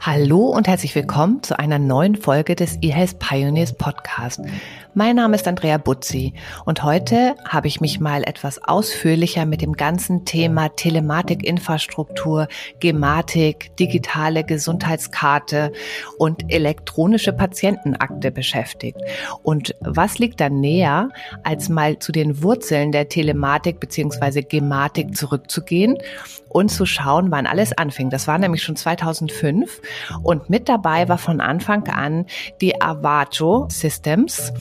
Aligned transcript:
Hallo 0.00 0.46
und 0.46 0.68
herzlich 0.68 0.94
willkommen 0.94 1.42
zu 1.42 1.58
einer 1.58 1.78
neuen 1.78 2.14
Folge 2.14 2.54
des 2.54 2.78
eHealth 2.80 3.18
Pioneers 3.18 3.72
Podcast. 3.72 4.40
Mein 4.94 5.16
Name 5.16 5.34
ist 5.34 5.48
Andrea 5.48 5.78
Butzi 5.78 6.32
und 6.64 6.82
heute 6.84 7.34
habe 7.44 7.66
ich 7.66 7.80
mich 7.80 7.98
mal 7.98 8.22
etwas 8.22 8.62
ausführlicher 8.62 9.46
mit 9.46 9.62
dem 9.62 9.72
ganzen 9.72 10.24
Thema 10.24 10.68
Telematikinfrastruktur, 10.68 12.46
Gematik, 12.78 13.76
digitale 13.76 14.44
Gesundheitskarte 14.44 15.72
und 16.18 16.52
elektronische 16.52 17.32
Patientenakte 17.32 18.30
beschäftigt. 18.30 18.98
Und 19.42 19.74
was 19.80 20.18
liegt 20.18 20.40
da 20.40 20.48
näher, 20.48 21.08
als 21.42 21.68
mal 21.68 21.98
zu 21.98 22.12
den 22.12 22.42
Wurzeln 22.42 22.92
der 22.92 23.08
Telematik 23.08 23.80
bzw. 23.80 24.42
Gematik 24.42 25.16
zurückzugehen 25.16 25.98
und 26.48 26.70
zu 26.70 26.86
schauen, 26.86 27.30
wann 27.30 27.46
alles 27.46 27.76
anfing. 27.76 28.08
Das 28.08 28.26
war 28.26 28.38
nämlich 28.38 28.62
schon 28.62 28.76
2005 28.76 29.82
und 30.22 30.50
mit 30.50 30.68
dabei 30.68 31.08
war 31.08 31.18
von 31.18 31.40
Anfang 31.40 31.88
an 31.88 32.26
die 32.60 32.80
Avato 32.80 33.66
Systems. 33.70 34.52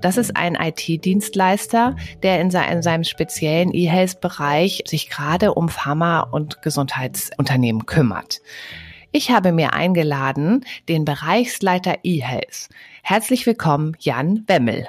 Das 0.00 0.16
ist 0.16 0.36
ein 0.36 0.54
IT-Dienstleister, 0.54 1.96
der 2.22 2.40
in, 2.40 2.50
seinem 2.50 3.04
speziellen 3.04 3.72
E-Health-Bereich 3.72 4.84
sich 4.86 5.08
gerade 5.08 5.54
um 5.54 5.68
Pharma- 5.68 6.20
und 6.20 6.62
Gesundheitsunternehmen 6.62 7.86
kümmert. 7.86 8.40
Ich 9.12 9.30
habe 9.30 9.52
mir 9.52 9.72
eingeladen 9.72 10.64
den 10.88 11.04
Bereichsleiter 11.04 11.96
E-Health. 12.02 12.68
Herzlich 13.02 13.46
willkommen, 13.46 13.96
Jan 13.98 14.44
Wemmel. 14.46 14.86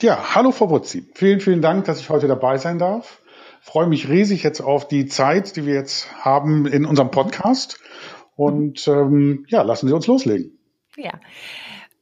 Ja, 0.00 0.34
hallo 0.34 0.50
Frau 0.50 0.70
Wutzi. 0.70 1.06
Vielen, 1.14 1.40
vielen 1.40 1.62
Dank, 1.62 1.84
dass 1.84 2.00
ich 2.00 2.08
heute 2.08 2.26
dabei 2.26 2.56
sein 2.56 2.78
darf. 2.78 3.20
freue 3.60 3.86
mich 3.86 4.08
riesig 4.08 4.42
jetzt 4.42 4.60
auf 4.60 4.88
die 4.88 5.06
Zeit, 5.06 5.56
die 5.56 5.66
wir 5.66 5.74
jetzt 5.74 6.08
haben 6.24 6.66
in 6.66 6.86
unserem 6.86 7.10
Podcast. 7.10 7.78
Und 8.40 8.88
ähm, 8.88 9.44
ja, 9.48 9.60
lassen 9.60 9.86
Sie 9.86 9.92
uns 9.94 10.06
loslegen. 10.06 10.58
Ja. 10.96 11.12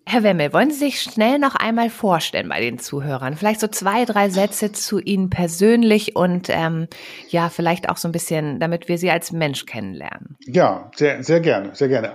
Herr 0.06 0.22
Wemmel, 0.22 0.52
wollen 0.52 0.70
Sie 0.70 0.78
sich 0.78 1.02
schnell 1.02 1.40
noch 1.40 1.56
einmal 1.56 1.90
vorstellen 1.90 2.48
bei 2.48 2.60
den 2.60 2.78
Zuhörern? 2.78 3.34
Vielleicht 3.34 3.58
so 3.58 3.66
zwei, 3.66 4.04
drei 4.04 4.28
Sätze 4.28 4.70
zu 4.70 5.00
Ihnen 5.00 5.30
persönlich 5.30 6.14
und 6.14 6.48
ähm, 6.48 6.86
ja, 7.28 7.48
vielleicht 7.48 7.88
auch 7.88 7.96
so 7.96 8.06
ein 8.06 8.12
bisschen, 8.12 8.60
damit 8.60 8.88
wir 8.88 8.98
Sie 8.98 9.10
als 9.10 9.32
Mensch 9.32 9.66
kennenlernen. 9.66 10.36
Ja, 10.46 10.92
sehr, 10.94 11.24
sehr 11.24 11.40
gerne, 11.40 11.74
sehr 11.74 11.88
gerne. 11.88 12.14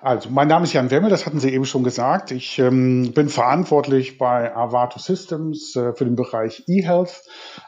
Also, 0.00 0.30
mein 0.30 0.46
Name 0.46 0.64
ist 0.64 0.72
Jan 0.72 0.92
Wemmel, 0.92 1.10
das 1.10 1.26
hatten 1.26 1.40
Sie 1.40 1.52
eben 1.52 1.64
schon 1.64 1.82
gesagt. 1.82 2.30
Ich 2.30 2.60
ähm, 2.60 3.12
bin 3.14 3.28
verantwortlich 3.28 4.16
bei 4.16 4.54
Avato 4.54 5.00
Systems 5.00 5.74
äh, 5.74 5.92
für 5.92 6.04
den 6.04 6.14
Bereich 6.14 6.62
eHealth, 6.68 7.24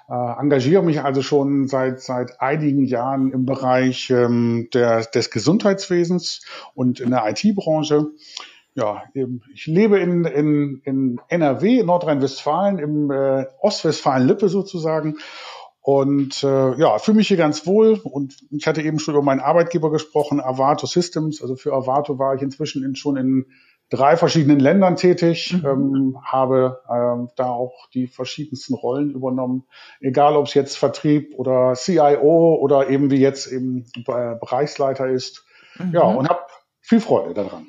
äh, 0.08 0.40
engagiere 0.40 0.84
mich 0.84 1.02
also 1.02 1.22
schon 1.22 1.66
seit, 1.66 2.00
seit 2.00 2.40
einigen 2.40 2.84
Jahren 2.84 3.32
im 3.32 3.46
Bereich 3.46 4.10
ähm, 4.10 4.68
der, 4.72 5.06
des 5.06 5.32
Gesundheitswesens 5.32 6.44
und 6.74 7.00
in 7.00 7.10
der 7.10 7.28
IT-Branche 7.28 8.12
ja, 8.74 9.02
ich 9.52 9.66
lebe 9.66 9.98
in, 9.98 10.24
in, 10.24 10.80
in 10.84 11.20
NRW, 11.28 11.82
Nordrhein-Westfalen, 11.82 12.78
im 12.78 13.10
äh, 13.10 13.46
Ostwestfalen-Lippe 13.60 14.48
sozusagen. 14.48 15.16
Und 15.82 16.42
äh, 16.42 16.74
ja, 16.76 16.98
fühle 16.98 17.16
mich 17.16 17.28
hier 17.28 17.36
ganz 17.36 17.66
wohl. 17.66 17.98
Und 18.02 18.36
ich 18.50 18.66
hatte 18.66 18.82
eben 18.82 18.98
schon 18.98 19.14
über 19.14 19.22
meinen 19.22 19.40
Arbeitgeber 19.40 19.90
gesprochen, 19.90 20.40
Avato 20.40 20.86
Systems. 20.86 21.40
Also 21.40 21.56
für 21.56 21.72
Avato 21.72 22.18
war 22.18 22.34
ich 22.34 22.42
inzwischen 22.42 22.84
in, 22.84 22.94
schon 22.96 23.16
in 23.16 23.46
drei 23.90 24.16
verschiedenen 24.16 24.60
Ländern 24.60 24.96
tätig, 24.96 25.52
mhm. 25.52 25.66
ähm, 25.66 26.16
habe 26.22 26.80
ähm, 26.88 27.28
da 27.36 27.50
auch 27.50 27.88
die 27.92 28.06
verschiedensten 28.06 28.74
Rollen 28.74 29.10
übernommen, 29.10 29.64
egal 30.00 30.36
ob 30.36 30.46
es 30.46 30.54
jetzt 30.54 30.78
Vertrieb 30.78 31.34
oder 31.36 31.74
CIO 31.74 32.54
oder 32.60 32.88
eben 32.88 33.10
wie 33.10 33.18
jetzt 33.18 33.48
eben 33.48 33.84
Bereichsleiter 34.04 35.08
ist. 35.08 35.44
Mhm. 35.76 35.92
Ja, 35.92 36.02
und 36.02 36.28
habe 36.28 36.40
viel 36.80 37.00
Freude 37.00 37.34
daran. 37.34 37.66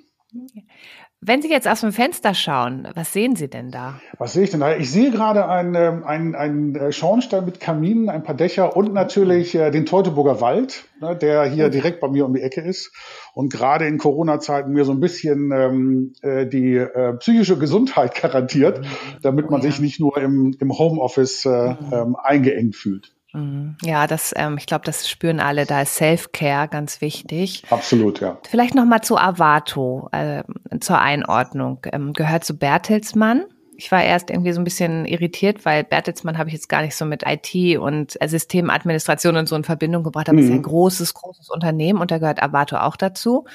Wenn 1.24 1.44
Sie 1.44 1.52
jetzt 1.52 1.68
aus 1.68 1.82
dem 1.82 1.92
Fenster 1.92 2.34
schauen, 2.34 2.88
was 2.96 3.14
sehen 3.14 3.36
Sie 3.36 3.48
denn 3.48 3.70
da? 3.70 4.02
Was 4.18 4.34
sehe 4.34 4.46
ich 4.46 4.50
denn 4.50 4.62
da? 4.62 4.76
Ich 4.76 4.90
sehe 4.90 5.12
gerade 5.12 5.48
einen, 5.48 5.76
ähm, 5.76 6.04
einen, 6.04 6.34
einen 6.34 6.76
äh, 6.76 6.92
Schornstein 6.92 7.46
mit 7.46 7.60
Kaminen, 7.60 8.10
ein 8.10 8.24
paar 8.24 8.34
Dächer 8.34 8.76
und 8.76 8.92
natürlich 8.92 9.54
äh, 9.54 9.70
den 9.70 9.86
Teutoburger 9.86 10.42
Wald, 10.42 10.86
ne, 11.00 11.16
der 11.16 11.44
hier 11.44 11.70
direkt 11.70 12.00
bei 12.00 12.08
mir 12.08 12.26
um 12.26 12.34
die 12.34 12.42
Ecke 12.42 12.62
ist 12.62 12.92
und 13.36 13.54
gerade 13.54 13.86
in 13.86 14.00
Corona-Zeiten 14.00 14.72
mir 14.72 14.84
so 14.84 14.94
ein 14.94 15.00
bisschen 15.00 15.52
ähm, 15.52 16.14
äh, 16.24 16.48
die 16.48 16.78
äh, 16.78 17.14
psychische 17.18 17.60
Gesundheit 17.60 18.16
garantiert, 18.20 18.84
damit 19.22 19.52
man 19.52 19.60
oh, 19.60 19.64
sich 19.64 19.80
nicht 19.80 20.00
nur 20.00 20.18
im, 20.18 20.56
im 20.60 20.76
Homeoffice 20.76 21.46
äh, 21.46 21.76
ähm, 21.92 22.16
eingeengt 22.16 22.76
fühlt. 22.76 23.14
Mhm. 23.34 23.78
Ja, 23.84 24.08
das, 24.08 24.34
ähm, 24.36 24.58
ich 24.58 24.66
glaube, 24.66 24.86
das 24.86 25.10
spüren 25.10 25.40
alle. 25.40 25.66
Da 25.66 25.82
ist 25.82 25.96
Self-Care 25.96 26.68
ganz 26.68 27.02
wichtig. 27.02 27.64
Absolut, 27.70 28.20
ja. 28.20 28.38
Vielleicht 28.50 28.76
noch 28.76 28.86
mal 28.86 29.02
zu 29.02 29.18
Avato, 29.18 30.10
äh, 30.12 30.44
zur 30.80 31.00
Einordnung. 31.00 31.80
Ähm, 31.92 32.14
gehört 32.14 32.44
zu 32.44 32.58
Bertelsmann. 32.58 33.46
Ich 33.78 33.92
war 33.92 34.04
erst 34.04 34.30
irgendwie 34.30 34.52
so 34.52 34.62
ein 34.62 34.64
bisschen 34.64 35.06
irritiert, 35.06 35.66
weil 35.66 35.84
Bertelsmann 35.84 36.38
habe 36.38 36.50
ich 36.50 36.54
jetzt 36.54 36.70
gar 36.70 36.84
nicht 36.84 36.96
so 36.96 37.06
mit 37.06 37.24
IT 37.26 37.80
und 37.80 38.18
Systemadministration 38.24 39.38
und 39.38 39.50
so 39.50 39.56
in 39.56 39.64
Verbindung 39.64 40.04
gebracht. 40.04 40.30
Aber 40.30 40.38
es 40.38 40.46
ist 40.46 40.52
ein 40.52 40.58
mhm. 40.58 40.64
großes, 40.64 41.14
großes 41.16 41.50
Unternehmen 41.50 42.00
und 42.00 42.12
da 42.12 42.20
gehört 42.20 42.44
Avato 42.44 42.78
auch 42.78 42.96
dazu. 42.96 43.46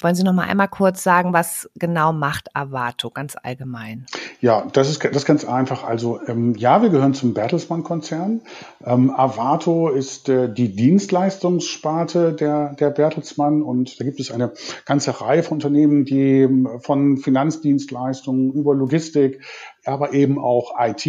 Wollen 0.00 0.14
Sie 0.14 0.24
noch 0.24 0.32
mal 0.32 0.48
einmal 0.48 0.68
kurz 0.68 1.02
sagen, 1.02 1.32
was 1.32 1.68
genau 1.76 2.12
macht 2.12 2.54
Avato 2.56 3.10
ganz 3.10 3.36
allgemein? 3.40 4.06
Ja, 4.40 4.66
das 4.72 4.88
ist, 4.88 5.04
das 5.04 5.14
ist 5.14 5.26
ganz 5.26 5.44
einfach. 5.44 5.84
Also 5.84 6.18
ähm, 6.26 6.54
ja, 6.56 6.82
wir 6.82 6.88
gehören 6.88 7.14
zum 7.14 7.34
Bertelsmann-Konzern. 7.34 8.40
Ähm, 8.84 9.10
Avato 9.10 9.90
ist 9.90 10.28
äh, 10.28 10.52
die 10.52 10.74
Dienstleistungssparte 10.74 12.32
der, 12.32 12.74
der 12.74 12.90
Bertelsmann 12.90 13.62
und 13.62 14.00
da 14.00 14.04
gibt 14.04 14.18
es 14.18 14.30
eine 14.30 14.52
ganze 14.86 15.20
Reihe 15.20 15.42
von 15.42 15.58
Unternehmen, 15.58 16.04
die 16.04 16.40
ähm, 16.40 16.68
von 16.80 17.18
Finanzdienstleistungen 17.18 18.52
über 18.52 18.74
Logistik, 18.74 19.42
aber 19.84 20.12
eben 20.14 20.38
auch 20.38 20.72
IT 20.80 21.06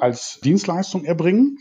als 0.00 0.40
Dienstleistung 0.42 1.04
erbringen. 1.04 1.58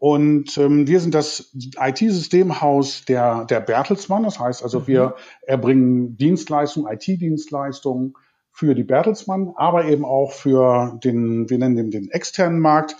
Und 0.00 0.56
ähm, 0.56 0.88
wir 0.88 0.98
sind 0.98 1.14
das 1.14 1.52
IT-Systemhaus 1.78 3.04
der, 3.04 3.44
der 3.44 3.60
Bertelsmann. 3.60 4.22
Das 4.22 4.40
heißt 4.40 4.62
also, 4.62 4.80
mhm. 4.80 4.86
wir 4.86 5.14
erbringen 5.42 6.16
Dienstleistungen, 6.16 6.90
IT-Dienstleistungen 6.90 8.14
für 8.50 8.74
die 8.74 8.82
Bertelsmann, 8.82 9.52
aber 9.56 9.84
eben 9.84 10.06
auch 10.06 10.32
für 10.32 10.98
den, 11.04 11.50
wir 11.50 11.58
nennen 11.58 11.76
den, 11.76 11.90
den 11.90 12.10
externen 12.10 12.60
Markt 12.60 12.96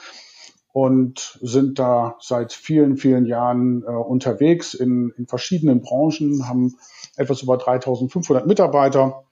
und 0.73 1.39
sind 1.41 1.79
da 1.79 2.17
seit 2.21 2.53
vielen, 2.53 2.99
vielen 2.99 3.25
Jahren 3.25 3.83
äh, 3.83 3.87
unterwegs 3.87 4.75
in, 4.75 5.11
in 5.17 5.27
verschiedenen 5.27 5.81
Branchen, 5.81 6.47
haben 6.47 6.77
etwas 7.17 7.41
über 7.41 7.57
3500 7.57 8.47
Mitarbeiter 8.47 9.25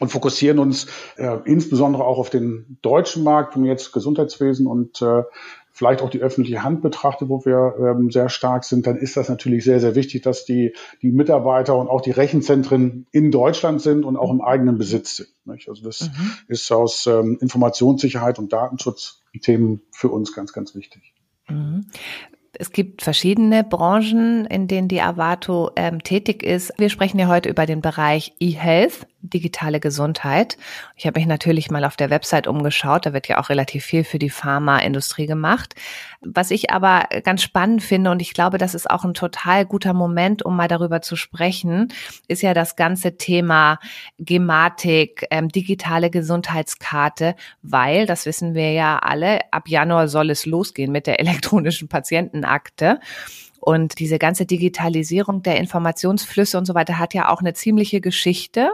und 0.00 0.10
fokussieren 0.10 0.58
uns 0.58 0.86
äh, 1.16 1.38
insbesondere 1.44 2.04
auch 2.04 2.18
auf 2.18 2.30
den 2.30 2.78
deutschen 2.82 3.22
Markt, 3.22 3.56
wenn 3.56 3.64
jetzt 3.64 3.92
Gesundheitswesen 3.92 4.66
und 4.66 5.00
äh, 5.02 5.22
vielleicht 5.74 6.02
auch 6.02 6.10
die 6.10 6.20
öffentliche 6.20 6.62
Hand 6.62 6.82
betrachtet, 6.82 7.28
wo 7.28 7.44
wir 7.44 7.74
ähm, 7.80 8.10
sehr 8.10 8.28
stark 8.28 8.64
sind, 8.64 8.86
dann 8.86 8.96
ist 8.96 9.16
das 9.16 9.28
natürlich 9.28 9.64
sehr, 9.64 9.80
sehr 9.80 9.96
wichtig, 9.96 10.22
dass 10.22 10.44
die, 10.44 10.72
die 11.02 11.10
Mitarbeiter 11.10 11.76
und 11.76 11.88
auch 11.88 12.00
die 12.00 12.12
Rechenzentren 12.12 13.06
in 13.10 13.32
Deutschland 13.32 13.82
sind 13.82 14.04
und 14.04 14.16
auch 14.16 14.30
im 14.30 14.40
eigenen 14.40 14.78
Besitz 14.78 15.16
sind. 15.16 15.30
Nicht? 15.44 15.68
Also 15.68 15.82
das 15.82 16.02
mhm. 16.02 16.30
ist 16.46 16.70
aus 16.70 17.06
ähm, 17.06 17.38
Informationssicherheit 17.40 18.38
und 18.38 18.52
Datenschutzthemen 18.52 19.82
für 19.90 20.10
uns 20.10 20.32
ganz, 20.32 20.52
ganz 20.52 20.76
wichtig. 20.76 21.12
Mhm. 21.48 21.86
Es 22.56 22.70
gibt 22.70 23.02
verschiedene 23.02 23.64
Branchen, 23.64 24.46
in 24.46 24.68
denen 24.68 24.86
die 24.86 25.00
Avato 25.00 25.72
ähm, 25.74 26.04
tätig 26.04 26.44
ist. 26.44 26.72
Wir 26.78 26.88
sprechen 26.88 27.18
ja 27.18 27.26
heute 27.26 27.48
über 27.48 27.66
den 27.66 27.80
Bereich 27.80 28.32
E-Health 28.38 29.08
digitale 29.28 29.80
Gesundheit. 29.80 30.56
Ich 30.96 31.06
habe 31.06 31.18
mich 31.18 31.26
natürlich 31.26 31.70
mal 31.70 31.84
auf 31.84 31.96
der 31.96 32.10
Website 32.10 32.46
umgeschaut, 32.46 33.06
da 33.06 33.12
wird 33.12 33.28
ja 33.28 33.38
auch 33.38 33.48
relativ 33.48 33.84
viel 33.84 34.04
für 34.04 34.18
die 34.18 34.30
Pharmaindustrie 34.30 35.26
gemacht. 35.26 35.74
Was 36.20 36.50
ich 36.50 36.70
aber 36.70 37.08
ganz 37.22 37.42
spannend 37.42 37.82
finde 37.82 38.10
und 38.10 38.20
ich 38.20 38.34
glaube, 38.34 38.58
das 38.58 38.74
ist 38.74 38.90
auch 38.90 39.04
ein 39.04 39.14
total 39.14 39.66
guter 39.66 39.94
Moment, 39.94 40.44
um 40.44 40.56
mal 40.56 40.68
darüber 40.68 41.00
zu 41.00 41.16
sprechen, 41.16 41.92
ist 42.28 42.42
ja 42.42 42.54
das 42.54 42.76
ganze 42.76 43.16
Thema 43.16 43.78
Gematik, 44.18 45.26
ähm, 45.30 45.48
digitale 45.48 46.10
Gesundheitskarte, 46.10 47.34
weil, 47.62 48.06
das 48.06 48.26
wissen 48.26 48.54
wir 48.54 48.72
ja 48.72 48.98
alle, 48.98 49.40
ab 49.52 49.68
Januar 49.68 50.08
soll 50.08 50.30
es 50.30 50.46
losgehen 50.46 50.92
mit 50.92 51.06
der 51.06 51.20
elektronischen 51.24 51.88
Patientenakte. 51.88 53.00
Und 53.64 53.98
diese 53.98 54.18
ganze 54.18 54.44
Digitalisierung 54.44 55.42
der 55.42 55.56
Informationsflüsse 55.56 56.58
und 56.58 56.66
so 56.66 56.74
weiter 56.74 56.98
hat 56.98 57.14
ja 57.14 57.30
auch 57.30 57.40
eine 57.40 57.54
ziemliche 57.54 58.02
Geschichte. 58.02 58.72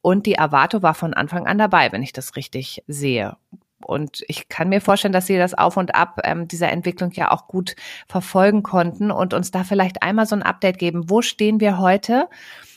Und 0.00 0.26
die 0.26 0.40
Avato 0.40 0.82
war 0.82 0.94
von 0.94 1.14
Anfang 1.14 1.46
an 1.46 1.56
dabei, 1.56 1.92
wenn 1.92 2.02
ich 2.02 2.12
das 2.12 2.34
richtig 2.34 2.82
sehe. 2.88 3.36
Und 3.80 4.24
ich 4.26 4.48
kann 4.48 4.70
mir 4.70 4.80
vorstellen, 4.80 5.12
dass 5.12 5.28
Sie 5.28 5.38
das 5.38 5.54
Auf 5.54 5.76
und 5.76 5.94
Ab 5.94 6.18
ähm, 6.24 6.48
dieser 6.48 6.68
Entwicklung 6.72 7.12
ja 7.12 7.30
auch 7.30 7.46
gut 7.46 7.76
verfolgen 8.08 8.64
konnten 8.64 9.12
und 9.12 9.34
uns 9.34 9.52
da 9.52 9.62
vielleicht 9.62 10.02
einmal 10.02 10.26
so 10.26 10.34
ein 10.34 10.42
Update 10.42 10.78
geben. 10.78 11.08
Wo 11.08 11.22
stehen 11.22 11.60
wir 11.60 11.78
heute? 11.78 12.28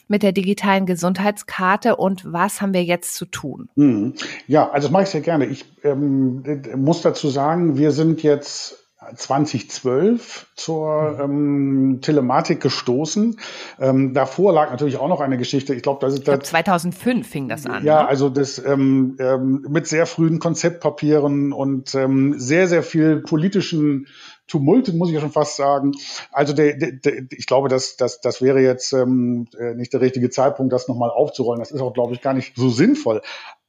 mit 0.08 0.24
der 0.24 0.34
digitalen 0.34 0.86
Gesundheitskarte 0.86 1.96
und 1.96 2.34
was 2.34 2.60
haben 2.60 2.74
wir 2.74 2.84
jetzt 2.84 3.16
zu 3.16 3.26
tun? 3.26 3.70
Hm. 3.78 4.14
Ja, 4.46 4.70
also 4.70 4.88
das 4.88 4.92
mache 4.92 5.04
ich 5.04 5.10
sehr 5.10 5.22
gerne. 5.22 5.46
Ich 5.46 5.64
ähm, 5.86 6.44
muss 6.76 7.02
dazu 7.02 7.30
sagen, 7.30 7.78
wir 7.78 7.92
sind 7.92 8.22
jetzt 8.22 8.81
2012 9.16 10.48
zur 10.56 11.20
ähm, 11.20 12.00
Telematik 12.02 12.62
gestoßen. 12.62 13.40
Ähm, 13.80 14.14
davor 14.14 14.54
lag 14.54 14.70
natürlich 14.70 14.98
auch 14.98 15.08
noch 15.08 15.22
eine 15.22 15.38
Geschichte. 15.38 15.74
Ich 15.74 15.82
glaube, 15.82 16.00
das 16.02 16.14
ist 16.14 16.26
glaub, 16.26 16.46
2005 16.46 17.28
fing 17.28 17.50
das 17.50 17.66
an. 17.66 17.84
Ja, 17.84 18.04
ne? 18.04 18.08
also 18.08 18.30
das 18.30 18.64
ähm, 18.64 19.18
ähm, 19.20 19.66
mit 19.68 19.88
sehr 19.88 20.06
frühen 20.06 20.40
Konzeptpapieren 20.40 21.52
und 21.52 21.96
ähm, 21.96 22.36
sehr 22.38 22.68
sehr 22.68 22.84
viel 22.84 23.22
politischen 23.22 24.08
Tumult, 24.52 24.94
muss 24.94 25.08
ich 25.10 25.16
ja 25.16 25.22
schon 25.22 25.32
fast 25.32 25.56
sagen. 25.56 25.94
Also 26.32 26.54
der, 26.54 26.76
der, 26.78 26.92
der, 26.92 27.24
ich 27.32 27.48
glaube, 27.48 27.70
dass 27.70 27.96
das, 27.96 28.20
das 28.20 28.42
wäre 28.42 28.60
jetzt 28.60 28.92
ähm, 28.92 29.48
äh, 29.58 29.74
nicht 29.76 29.94
der 29.94 30.02
richtige 30.02 30.30
Zeitpunkt, 30.30 30.74
das 30.74 30.88
nochmal 30.88 31.10
aufzurollen. 31.10 31.60
Das 31.60 31.72
ist 31.72 31.82
auch, 31.82 31.94
glaube 31.94 32.14
ich, 32.14 32.22
gar 32.22 32.34
nicht 32.34 32.56
so 32.56 32.70
sinnvoll. 32.70 33.22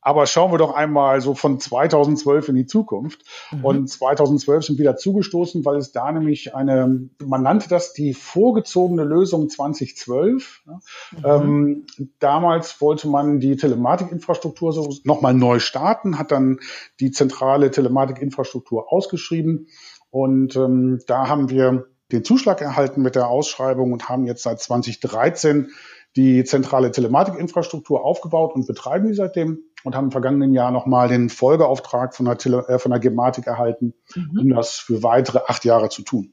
Aber 0.04 0.26
schauen 0.26 0.52
wir 0.52 0.58
doch 0.58 0.74
einmal 0.74 1.20
so 1.20 1.34
von 1.34 1.60
2012 1.60 2.48
in 2.48 2.56
die 2.56 2.66
Zukunft. 2.66 3.22
Mhm. 3.52 3.64
Und 3.64 3.88
2012 3.88 4.64
sind 4.64 4.78
wieder 4.80 4.96
zugestoßen, 4.96 5.64
weil 5.64 5.76
es 5.76 5.92
da 5.92 6.10
nämlich 6.10 6.56
eine, 6.56 7.08
man 7.24 7.42
nannte 7.42 7.68
das 7.68 7.92
die 7.92 8.12
vorgezogene 8.12 9.04
Lösung 9.04 9.48
2012. 9.48 10.64
Mhm. 10.66 11.22
Ähm, 11.24 11.86
damals 12.18 12.80
wollte 12.80 13.08
man 13.08 13.38
die 13.38 13.56
Telematikinfrastruktur 13.56 14.72
so 14.72 14.92
nochmal 15.04 15.34
neu 15.34 15.60
starten, 15.60 16.18
hat 16.18 16.32
dann 16.32 16.58
die 16.98 17.12
zentrale 17.12 17.70
Telematikinfrastruktur 17.70 18.92
ausgeschrieben. 18.92 19.68
Und 20.10 20.56
ähm, 20.56 21.00
da 21.06 21.28
haben 21.28 21.48
wir 21.48 21.86
den 22.10 22.24
Zuschlag 22.24 22.60
erhalten 22.60 23.02
mit 23.02 23.14
der 23.14 23.28
Ausschreibung 23.28 23.92
und 23.92 24.08
haben 24.08 24.26
jetzt 24.26 24.42
seit 24.42 24.60
2013 24.60 25.70
die 26.16 26.44
zentrale 26.44 26.90
Telematikinfrastruktur 26.90 28.04
aufgebaut 28.04 28.54
und 28.54 28.66
betreiben 28.66 29.08
die 29.08 29.14
seitdem 29.14 29.62
und 29.84 29.94
haben 29.94 30.06
im 30.06 30.10
vergangenen 30.10 30.52
Jahr 30.52 30.70
nochmal 30.70 31.08
den 31.08 31.28
Folgeauftrag 31.28 32.14
von 32.14 32.26
der, 32.26 32.38
Tele 32.38 32.64
äh, 32.68 32.78
von 32.78 32.90
der 32.90 33.00
Gematik 33.00 33.46
erhalten, 33.46 33.94
mhm. 34.14 34.38
um 34.38 34.48
das 34.50 34.76
für 34.76 35.02
weitere 35.02 35.40
acht 35.46 35.64
Jahre 35.64 35.88
zu 35.88 36.02
tun. 36.02 36.32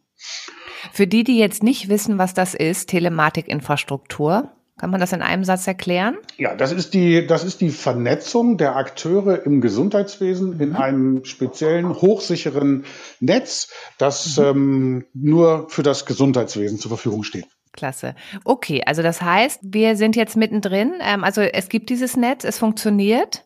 Für 0.92 1.08
die, 1.08 1.24
die 1.24 1.38
jetzt 1.38 1.64
nicht 1.64 1.90
wissen, 1.90 2.18
was 2.18 2.34
das 2.34 2.54
ist, 2.54 2.90
Telematikinfrastruktur, 2.90 4.52
kann 4.80 4.92
man 4.92 5.02
das 5.02 5.12
in 5.12 5.22
einem 5.22 5.44
Satz 5.44 5.68
erklären? 5.68 6.18
Ja, 6.38 6.56
das 6.56 6.72
ist 6.72 6.94
die, 6.94 7.28
das 7.28 7.44
ist 7.44 7.60
die 7.60 7.70
Vernetzung 7.70 8.58
der 8.58 8.78
Akteure 8.78 9.46
im 9.46 9.60
Gesundheitswesen 9.60 10.56
mhm. 10.56 10.62
in 10.62 10.76
einem 10.76 11.26
speziellen, 11.26 11.90
hochsicheren 11.90 12.86
Netz, 13.20 13.70
das 13.98 14.38
mhm. 14.38 14.44
ähm, 14.46 15.06
nur 15.14 15.70
für 15.70 15.84
das 15.84 16.06
Gesundheitswesen 16.06 16.80
zur 16.80 16.90
Verfügung 16.90 17.24
steht. 17.24 17.48
Klasse. 17.80 18.14
Okay, 18.44 18.84
also 18.86 19.02
das 19.02 19.22
heißt, 19.22 19.62
wir 19.64 19.96
sind 19.96 20.18
jetzt 20.18 20.36
mittendrin. 20.36 20.96
Ähm, 21.02 21.24
also 21.24 21.40
es 21.40 21.70
gibt 21.70 21.90
dieses 21.90 22.18
Netz, 22.18 22.44
es 22.44 22.60
funktioniert. 22.60 23.46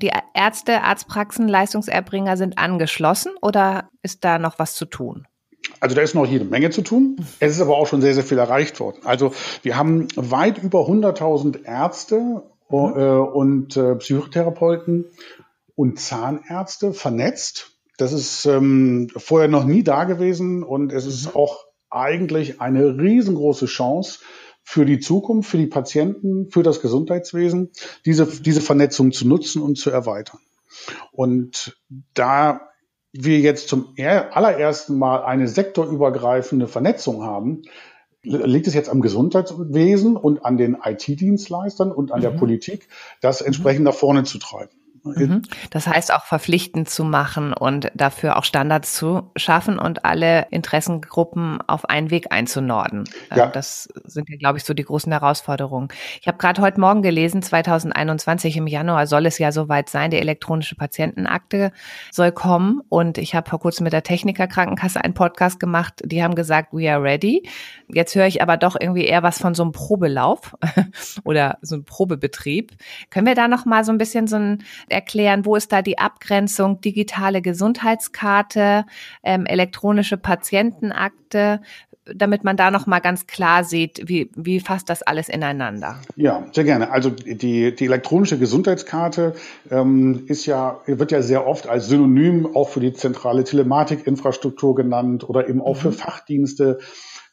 Die 0.00 0.10
Ärzte, 0.34 0.82
Arztpraxen, 0.82 1.48
Leistungserbringer 1.48 2.36
sind 2.36 2.58
angeschlossen 2.58 3.32
oder 3.42 3.88
ist 4.02 4.24
da 4.24 4.38
noch 4.38 4.60
was 4.60 4.74
zu 4.74 4.86
tun? 4.86 5.26
Also 5.80 5.96
da 5.96 6.02
ist 6.02 6.14
noch 6.14 6.26
jede 6.26 6.44
Menge 6.44 6.70
zu 6.70 6.82
tun. 6.82 7.16
Es 7.40 7.52
ist 7.52 7.60
aber 7.60 7.76
auch 7.76 7.88
schon 7.88 8.00
sehr, 8.00 8.14
sehr 8.14 8.24
viel 8.24 8.38
erreicht 8.38 8.78
worden. 8.78 9.00
Also 9.04 9.32
wir 9.62 9.76
haben 9.76 10.06
weit 10.14 10.58
über 10.58 10.86
100.000 10.86 11.64
Ärzte 11.64 12.42
äh, 12.70 12.74
mhm. 12.74 13.26
und 13.26 13.76
äh, 13.76 13.96
Psychotherapeuten 13.96 15.06
und 15.74 15.98
Zahnärzte 15.98 16.92
vernetzt. 16.92 17.72
Das 17.98 18.12
ist 18.12 18.46
ähm, 18.46 19.08
vorher 19.16 19.48
noch 19.48 19.64
nie 19.64 19.82
da 19.82 20.04
gewesen 20.04 20.62
und 20.62 20.92
es 20.92 21.04
ist 21.04 21.26
mhm. 21.26 21.36
auch 21.36 21.64
eigentlich 21.94 22.60
eine 22.60 22.98
riesengroße 22.98 23.66
Chance 23.66 24.20
für 24.62 24.84
die 24.84 25.00
Zukunft, 25.00 25.50
für 25.50 25.58
die 25.58 25.66
Patienten, 25.66 26.50
für 26.50 26.62
das 26.62 26.80
Gesundheitswesen, 26.80 27.70
diese, 28.06 28.26
diese 28.26 28.60
Vernetzung 28.60 29.12
zu 29.12 29.26
nutzen 29.26 29.60
und 29.60 29.76
zu 29.76 29.90
erweitern. 29.90 30.40
Und 31.10 31.76
da 32.14 32.68
wir 33.12 33.40
jetzt 33.40 33.68
zum 33.68 33.94
allerersten 33.96 34.98
Mal 34.98 35.24
eine 35.24 35.48
sektorübergreifende 35.48 36.66
Vernetzung 36.66 37.22
haben, 37.22 37.62
liegt 38.22 38.68
es 38.68 38.74
jetzt 38.74 38.88
am 38.88 39.00
Gesundheitswesen 39.00 40.16
und 40.16 40.44
an 40.44 40.56
den 40.56 40.78
IT-Dienstleistern 40.82 41.90
und 41.90 42.12
an 42.12 42.20
mhm. 42.20 42.22
der 42.22 42.30
Politik, 42.30 42.88
das 43.20 43.40
entsprechend 43.40 43.84
nach 43.84 43.94
vorne 43.94 44.24
zu 44.24 44.38
treiben. 44.38 44.81
Mhm. 45.04 45.42
Das 45.70 45.86
heißt 45.86 46.12
auch 46.12 46.24
verpflichtend 46.24 46.88
zu 46.88 47.02
machen 47.02 47.52
und 47.52 47.90
dafür 47.94 48.36
auch 48.36 48.44
Standards 48.44 48.94
zu 48.94 49.30
schaffen 49.34 49.78
und 49.78 50.04
alle 50.04 50.46
Interessengruppen 50.50 51.60
auf 51.66 51.88
einen 51.88 52.10
Weg 52.10 52.30
einzunorden. 52.30 53.04
Ähm, 53.30 53.38
ja. 53.38 53.46
Das 53.46 53.88
sind 54.04 54.30
ja, 54.30 54.36
glaube 54.36 54.58
ich, 54.58 54.64
so 54.64 54.74
die 54.74 54.84
großen 54.84 55.10
Herausforderungen. 55.10 55.88
Ich 56.20 56.28
habe 56.28 56.38
gerade 56.38 56.62
heute 56.62 56.80
Morgen 56.80 57.02
gelesen, 57.02 57.42
2021 57.42 58.56
im 58.56 58.68
Januar 58.68 59.08
soll 59.08 59.26
es 59.26 59.38
ja 59.38 59.50
soweit 59.50 59.88
sein, 59.88 60.12
die 60.12 60.18
elektronische 60.18 60.76
Patientenakte 60.76 61.72
soll 62.12 62.30
kommen. 62.30 62.80
Und 62.88 63.18
ich 63.18 63.34
habe 63.34 63.50
vor 63.50 63.58
kurzem 63.58 63.84
mit 63.84 63.92
der 63.92 64.04
Techniker 64.04 64.46
Krankenkasse 64.46 65.02
einen 65.02 65.14
Podcast 65.14 65.58
gemacht, 65.58 66.00
die 66.04 66.22
haben 66.22 66.36
gesagt, 66.36 66.72
we 66.72 66.90
are 66.90 67.02
ready. 67.02 67.48
Jetzt 67.88 68.14
höre 68.14 68.26
ich 68.26 68.40
aber 68.40 68.56
doch 68.56 68.76
irgendwie 68.78 69.04
eher 69.04 69.24
was 69.24 69.38
von 69.38 69.54
so 69.54 69.64
einem 69.64 69.72
Probelauf 69.72 70.54
oder 71.24 71.58
so 71.60 71.74
einem 71.74 71.84
Probebetrieb. 71.84 72.72
Können 73.10 73.26
wir 73.26 73.34
da 73.34 73.48
noch 73.48 73.64
mal 73.64 73.84
so 73.84 73.90
ein 73.90 73.98
bisschen 73.98 74.28
so 74.28 74.36
ein 74.36 74.62
erklären, 74.92 75.44
wo 75.44 75.56
ist 75.56 75.72
da 75.72 75.82
die 75.82 75.98
Abgrenzung, 75.98 76.80
digitale 76.80 77.42
Gesundheitskarte, 77.42 78.84
ähm, 79.22 79.46
elektronische 79.46 80.16
Patientenakte, 80.16 81.60
damit 82.04 82.42
man 82.42 82.56
da 82.56 82.70
noch 82.70 82.86
mal 82.86 82.98
ganz 82.98 83.26
klar 83.26 83.62
sieht, 83.62 84.08
wie, 84.08 84.30
wie 84.34 84.60
fasst 84.60 84.90
das 84.90 85.02
alles 85.02 85.28
ineinander? 85.28 86.00
Ja, 86.16 86.44
sehr 86.52 86.64
gerne. 86.64 86.90
Also 86.90 87.10
die, 87.10 87.74
die 87.74 87.84
elektronische 87.84 88.38
Gesundheitskarte 88.38 89.34
ähm, 89.70 90.24
ist 90.26 90.46
ja, 90.46 90.80
wird 90.86 91.12
ja 91.12 91.22
sehr 91.22 91.46
oft 91.46 91.68
als 91.68 91.86
Synonym 91.86 92.56
auch 92.56 92.68
für 92.68 92.80
die 92.80 92.92
zentrale 92.92 93.44
Telematikinfrastruktur 93.44 94.74
genannt 94.74 95.28
oder 95.28 95.48
eben 95.48 95.60
auch 95.60 95.76
mhm. 95.76 95.80
für 95.80 95.92
Fachdienste 95.92 96.78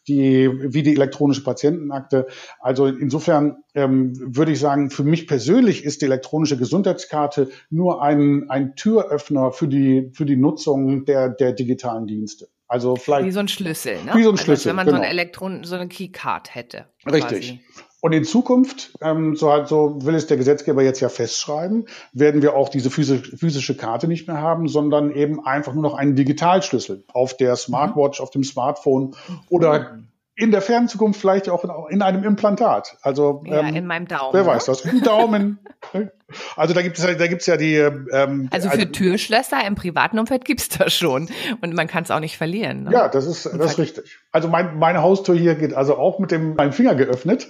die, 0.10 0.50
wie 0.74 0.84
die 0.84 0.96
elektronische 0.96 1.44
Patientenakte. 1.44 2.28
Also 2.60 2.88
insofern 2.88 3.58
ähm, 3.76 4.14
würde 4.36 4.52
ich 4.52 4.60
sagen, 4.60 4.90
für 4.90 5.04
mich 5.04 5.28
persönlich 5.28 5.86
ist 5.86 6.02
die 6.02 6.06
elektronische 6.06 6.58
Gesundheitskarte 6.58 7.50
nur 7.70 8.02
ein, 8.02 8.50
ein 8.50 8.76
Türöffner 8.76 9.52
für 9.52 9.68
die, 9.68 10.12
für 10.14 10.26
die 10.26 10.36
Nutzung 10.36 11.06
der, 11.06 11.30
der 11.30 11.54
digitalen 11.54 12.08
Dienste. 12.08 12.50
Also 12.68 12.96
vielleicht. 12.96 13.26
Wie 13.26 13.32
so 13.32 13.40
ein 13.40 13.48
Schlüssel, 13.48 14.04
ne? 14.04 14.12
Wie 14.16 14.24
so 14.24 14.30
ein 14.30 14.38
Schlüssel. 14.38 14.52
Also, 14.52 14.70
wenn 14.70 14.76
man 14.76 14.86
genau. 14.86 14.98
so 14.98 15.04
eine 15.04 15.12
Elektron, 15.12 15.64
so 15.64 15.76
eine 15.76 15.88
Keycard 15.88 16.54
hätte. 16.54 16.86
Richtig. 17.10 17.60
Und 18.02 18.14
in 18.14 18.24
Zukunft, 18.24 18.94
ähm, 19.02 19.36
so, 19.36 19.52
halt, 19.52 19.68
so 19.68 20.06
will 20.06 20.16
es 20.16 20.28
der 20.28 20.38
Gesetzgeber 20.38 20.84
jetzt 20.84 21.02
ja 21.02 21.10
festschreiben, 21.10 21.88
werden 22.14 22.42
wir 22.42 22.56
auch 22.56 22.70
diese 22.70 22.90
physische 22.90 23.76
Karte 23.76 24.08
nicht 24.08 24.28
mehr 24.28 24.42
haben, 24.42 24.68
sondern 24.68 25.12
eben 25.12 25.46
einfach 25.46 25.74
nur 25.74 25.84
noch 25.84 25.96
einen 25.96 26.16
Digitalschlüssel 26.16 27.04
auf 27.12 27.36
der 27.36 27.56
Smartwatch, 27.56 28.22
auf 28.22 28.32
dem 28.32 28.44
Smartphone 28.44 29.16
oder 29.50 29.94
mhm 29.94 30.09
in 30.40 30.52
der 30.52 30.62
fernen 30.62 30.88
Zukunft 30.88 31.20
vielleicht 31.20 31.50
auch 31.50 31.64
in, 31.64 31.72
in 31.90 32.02
einem 32.02 32.24
Implantat. 32.24 32.98
Also 33.02 33.44
ja, 33.46 33.60
ähm, 33.60 33.76
in 33.76 33.86
meinem 33.86 34.08
Daumen. 34.08 34.34
Wer 34.34 34.46
weiß 34.46 34.68
ne? 34.68 34.74
das? 34.74 34.86
Im 34.86 35.04
Daumen. 35.04 35.60
also 36.56 36.74
da 36.74 36.82
gibt 36.82 36.98
es 36.98 37.06
da 37.06 37.28
gibt's 37.28 37.46
ja 37.46 37.58
die. 37.58 37.76
Ähm, 37.76 38.48
also 38.52 38.70
für 38.70 38.80
also, 38.80 38.86
Türschlösser 38.86 39.66
im 39.68 39.76
privaten 39.76 40.18
Umfeld 40.18 40.46
gibt's 40.46 40.70
das 40.70 40.94
schon 40.94 41.30
und 41.62 41.74
man 41.74 41.88
kann 41.88 42.04
es 42.04 42.12
auch 42.12 42.22
nicht 42.22 42.38
verlieren. 42.38 42.84
Ne? 42.84 42.92
Ja, 42.94 43.10
das 43.10 43.26
ist 43.26 43.46
das 43.46 43.72
ist 43.72 43.78
richtig. 43.80 44.18
Also 44.32 44.48
mein, 44.48 44.80
meine 44.80 45.02
Haustür 45.02 45.36
hier 45.36 45.56
geht 45.56 45.74
also 45.74 45.98
auch 45.98 46.20
mit 46.20 46.32
dem 46.32 46.56
meinem 46.56 46.72
Finger 46.72 46.96
geöffnet 46.96 47.48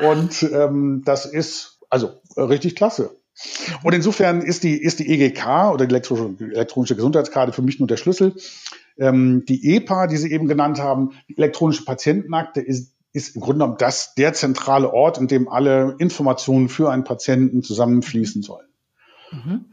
und 0.00 0.42
ähm, 0.42 1.02
das 1.04 1.26
ist 1.26 1.78
also 1.88 2.20
richtig 2.36 2.74
klasse. 2.74 3.16
Und 3.82 3.94
insofern 3.94 4.42
ist 4.42 4.62
die, 4.62 4.76
ist 4.80 5.00
die 5.00 5.10
EGK 5.10 5.72
oder 5.72 5.86
die 5.86 5.92
elektronische, 5.92 6.44
elektronische 6.52 6.94
Gesundheitskarte 6.94 7.52
für 7.52 7.62
mich 7.62 7.80
nur 7.80 7.88
der 7.88 7.96
Schlüssel. 7.96 8.34
Ähm, 8.98 9.44
die 9.46 9.74
EPA, 9.74 10.06
die 10.06 10.16
Sie 10.16 10.30
eben 10.30 10.46
genannt 10.48 10.80
haben, 10.80 11.12
die 11.28 11.36
elektronische 11.36 11.84
Patientenakte, 11.84 12.60
ist, 12.60 12.94
ist 13.12 13.36
im 13.36 13.40
Grunde 13.40 13.64
genommen 13.64 13.78
das 13.78 14.14
der 14.14 14.32
zentrale 14.32 14.92
Ort, 14.92 15.18
in 15.18 15.28
dem 15.28 15.48
alle 15.48 15.96
Informationen 15.98 16.68
für 16.68 16.90
einen 16.90 17.04
Patienten 17.04 17.62
zusammenfließen 17.62 18.42
sollen. 18.42 18.68
Mhm. 19.30 19.64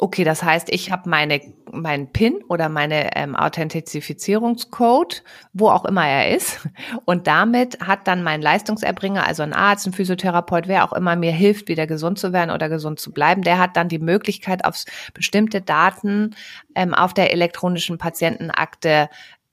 Okay, 0.00 0.22
das 0.22 0.44
heißt, 0.44 0.68
ich 0.70 0.92
habe 0.92 1.10
meine 1.10 1.40
mein 1.72 2.12
PIN 2.12 2.44
oder 2.48 2.68
meine 2.68 3.16
ähm, 3.16 3.34
Authentifizierungscode, 3.34 5.24
wo 5.52 5.70
auch 5.70 5.84
immer 5.84 6.06
er 6.06 6.36
ist, 6.36 6.68
und 7.04 7.26
damit 7.26 7.80
hat 7.80 8.06
dann 8.06 8.22
mein 8.22 8.40
Leistungserbringer, 8.40 9.26
also 9.26 9.42
ein 9.42 9.52
Arzt, 9.52 9.88
ein 9.88 9.92
Physiotherapeut, 9.92 10.68
wer 10.68 10.84
auch 10.84 10.92
immer 10.92 11.16
mir 11.16 11.32
hilft, 11.32 11.66
wieder 11.66 11.88
gesund 11.88 12.20
zu 12.20 12.32
werden 12.32 12.52
oder 12.52 12.68
gesund 12.68 13.00
zu 13.00 13.12
bleiben, 13.12 13.42
der 13.42 13.58
hat 13.58 13.76
dann 13.76 13.88
die 13.88 13.98
Möglichkeit, 13.98 14.64
auf 14.64 14.84
bestimmte 15.14 15.60
Daten 15.60 16.36
ähm, 16.76 16.94
auf 16.94 17.12
der 17.12 17.32
elektronischen 17.32 17.98
Patientenakte 17.98 19.08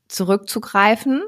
zurückzugreifen 0.08 1.24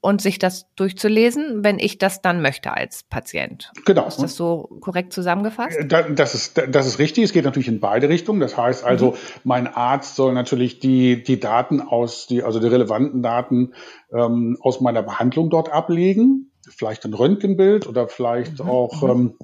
und 0.00 0.20
sich 0.20 0.38
das 0.38 0.66
durchzulesen, 0.76 1.64
wenn 1.64 1.78
ich 1.78 1.98
das 1.98 2.22
dann 2.22 2.40
möchte 2.40 2.72
als 2.72 3.02
Patient. 3.02 3.72
Genau. 3.84 4.06
Ist 4.06 4.22
das 4.22 4.36
so 4.36 4.68
korrekt 4.80 5.12
zusammengefasst? 5.12 5.76
Das 5.86 6.34
ist, 6.34 6.62
das 6.68 6.86
ist 6.86 6.98
richtig. 6.98 7.24
Es 7.24 7.32
geht 7.32 7.44
natürlich 7.44 7.68
in 7.68 7.80
beide 7.80 8.08
Richtungen. 8.08 8.40
Das 8.40 8.56
heißt 8.56 8.84
also, 8.84 9.12
mhm. 9.12 9.16
mein 9.44 9.66
Arzt 9.66 10.14
soll 10.14 10.34
natürlich 10.34 10.78
die, 10.78 11.22
die 11.22 11.40
Daten 11.40 11.80
aus, 11.80 12.26
die, 12.26 12.42
also 12.42 12.60
die 12.60 12.68
relevanten 12.68 13.22
Daten 13.22 13.74
ähm, 14.12 14.56
aus 14.60 14.80
meiner 14.80 15.02
Behandlung 15.02 15.50
dort 15.50 15.72
ablegen. 15.72 16.52
Vielleicht 16.70 17.04
ein 17.04 17.14
Röntgenbild 17.14 17.88
oder 17.88 18.06
vielleicht 18.06 18.60
mhm. 18.60 18.70
auch 18.70 19.02
mhm. 19.02 19.10
ähm, 19.10 19.38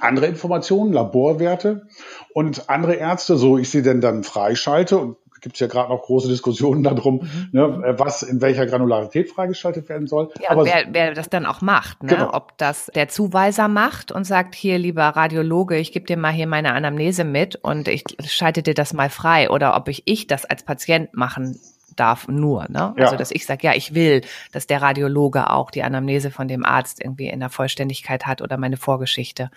andere 0.00 0.26
Informationen, 0.26 0.92
Laborwerte 0.92 1.86
und 2.34 2.68
andere 2.68 2.94
Ärzte, 2.94 3.36
so 3.36 3.56
ich 3.56 3.70
sie 3.70 3.82
denn 3.82 4.00
dann 4.00 4.24
freischalte 4.24 4.98
und 4.98 5.16
gibt 5.40 5.56
es 5.56 5.60
ja 5.60 5.66
gerade 5.66 5.90
noch 5.90 6.02
große 6.02 6.28
Diskussionen 6.28 6.82
darum, 6.82 7.16
mhm. 7.22 7.48
ne, 7.52 7.94
was 7.98 8.22
in 8.22 8.40
welcher 8.40 8.66
Granularität 8.66 9.30
freigeschaltet 9.30 9.88
werden 9.88 10.06
soll. 10.06 10.30
Ja, 10.40 10.50
Aber 10.50 10.64
wer, 10.64 10.86
wer 10.90 11.14
das 11.14 11.28
dann 11.28 11.46
auch 11.46 11.60
macht, 11.60 12.02
ne? 12.02 12.10
Genau. 12.10 12.32
ob 12.32 12.56
das 12.58 12.90
der 12.94 13.08
Zuweiser 13.08 13.68
macht 13.68 14.12
und 14.12 14.24
sagt, 14.24 14.54
hier 14.54 14.78
lieber 14.78 15.04
Radiologe, 15.04 15.76
ich 15.76 15.92
gebe 15.92 16.06
dir 16.06 16.16
mal 16.16 16.32
hier 16.32 16.46
meine 16.46 16.72
Anamnese 16.72 17.24
mit 17.24 17.56
und 17.56 17.88
ich 17.88 18.04
schalte 18.26 18.62
dir 18.62 18.74
das 18.74 18.92
mal 18.92 19.10
frei 19.10 19.50
oder 19.50 19.76
ob 19.76 19.88
ich, 19.88 20.02
ich 20.06 20.26
das 20.26 20.44
als 20.44 20.64
Patient 20.64 21.14
machen 21.14 21.58
darf 21.96 22.28
nur. 22.28 22.66
Ne? 22.68 22.94
Ja. 22.96 23.04
Also 23.04 23.16
dass 23.16 23.30
ich 23.30 23.46
sage, 23.46 23.66
ja, 23.66 23.74
ich 23.74 23.94
will, 23.94 24.22
dass 24.52 24.66
der 24.66 24.82
Radiologe 24.82 25.50
auch 25.50 25.70
die 25.70 25.82
Anamnese 25.82 26.30
von 26.30 26.48
dem 26.48 26.64
Arzt 26.64 27.02
irgendwie 27.02 27.28
in 27.28 27.40
der 27.40 27.50
Vollständigkeit 27.50 28.26
hat 28.26 28.42
oder 28.42 28.56
meine 28.56 28.76
Vorgeschichte. 28.76 29.50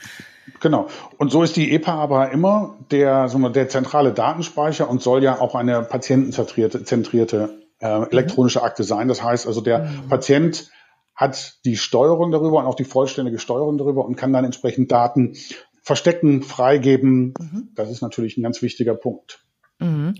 Genau. 0.60 0.88
Und 1.17 1.31
so 1.31 1.43
ist 1.43 1.55
die 1.55 1.72
EPA 1.72 1.93
aber 1.96 2.31
immer 2.31 2.77
der, 2.91 3.31
wir, 3.31 3.50
der 3.50 3.69
zentrale 3.69 4.13
Datenspeicher 4.13 4.89
und 4.89 5.01
soll 5.01 5.24
ja 5.24 5.39
auch 5.39 5.55
eine 5.55 5.84
patientenzentrierte 5.84 6.84
zentrierte, 6.84 7.60
äh, 7.79 8.10
elektronische 8.10 8.63
Akte 8.63 8.84
sein. 8.84 9.08
Das 9.08 9.24
heißt 9.24 9.48
also, 9.48 9.62
der 9.62 9.79
mhm. 9.79 10.10
Patient 10.10 10.72
hat 11.15 11.60
die 11.65 11.75
Steuerung 11.75 12.31
darüber 12.31 12.60
und 12.60 12.65
auch 12.65 12.75
die 12.75 12.86
vollständige 12.86 13.39
Steuerung 13.39 13.77
darüber 13.77 14.05
und 14.05 14.15
kann 14.15 14.31
dann 14.31 14.46
entsprechend 14.46 14.91
Daten 14.91 15.36
verstecken, 15.81 16.43
freigeben. 16.43 17.34
Mhm. 17.38 17.69
Das 17.75 17.89
ist 17.89 18.01
natürlich 18.01 18.38
ein 18.38 18.43
ganz 18.43 18.62
wichtiger 18.62 18.96
Punkt. 18.96 19.43
Mhm. 19.79 20.15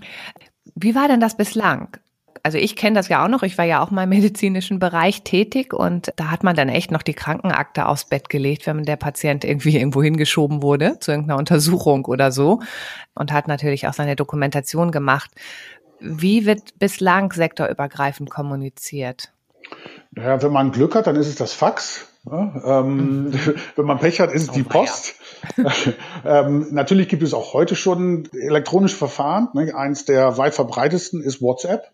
Wie 0.75 0.95
war 0.95 1.07
denn 1.07 1.19
das 1.19 1.38
bislang? 1.38 1.97
Also 2.43 2.58
ich 2.58 2.75
kenne 2.75 2.96
das 2.96 3.08
ja 3.10 3.24
auch 3.24 3.27
noch, 3.27 3.43
ich 3.43 3.58
war 3.58 3.65
ja 3.65 3.81
auch 3.81 3.91
mal 3.91 4.03
im 4.03 4.10
medizinischen 4.19 4.79
Bereich 4.79 5.24
tätig 5.24 5.74
und 5.74 6.12
da 6.15 6.31
hat 6.31 6.43
man 6.43 6.55
dann 6.55 6.69
echt 6.69 6.91
noch 6.91 7.03
die 7.03 7.13
Krankenakte 7.13 7.88
aufs 7.88 8.05
Bett 8.05 8.29
gelegt, 8.29 8.67
wenn 8.67 8.84
der 8.84 8.96
Patient 8.96 9.43
irgendwie 9.43 9.77
irgendwo 9.77 10.01
hingeschoben 10.01 10.62
wurde 10.62 10.98
zu 11.00 11.12
irgendeiner 11.12 11.39
Untersuchung 11.39 12.05
oder 12.05 12.31
so 12.31 12.62
und 13.13 13.31
hat 13.31 13.48
natürlich 13.48 13.88
auch 13.88 13.93
seine 13.93 14.15
Dokumentation 14.15 14.91
gemacht. 14.91 15.31
Wie 16.00 16.46
wird 16.46 16.79
bislang 16.79 17.34
sektorübergreifend 17.34 18.29
kommuniziert? 18.29 19.34
Ja, 20.15 20.41
wenn 20.41 20.51
man 20.51 20.72
Glück 20.72 20.96
hat, 20.96 21.08
dann 21.08 21.15
ist 21.15 21.27
es 21.27 21.36
das 21.36 21.53
Fax. 21.53 22.08
Ja, 22.29 22.79
ähm, 22.81 23.25
mhm. 23.25 23.34
Wenn 23.75 23.86
man 23.86 24.00
Pech 24.00 24.19
hat, 24.19 24.31
ist 24.31 24.43
es 24.43 24.50
oh, 24.50 24.53
die 24.53 24.63
Post. 24.63 25.15
ähm, 26.25 26.67
natürlich 26.72 27.08
gibt 27.08 27.24
es 27.24 27.34
auch 27.34 27.53
heute 27.53 27.75
schon 27.75 28.27
elektronische 28.34 28.98
Verfahren. 28.98 29.50
Ne? 29.53 29.74
Eins 29.75 30.05
der 30.05 30.38
weit 30.38 30.53
verbreitesten 30.53 31.22
ist 31.22 31.41
WhatsApp 31.41 31.91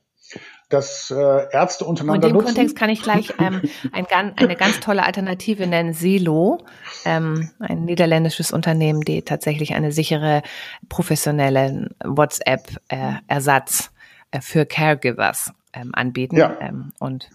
dass 0.70 1.12
äh, 1.12 1.48
Ärzte 1.52 1.86
untereinander. 1.86 2.28
In 2.28 2.34
dem 2.34 2.38
nutzen. 2.38 2.56
Kontext 2.56 2.76
kann 2.76 2.90
ich 2.90 3.02
gleich 3.02 3.34
ähm, 3.40 3.62
ein, 3.92 4.06
eine 4.36 4.56
ganz 4.56 4.80
tolle 4.80 5.04
Alternative 5.04 5.68
nennen, 5.68 5.94
Selo, 5.94 6.66
ähm, 7.06 7.52
ein 7.60 7.86
niederländisches 7.86 8.52
Unternehmen, 8.52 9.02
die 9.02 9.22
tatsächlich 9.22 9.76
eine 9.76 9.92
sichere, 9.92 10.42
professionelle 10.90 11.90
WhatsApp-Ersatz 12.04 13.92
äh, 14.32 14.42
für 14.42 14.66
Caregivers 14.66 15.54
ähm, 15.74 15.92
anbieten. 15.94 16.38
Ja. 16.38 16.58
Ähm, 16.60 16.92
und 17.00 17.30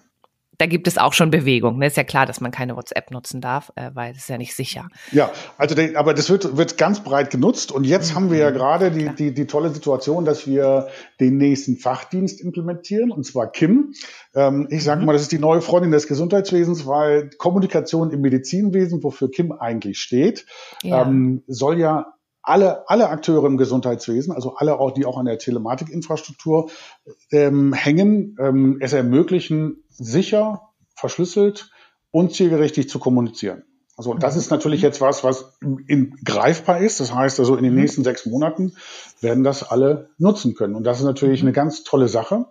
da 0.61 0.67
gibt 0.67 0.87
es 0.87 0.99
auch 0.99 1.15
schon 1.15 1.31
Bewegung. 1.31 1.79
Ne? 1.79 1.87
Ist 1.87 1.97
ja 1.97 2.05
klar, 2.05 2.27
dass 2.27 2.43
man 2.43 2.51
keine 2.51 2.77
WhatsApp 2.77 3.11
nutzen 3.11 3.41
darf, 3.41 3.73
äh, 3.77 3.91
weil 3.95 4.13
es 4.13 4.19
ist 4.19 4.29
ja 4.29 4.37
nicht 4.37 4.55
sicher. 4.55 4.89
Ja, 5.11 5.31
also 5.57 5.75
der, 5.75 5.99
aber 5.99 6.13
das 6.13 6.29
wird, 6.29 6.59
wird 6.59 6.77
ganz 6.77 7.01
breit 7.01 7.31
genutzt 7.31 7.73
und 7.73 7.85
jetzt 7.85 8.11
mhm. 8.11 8.17
haben 8.17 8.31
wir 8.31 8.39
ja 8.39 8.51
mhm. 8.51 8.55
gerade 8.55 8.91
die, 8.91 9.09
die, 9.09 9.33
die 9.33 9.47
tolle 9.47 9.71
Situation, 9.71 10.27
dass 10.27 10.47
wir 10.47 10.89
den 11.19 11.39
nächsten 11.39 11.79
Fachdienst 11.79 12.43
implementieren 12.43 13.11
und 13.11 13.25
zwar 13.25 13.51
KIM. 13.51 13.95
Ähm, 14.35 14.69
ich 14.71 14.85
sage 14.85 15.01
mhm. 15.01 15.07
mal, 15.07 15.13
das 15.15 15.23
ist 15.23 15.33
die 15.33 15.39
neue 15.39 15.63
Freundin 15.63 15.93
des 15.93 16.07
Gesundheitswesens, 16.07 16.87
weil 16.87 17.31
Kommunikation 17.39 18.11
im 18.11 18.21
Medizinwesen, 18.21 19.03
wofür 19.03 19.31
KIM 19.31 19.53
eigentlich 19.53 19.99
steht, 19.99 20.45
ja. 20.83 21.03
ähm, 21.03 21.43
soll 21.47 21.79
ja 21.79 22.13
alle, 22.43 22.89
alle 22.89 23.09
Akteure 23.09 23.47
im 23.47 23.57
Gesundheitswesen, 23.57 24.33
also 24.33 24.55
alle 24.57 24.79
auch, 24.79 24.93
die 24.93 25.05
auch 25.05 25.19
an 25.19 25.27
der 25.27 25.39
Telematikinfrastruktur 25.39 26.71
ähm, 27.31 27.73
hängen, 27.73 28.37
ähm, 28.39 28.79
es 28.81 28.93
ermöglichen, 28.93 29.85
sicher, 30.01 30.71
verschlüsselt 30.95 31.71
und 32.11 32.35
zielgerichtig 32.35 32.89
zu 32.89 32.99
kommunizieren. 32.99 33.63
Also 33.97 34.15
das 34.15 34.35
ist 34.35 34.51
natürlich 34.51 34.81
jetzt 34.81 35.03
was, 35.03 35.25
was 35.25 35.59
in, 35.87 36.17
greifbar 36.25 36.81
ist. 36.81 37.01
Das 37.01 37.15
heißt 37.15 37.39
also, 37.39 37.55
in 37.57 37.65
den 37.65 37.75
mhm. 37.75 37.81
nächsten 37.81 38.03
sechs 38.03 38.25
Monaten 38.25 38.73
werden 39.21 39.45
das 39.45 39.63
alle 39.63 40.09
nutzen 40.17 40.55
können. 40.55 40.75
Und 40.75 40.85
das 40.85 41.01
ist 41.01 41.05
natürlich 41.05 41.43
mhm. 41.43 41.49
eine 41.49 41.53
ganz 41.53 41.85
tolle 41.85 42.09
Sache. 42.09 42.47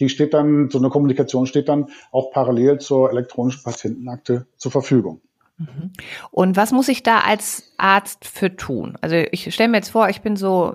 Die 0.00 0.08
steht 0.08 0.32
dann, 0.32 0.70
so 0.70 0.78
eine 0.78 0.88
Kommunikation 0.88 1.46
steht 1.46 1.68
dann 1.68 1.90
auch 2.10 2.32
parallel 2.32 2.78
zur 2.78 3.10
elektronischen 3.10 3.62
Patientenakte 3.62 4.46
zur 4.56 4.72
Verfügung. 4.72 5.20
Mhm. 5.58 5.92
Und 6.30 6.56
was 6.56 6.72
muss 6.72 6.88
ich 6.88 7.02
da 7.02 7.20
als 7.20 7.74
Arzt 7.76 8.24
für 8.24 8.56
tun? 8.56 8.96
Also 9.02 9.16
ich 9.16 9.52
stelle 9.52 9.68
mir 9.68 9.76
jetzt 9.76 9.90
vor, 9.90 10.08
ich 10.08 10.22
bin 10.22 10.36
so 10.36 10.74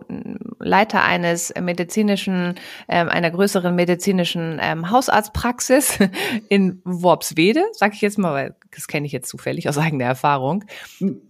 Leiter 0.59 1.03
eines 1.03 1.53
medizinischen, 1.59 2.55
ähm, 2.87 3.09
einer 3.09 3.31
größeren 3.31 3.73
medizinischen 3.75 4.59
ähm, 4.61 4.91
Hausarztpraxis 4.91 5.99
in 6.49 6.81
Worpswede, 6.83 7.63
sage 7.73 7.93
ich 7.95 8.01
jetzt 8.01 8.17
mal, 8.17 8.33
weil 8.33 8.55
das 8.71 8.87
kenne 8.87 9.05
ich 9.05 9.11
jetzt 9.11 9.29
zufällig 9.29 9.67
aus 9.69 9.77
eigener 9.77 10.05
Erfahrung. 10.05 10.65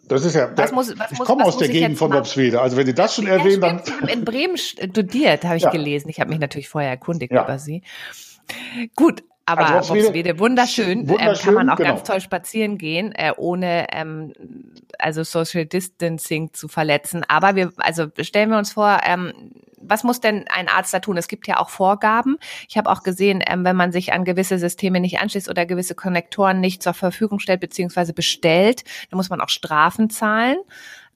Das 0.07 0.25
ist 0.25 0.35
ja, 0.35 0.51
was 0.55 0.71
muss, 0.71 0.97
was 0.97 1.11
ich 1.11 1.19
komme 1.19 1.45
aus 1.45 1.57
der 1.57 1.69
Gegend 1.69 1.97
von 1.97 2.11
Worpswede. 2.11 2.59
Also 2.61 2.77
wenn 2.77 2.85
Sie 2.85 2.93
das 2.93 3.15
schon 3.15 3.27
ja, 3.27 3.37
erwähnen, 3.37 3.61
dann... 3.61 3.81
Sie 3.83 3.91
haben 3.91 4.07
in 4.07 4.25
Bremen 4.25 4.57
studiert, 4.57 5.45
habe 5.45 5.57
ich 5.57 5.63
ja. 5.63 5.69
gelesen. 5.69 6.09
Ich 6.09 6.19
habe 6.19 6.29
mich 6.29 6.39
natürlich 6.39 6.69
vorher 6.69 6.89
erkundigt 6.89 7.31
ja. 7.31 7.43
über 7.43 7.59
Sie. 7.59 7.83
Gut, 8.95 9.23
aber 9.49 9.75
also 9.75 9.93
Boxwede, 9.93 10.39
wunderschön, 10.39 11.09
wunderschön 11.09 11.35
ähm, 11.35 11.43
kann 11.43 11.53
man 11.53 11.69
auch 11.69 11.77
genau. 11.77 11.95
ganz 11.95 12.03
toll 12.03 12.21
spazieren 12.21 12.77
gehen, 12.77 13.11
äh, 13.13 13.31
ohne 13.35 13.87
ähm, 13.91 14.33
also 14.97 15.23
Social 15.23 15.65
Distancing 15.65 16.53
zu 16.53 16.67
verletzen. 16.67 17.25
Aber 17.27 17.55
wir, 17.55 17.71
also 17.77 18.07
stellen 18.21 18.49
wir 18.51 18.57
uns 18.57 18.73
vor, 18.73 18.99
ähm, 19.03 19.33
was 19.81 20.03
muss 20.03 20.19
denn 20.19 20.45
ein 20.49 20.67
Arzt 20.67 20.93
da 20.93 20.99
tun? 20.99 21.17
Es 21.17 21.27
gibt 21.27 21.47
ja 21.47 21.57
auch 21.57 21.69
Vorgaben. 21.69 22.37
Ich 22.67 22.77
habe 22.77 22.89
auch 22.89 23.03
gesehen, 23.03 23.43
ähm, 23.47 23.63
wenn 23.63 23.75
man 23.75 23.91
sich 23.91 24.13
an 24.13 24.25
gewisse 24.25 24.59
Systeme 24.59 24.99
nicht 24.99 25.19
anschließt 25.19 25.49
oder 25.49 25.65
gewisse 25.65 25.95
Konnektoren 25.95 26.59
nicht 26.59 26.83
zur 26.83 26.93
Verfügung 26.93 27.39
stellt 27.39 27.61
beziehungsweise 27.61 28.13
bestellt, 28.13 28.83
dann 29.09 29.17
muss 29.17 29.29
man 29.29 29.41
auch 29.41 29.49
Strafen 29.49 30.09
zahlen. 30.09 30.57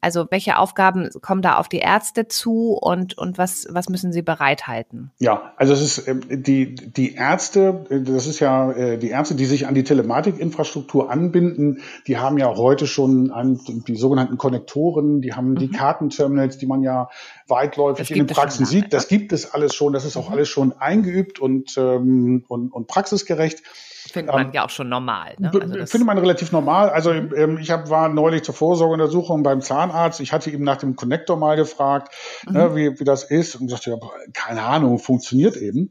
Also 0.04 0.28
welche 0.30 0.58
Aufgaben 0.58 1.10
kommen 1.22 1.42
da 1.42 1.56
auf 1.58 1.70
die 1.70 1.78
Ärzte 1.78 2.28
zu 2.28 2.74
und, 2.74 3.18
und 3.18 3.38
was, 3.38 3.66
was 3.70 3.88
müssen 3.88 4.12
sie 4.12 4.22
bereithalten? 4.22 5.12
Ja, 5.18 5.54
also 5.56 5.72
es 5.72 5.82
ist 5.82 6.08
ähm, 6.10 6.22
die, 6.30 6.76
die 6.76 7.16
Ärzte, 7.16 7.86
das 7.90 8.28
ist 8.28 8.42
ja 8.42 8.72
äh, 8.74 8.98
die 8.98 9.10
Ärzte, 9.10 9.36
die 9.36 9.46
sich 9.46 9.66
an 9.66 9.76
die 9.76 9.84
Telematikinfrastruktur 9.84 11.10
anbinden, 11.10 11.82
die 12.06 12.18
haben 12.18 12.38
ja 12.38 12.54
heute 12.54 12.86
schon 12.86 13.32
an, 13.32 13.60
die 13.88 13.96
sogenannten 13.96 14.38
Konnektoren, 14.38 15.22
die 15.22 15.34
haben 15.34 15.56
die 15.56 15.68
mhm. 15.68 15.72
Kartenterminals, 15.72 16.58
die 16.58 16.66
man 16.66 16.84
ja 16.84 17.10
weitläufig 17.48 18.12
in 18.12 18.18
den 18.18 18.28
Praxen 18.28 18.66
sieht. 18.66 18.92
Das 18.92 19.08
gibt 19.08 19.32
es 19.32 19.54
alles 19.54 19.74
schon, 19.74 19.94
das 19.94 20.04
ist 20.04 20.18
auch 20.18 20.28
mhm. 20.28 20.34
alles 20.34 20.50
schon 20.50 20.74
eingeübt 20.74 21.40
und, 21.40 21.78
ähm, 21.78 22.44
und, 22.50 22.74
und 22.74 22.88
praxisgerecht. 22.88 23.64
Findet 24.13 24.36
man 24.36 24.46
ähm, 24.46 24.51
ja 24.53 24.63
auch 24.63 24.70
schon 24.70 24.89
normal. 24.89 25.34
Ne? 25.39 25.50
Also 25.51 25.74
findet 25.88 26.05
man 26.05 26.20
relativ 26.20 26.51
normal. 26.51 26.91
Also 26.91 27.12
ähm, 27.12 27.58
ich 27.58 27.72
hab, 27.72 27.89
war 27.89 28.10
neulich 28.10 28.43
zur 28.43 28.53
Vorsorgeuntersuchung 28.53 29.41
beim 29.41 29.60
Zahnarzt. 29.62 30.20
Ich 30.20 30.32
hatte 30.32 30.51
ihm 30.51 30.62
nach 30.62 30.77
dem 30.77 30.96
Connector 30.96 31.36
mal 31.36 31.55
gefragt, 31.55 32.13
ne, 32.46 32.51
mhm. 32.51 32.58
ne, 32.58 32.75
wie, 32.75 33.00
wie 33.00 33.03
das 33.05 33.24
ist. 33.24 33.55
Und 33.55 33.72
sagte, 33.72 33.89
ja, 33.89 33.98
keine 34.34 34.62
Ahnung, 34.62 35.00
funktioniert 35.00 35.58
eben. 35.58 35.89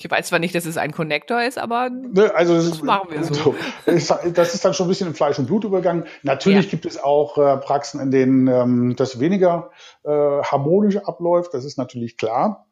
Ich 0.00 0.10
weiß 0.10 0.28
zwar 0.28 0.38
nicht, 0.38 0.54
dass 0.54 0.64
es 0.64 0.78
ein 0.78 0.92
Connector 0.92 1.42
ist, 1.42 1.58
aber 1.58 1.90
ne, 1.90 2.34
also 2.34 2.54
das, 2.54 2.70
das 2.70 2.82
machen 2.82 3.10
wir 3.10 3.22
so. 3.34 3.54
Das 3.84 4.54
ist 4.54 4.64
dann 4.64 4.72
schon 4.72 4.86
ein 4.86 4.88
bisschen 4.88 5.08
in 5.08 5.14
Fleisch 5.14 5.38
und 5.38 5.44
Blut 5.44 5.64
übergegangen. 5.64 6.06
Natürlich 6.22 6.64
ja. 6.64 6.70
gibt 6.70 6.86
es 6.86 6.98
auch 6.98 7.36
äh, 7.36 7.58
Praxen, 7.58 8.00
in 8.00 8.10
denen 8.10 8.46
ähm, 8.46 8.96
das 8.96 9.20
weniger 9.20 9.72
äh, 10.04 10.08
harmonisch 10.10 10.96
abläuft. 10.96 11.52
Das 11.52 11.66
ist 11.66 11.76
natürlich 11.76 12.16
klar. 12.16 12.67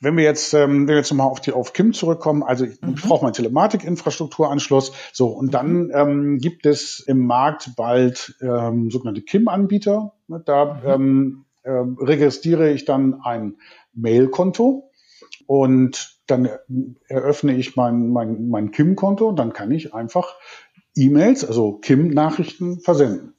Wenn 0.00 0.16
wir 0.16 0.24
jetzt, 0.24 0.54
ähm, 0.54 0.82
wenn 0.82 0.88
wir 0.88 0.96
jetzt 0.96 1.10
nochmal 1.10 1.28
auf 1.28 1.40
die 1.40 1.52
auf 1.52 1.72
Kim 1.72 1.92
zurückkommen, 1.92 2.42
also 2.42 2.64
ich, 2.64 2.80
mhm. 2.80 2.94
ich 2.94 3.02
brauche 3.02 3.24
meinen 3.24 3.34
Telematikinfrastrukturanschluss. 3.34 4.92
So, 5.12 5.28
und 5.28 5.54
dann 5.54 5.90
ähm, 5.92 6.38
gibt 6.38 6.66
es 6.66 7.00
im 7.00 7.26
Markt 7.26 7.72
bald 7.76 8.36
ähm, 8.40 8.90
sogenannte 8.90 9.22
KIM-Anbieter. 9.22 10.14
Ne, 10.28 10.42
da 10.44 10.74
mhm. 10.74 10.80
ähm, 10.84 11.44
äh, 11.62 11.70
registriere 12.04 12.70
ich 12.70 12.84
dann 12.84 13.20
ein 13.22 13.56
Mail-Konto 13.92 14.90
und 15.46 16.18
dann 16.26 16.48
eröffne 17.08 17.56
ich 17.56 17.74
mein, 17.76 18.10
mein, 18.10 18.48
mein 18.48 18.70
KIM-Konto 18.70 19.28
und 19.28 19.38
dann 19.38 19.52
kann 19.52 19.70
ich 19.70 19.94
einfach 19.94 20.36
E-Mails, 20.94 21.44
also 21.44 21.78
KIM-Nachrichten 21.78 22.80
versenden. 22.80 23.34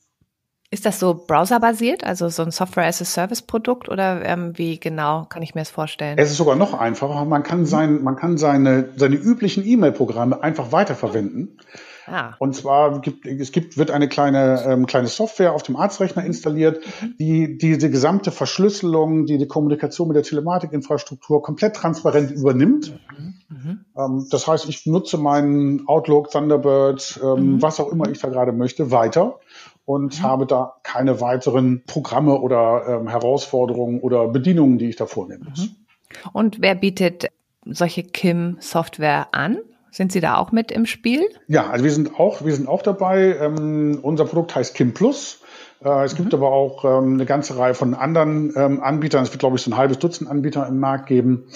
Ist 0.72 0.86
das 0.86 1.00
so 1.00 1.16
browserbasiert, 1.16 2.04
also 2.04 2.30
so 2.30 2.44
ein 2.44 2.52
Software-as-a-Service-Produkt 2.52 3.90
oder 3.90 4.24
ähm, 4.24 4.56
wie 4.56 4.80
genau 4.80 5.26
kann 5.28 5.42
ich 5.42 5.56
mir 5.56 5.62
das 5.62 5.72
vorstellen? 5.72 6.20
Es 6.20 6.30
ist 6.30 6.38
sogar 6.38 6.56
noch 6.56 6.76
einfacher. 6.76 7.26
Man 7.26 7.42
kann, 7.42 7.66
sein, 7.66 8.04
man 8.04 8.16
kann 8.16 8.38
seine, 8.38 8.90
seine 8.96 9.16
üblichen 9.16 9.66
E-Mail-Programme 9.66 10.44
einfach 10.44 10.72
weiterverwenden. 10.72 11.58
Ah. 12.06 12.36
Und 12.38 12.56
zwar 12.56 13.02
gibt 13.02 13.26
es 13.26 13.52
gibt, 13.52 13.78
wird 13.78 13.90
eine 13.90 14.08
kleine, 14.08 14.64
ähm, 14.64 14.86
kleine 14.86 15.08
Software 15.08 15.54
auf 15.54 15.64
dem 15.64 15.76
Arztrechner 15.76 16.24
installiert, 16.24 16.84
mhm. 17.02 17.16
die 17.20 17.58
diese 17.58 17.90
gesamte 17.90 18.32
Verschlüsselung, 18.32 19.26
die 19.26 19.40
die 19.40 19.48
Kommunikation 19.48 20.08
mit 20.08 20.18
der 20.18 20.24
Telematikinfrastruktur 20.24 21.42
komplett 21.42 21.76
transparent 21.76 22.32
übernimmt. 22.32 22.94
Mhm. 23.18 23.34
Mhm. 23.50 23.86
Ähm, 23.98 24.28
das 24.30 24.48
heißt, 24.48 24.70
ich 24.70 24.86
nutze 24.86 25.18
meinen 25.18 25.88
Outlook, 25.88 26.30
Thunderbird, 26.30 27.20
ähm, 27.24 27.56
mhm. 27.56 27.62
was 27.62 27.80
auch 27.80 27.92
immer 27.92 28.08
ich 28.10 28.20
da 28.20 28.30
gerade 28.30 28.52
möchte, 28.52 28.92
weiter 28.92 29.40
und 29.90 30.20
mhm. 30.20 30.24
habe 30.24 30.46
da 30.46 30.76
keine 30.84 31.20
weiteren 31.20 31.82
Programme 31.88 32.40
oder 32.40 32.84
ähm, 32.88 33.08
Herausforderungen 33.08 34.02
oder 34.02 34.28
Bedienungen, 34.28 34.78
die 34.78 34.88
ich 34.88 34.98
da 34.98 35.08
vornehmen 35.08 35.48
muss. 35.50 35.66
Mhm. 35.66 35.76
Und 36.32 36.62
wer 36.62 36.76
bietet 36.76 37.30
solche 37.66 38.04
KIM-Software 38.04 39.30
an? 39.32 39.58
Sind 39.90 40.12
Sie 40.12 40.20
da 40.20 40.38
auch 40.38 40.52
mit 40.52 40.72
im 40.72 40.86
Spiel? 40.86 41.28
Ja, 41.48 41.72
also 41.72 41.84
wir 41.84 41.92
sind 41.92 42.20
auch, 42.20 42.46
wir 42.46 42.54
sind 42.54 42.70
auch 42.70 42.84
dabei. 42.84 43.36
Ähm, 43.42 43.98
unser 44.04 44.26
Produkt 44.26 44.54
heißt 44.56 44.76
Kim 44.76 44.94
Plus. 44.94 45.42
Äh, 45.84 46.04
es 46.04 46.14
mhm. 46.14 46.18
gibt 46.18 46.36
aber 46.36 46.52
auch 46.52 46.86
ähm, 46.86 47.16
eine 47.16 47.26
ganze 47.26 47.58
Reihe 47.58 47.74
von 47.74 47.96
anderen 47.96 48.54
ähm, 48.56 48.84
Anbietern. 48.84 49.24
Es 49.24 49.32
wird, 49.32 49.40
glaube 49.40 49.56
ich, 49.56 49.64
so 49.64 49.72
ein 49.72 49.78
halbes 49.78 49.98
Dutzend 49.98 50.30
Anbieter 50.30 50.68
im 50.68 50.80
Markt 50.80 51.08
geben, 51.08 51.48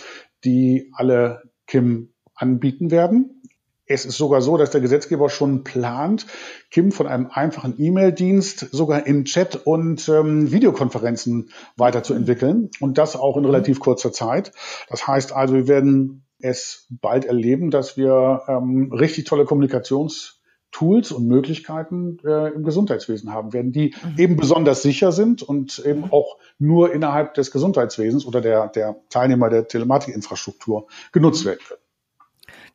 die 0.43 0.91
alle 0.95 1.43
Kim 1.67 2.09
anbieten 2.33 2.89
werden. 2.89 3.43
Es 3.85 4.05
ist 4.05 4.17
sogar 4.17 4.41
so, 4.41 4.55
dass 4.55 4.71
der 4.71 4.79
Gesetzgeber 4.79 5.29
schon 5.29 5.63
plant, 5.65 6.25
Kim 6.71 6.91
von 6.91 7.05
einem 7.05 7.27
einfachen 7.29 7.75
E-Mail-Dienst 7.77 8.69
sogar 8.71 9.05
in 9.05 9.25
Chat 9.25 9.55
und 9.65 10.07
ähm, 10.07 10.51
Videokonferenzen 10.51 11.49
weiterzuentwickeln 11.75 12.69
und 12.79 12.97
das 12.97 13.17
auch 13.17 13.35
in 13.35 13.43
relativ 13.43 13.81
kurzer 13.81 14.13
Zeit. 14.13 14.53
Das 14.89 15.05
heißt 15.05 15.33
also, 15.33 15.55
wir 15.55 15.67
werden 15.67 16.25
es 16.39 16.87
bald 16.89 17.25
erleben, 17.25 17.71
dass 17.71 17.97
wir 17.97 18.43
ähm, 18.47 18.91
richtig 18.93 19.25
tolle 19.25 19.43
Kommunikationstools 19.43 21.11
und 21.11 21.27
Möglichkeiten 21.27 22.19
äh, 22.25 22.53
im 22.53 22.63
Gesundheitswesen 22.63 23.33
haben 23.33 23.51
werden, 23.51 23.73
die 23.73 23.93
mhm. 24.01 24.19
eben 24.19 24.35
besonders 24.37 24.81
sicher 24.81 25.11
sind 25.11 25.43
und 25.43 25.79
eben 25.85 26.05
auch 26.09 26.37
nur 26.57 26.93
innerhalb 26.93 27.33
des 27.33 27.51
Gesundheitswesens 27.51 28.25
oder 28.25 28.39
der, 28.39 28.67
der 28.69 28.95
Teilnehmer 29.09 29.49
der 29.49 29.67
Telematikinfrastruktur 29.67 30.87
genutzt 31.11 31.43
werden 31.43 31.59
können. 31.67 31.82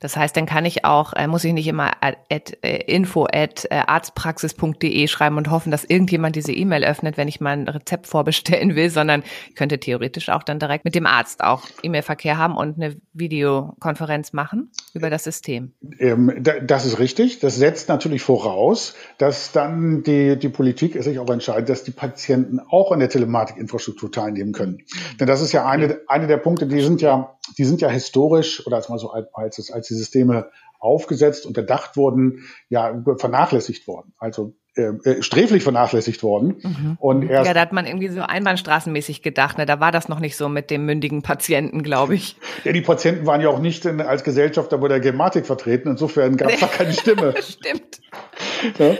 Das 0.00 0.16
heißt, 0.16 0.36
dann 0.36 0.46
kann 0.46 0.64
ich 0.64 0.84
auch, 0.84 1.12
äh, 1.14 1.26
muss 1.26 1.44
ich 1.44 1.52
nicht 1.52 1.66
immer 1.66 1.90
at, 2.00 2.18
at, 2.30 2.56
äh, 2.62 2.78
info 2.86 3.26
at 3.32 3.66
äh, 3.70 3.82
arztpraxis.de 3.86 5.08
schreiben 5.08 5.36
und 5.36 5.50
hoffen, 5.50 5.72
dass 5.72 5.84
irgendjemand 5.84 6.36
diese 6.36 6.52
E-Mail 6.52 6.84
öffnet, 6.84 7.16
wenn 7.16 7.26
ich 7.26 7.40
mal 7.40 7.50
ein 7.50 7.68
Rezept 7.68 8.06
vorbestellen 8.06 8.76
will, 8.76 8.90
sondern 8.90 9.24
ich 9.48 9.56
könnte 9.56 9.80
theoretisch 9.80 10.28
auch 10.28 10.44
dann 10.44 10.60
direkt 10.60 10.84
mit 10.84 10.94
dem 10.94 11.06
Arzt 11.06 11.42
auch 11.42 11.64
E-Mail-Verkehr 11.82 12.38
haben 12.38 12.56
und 12.56 12.76
eine 12.76 12.96
Videokonferenz 13.12 14.32
machen 14.32 14.70
über 14.94 15.10
das 15.10 15.24
System. 15.24 15.72
Ähm, 15.98 16.44
das 16.62 16.86
ist 16.86 17.00
richtig. 17.00 17.40
Das 17.40 17.56
setzt 17.56 17.88
natürlich 17.88 18.22
voraus, 18.22 18.94
dass 19.18 19.50
dann 19.50 20.04
die, 20.04 20.38
die 20.38 20.48
Politik 20.48 21.02
sich 21.02 21.18
auch 21.18 21.28
entscheidet, 21.30 21.68
dass 21.68 21.82
die 21.82 21.90
Patienten 21.90 22.60
auch 22.60 22.92
an 22.92 23.00
der 23.00 23.08
Telematikinfrastruktur 23.08 24.12
teilnehmen 24.12 24.52
können. 24.52 24.78
Denn 25.18 25.26
das 25.26 25.40
ist 25.40 25.52
ja 25.52 25.66
eine, 25.66 26.00
eine 26.06 26.28
der 26.28 26.36
Punkte, 26.36 26.68
die 26.68 26.80
sind 26.80 27.00
ja, 27.00 27.36
die 27.56 27.64
sind 27.64 27.80
ja 27.80 27.88
historisch 27.88 28.64
oder 28.66 28.76
als 28.76 28.88
mal 28.88 28.98
so 28.98 29.10
als, 29.10 29.70
als 29.72 29.87
die 29.88 29.94
Systeme 29.94 30.50
aufgesetzt 30.78 31.44
und 31.46 31.56
erdacht 31.56 31.96
wurden, 31.96 32.44
ja, 32.68 33.02
vernachlässigt 33.18 33.88
worden. 33.88 34.12
Also 34.18 34.54
äh, 34.78 34.92
äh, 35.10 35.22
sträflich 35.22 35.64
vernachlässigt 35.64 36.22
worden. 36.22 36.60
Mhm. 36.62 36.96
Und 37.00 37.28
erst, 37.28 37.48
ja, 37.48 37.54
da 37.54 37.60
hat 37.60 37.72
man 37.72 37.84
irgendwie 37.84 38.08
so 38.08 38.20
einbahnstraßenmäßig 38.20 39.22
gedacht. 39.22 39.58
Ne? 39.58 39.66
Da 39.66 39.80
war 39.80 39.90
das 39.90 40.08
noch 40.08 40.20
nicht 40.20 40.36
so 40.36 40.48
mit 40.48 40.70
dem 40.70 40.86
mündigen 40.86 41.22
Patienten, 41.22 41.82
glaube 41.82 42.14
ich. 42.14 42.36
Ja, 42.62 42.72
die 42.72 42.80
Patienten 42.80 43.26
waren 43.26 43.40
ja 43.40 43.48
auch 43.48 43.58
nicht 43.58 43.84
in, 43.86 44.00
als 44.00 44.22
Gesellschafter 44.22 44.78
bei 44.78 44.86
der 44.86 45.00
Gematik 45.00 45.46
vertreten. 45.46 45.88
Insofern 45.88 46.36
gab 46.36 46.52
es 46.52 46.60
da 46.60 46.68
keine 46.68 46.92
Stimme. 46.92 47.34
Stimmt. 47.42 48.00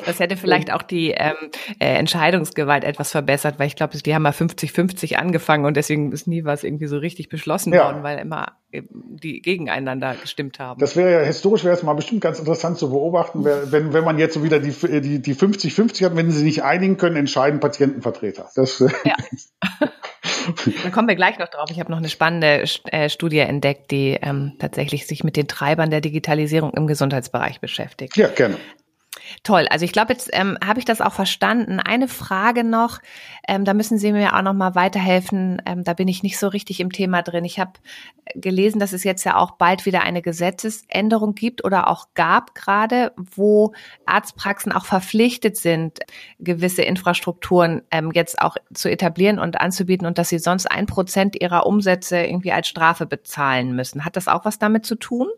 Das 0.06 0.20
hätte 0.20 0.36
vielleicht 0.36 0.72
auch 0.72 0.82
die 0.82 1.10
ähm, 1.10 1.34
äh, 1.78 1.94
Entscheidungsgewalt 1.94 2.84
etwas 2.84 3.10
verbessert, 3.10 3.58
weil 3.58 3.66
ich 3.66 3.76
glaube, 3.76 3.96
die 3.98 4.14
haben 4.14 4.22
mal 4.22 4.32
50-50 4.32 5.14
angefangen 5.14 5.64
und 5.64 5.76
deswegen 5.76 6.12
ist 6.12 6.26
nie 6.26 6.44
was 6.44 6.64
irgendwie 6.64 6.86
so 6.86 6.98
richtig 6.98 7.28
beschlossen 7.28 7.72
ja. 7.72 7.84
worden, 7.84 8.02
weil 8.02 8.18
immer 8.18 8.58
die 8.70 9.40
gegeneinander 9.40 10.14
gestimmt 10.20 10.58
haben. 10.58 10.78
Das 10.78 10.94
wäre 10.94 11.12
ja 11.12 11.20
historisch 11.20 11.64
wäre 11.64 11.74
es 11.74 11.82
mal 11.82 11.94
bestimmt 11.94 12.20
ganz 12.20 12.38
interessant 12.38 12.76
zu 12.76 12.90
beobachten, 12.90 13.44
wenn, 13.44 13.92
wenn 13.94 14.04
man 14.04 14.18
jetzt 14.18 14.34
so 14.34 14.44
wieder 14.44 14.60
die, 14.60 14.72
die, 15.00 15.22
die 15.22 15.34
50-50 15.34 16.04
hat, 16.04 16.16
wenn 16.16 16.30
sie 16.30 16.40
sich 16.40 16.62
einigen 16.62 16.98
können, 16.98 17.16
entscheiden 17.16 17.60
Patientenvertreter. 17.60 18.50
Das, 18.54 18.80
äh, 18.82 18.90
ja. 19.04 19.14
da 20.84 20.90
kommen 20.90 21.08
wir 21.08 21.16
gleich 21.16 21.38
noch 21.38 21.48
drauf. 21.48 21.70
Ich 21.70 21.80
habe 21.80 21.90
noch 21.90 21.98
eine 21.98 22.10
spannende 22.10 22.64
äh, 22.92 23.08
Studie 23.08 23.38
entdeckt, 23.38 23.90
die 23.90 24.18
ähm, 24.20 24.52
tatsächlich 24.58 25.06
sich 25.06 25.24
mit 25.24 25.36
den 25.36 25.48
Treibern 25.48 25.88
der 25.88 26.02
Digitalisierung 26.02 26.72
im 26.74 26.86
Gesundheitsbereich 26.86 27.60
beschäftigt. 27.60 28.16
Ja, 28.18 28.28
gerne. 28.28 28.58
Toll. 29.42 29.66
Also 29.70 29.84
ich 29.84 29.92
glaube, 29.92 30.12
jetzt 30.12 30.30
ähm, 30.32 30.58
habe 30.64 30.78
ich 30.78 30.84
das 30.84 31.00
auch 31.00 31.12
verstanden. 31.12 31.80
Eine 31.80 32.08
Frage 32.08 32.64
noch, 32.64 32.98
ähm, 33.46 33.64
da 33.64 33.74
müssen 33.74 33.98
Sie 33.98 34.12
mir 34.12 34.36
auch 34.36 34.42
noch 34.42 34.54
mal 34.54 34.74
weiterhelfen. 34.74 35.62
Ähm, 35.66 35.84
da 35.84 35.94
bin 35.94 36.08
ich 36.08 36.22
nicht 36.22 36.38
so 36.38 36.48
richtig 36.48 36.80
im 36.80 36.92
Thema 36.92 37.22
drin. 37.22 37.44
Ich 37.44 37.58
habe 37.58 37.72
gelesen, 38.34 38.78
dass 38.78 38.92
es 38.92 39.04
jetzt 39.04 39.24
ja 39.24 39.36
auch 39.36 39.52
bald 39.52 39.86
wieder 39.86 40.02
eine 40.02 40.22
Gesetzesänderung 40.22 41.34
gibt 41.34 41.64
oder 41.64 41.88
auch 41.88 42.08
gab 42.14 42.54
gerade, 42.54 43.12
wo 43.16 43.72
Arztpraxen 44.06 44.72
auch 44.72 44.84
verpflichtet 44.84 45.56
sind, 45.56 46.00
gewisse 46.38 46.82
Infrastrukturen 46.82 47.82
ähm, 47.90 48.10
jetzt 48.14 48.40
auch 48.40 48.56
zu 48.72 48.90
etablieren 48.90 49.38
und 49.38 49.60
anzubieten 49.60 50.06
und 50.06 50.18
dass 50.18 50.28
sie 50.28 50.38
sonst 50.38 50.66
ein 50.66 50.86
Prozent 50.86 51.40
ihrer 51.40 51.66
Umsätze 51.66 52.18
irgendwie 52.18 52.52
als 52.52 52.68
Strafe 52.68 53.06
bezahlen 53.06 53.74
müssen. 53.74 54.04
Hat 54.04 54.16
das 54.16 54.28
auch 54.28 54.44
was 54.44 54.58
damit 54.58 54.84
zu 54.84 54.96
tun, 54.96 55.28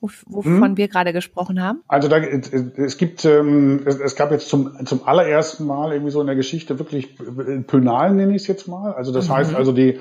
wovon 0.00 0.70
hm. 0.70 0.76
wir 0.76 0.88
gerade 0.88 1.12
gesprochen 1.12 1.62
haben? 1.62 1.82
Also 1.88 2.08
da, 2.08 2.18
es 2.18 2.96
gibt 2.96 3.24
ähm, 3.38 3.82
es, 3.84 3.98
es, 4.00 4.16
gab 4.16 4.30
jetzt 4.30 4.48
zum, 4.48 4.84
zum 4.84 5.06
allerersten 5.06 5.66
Mal 5.66 5.92
irgendwie 5.92 6.10
so 6.10 6.20
in 6.20 6.26
der 6.26 6.36
Geschichte 6.36 6.78
wirklich 6.78 7.16
Pönalen, 7.66 8.16
nenne 8.16 8.34
ich 8.34 8.42
es 8.42 8.48
jetzt 8.48 8.68
mal. 8.68 8.92
Also 8.92 9.12
das 9.12 9.28
mhm. 9.28 9.32
heißt 9.34 9.54
also 9.54 9.72
die, 9.72 10.00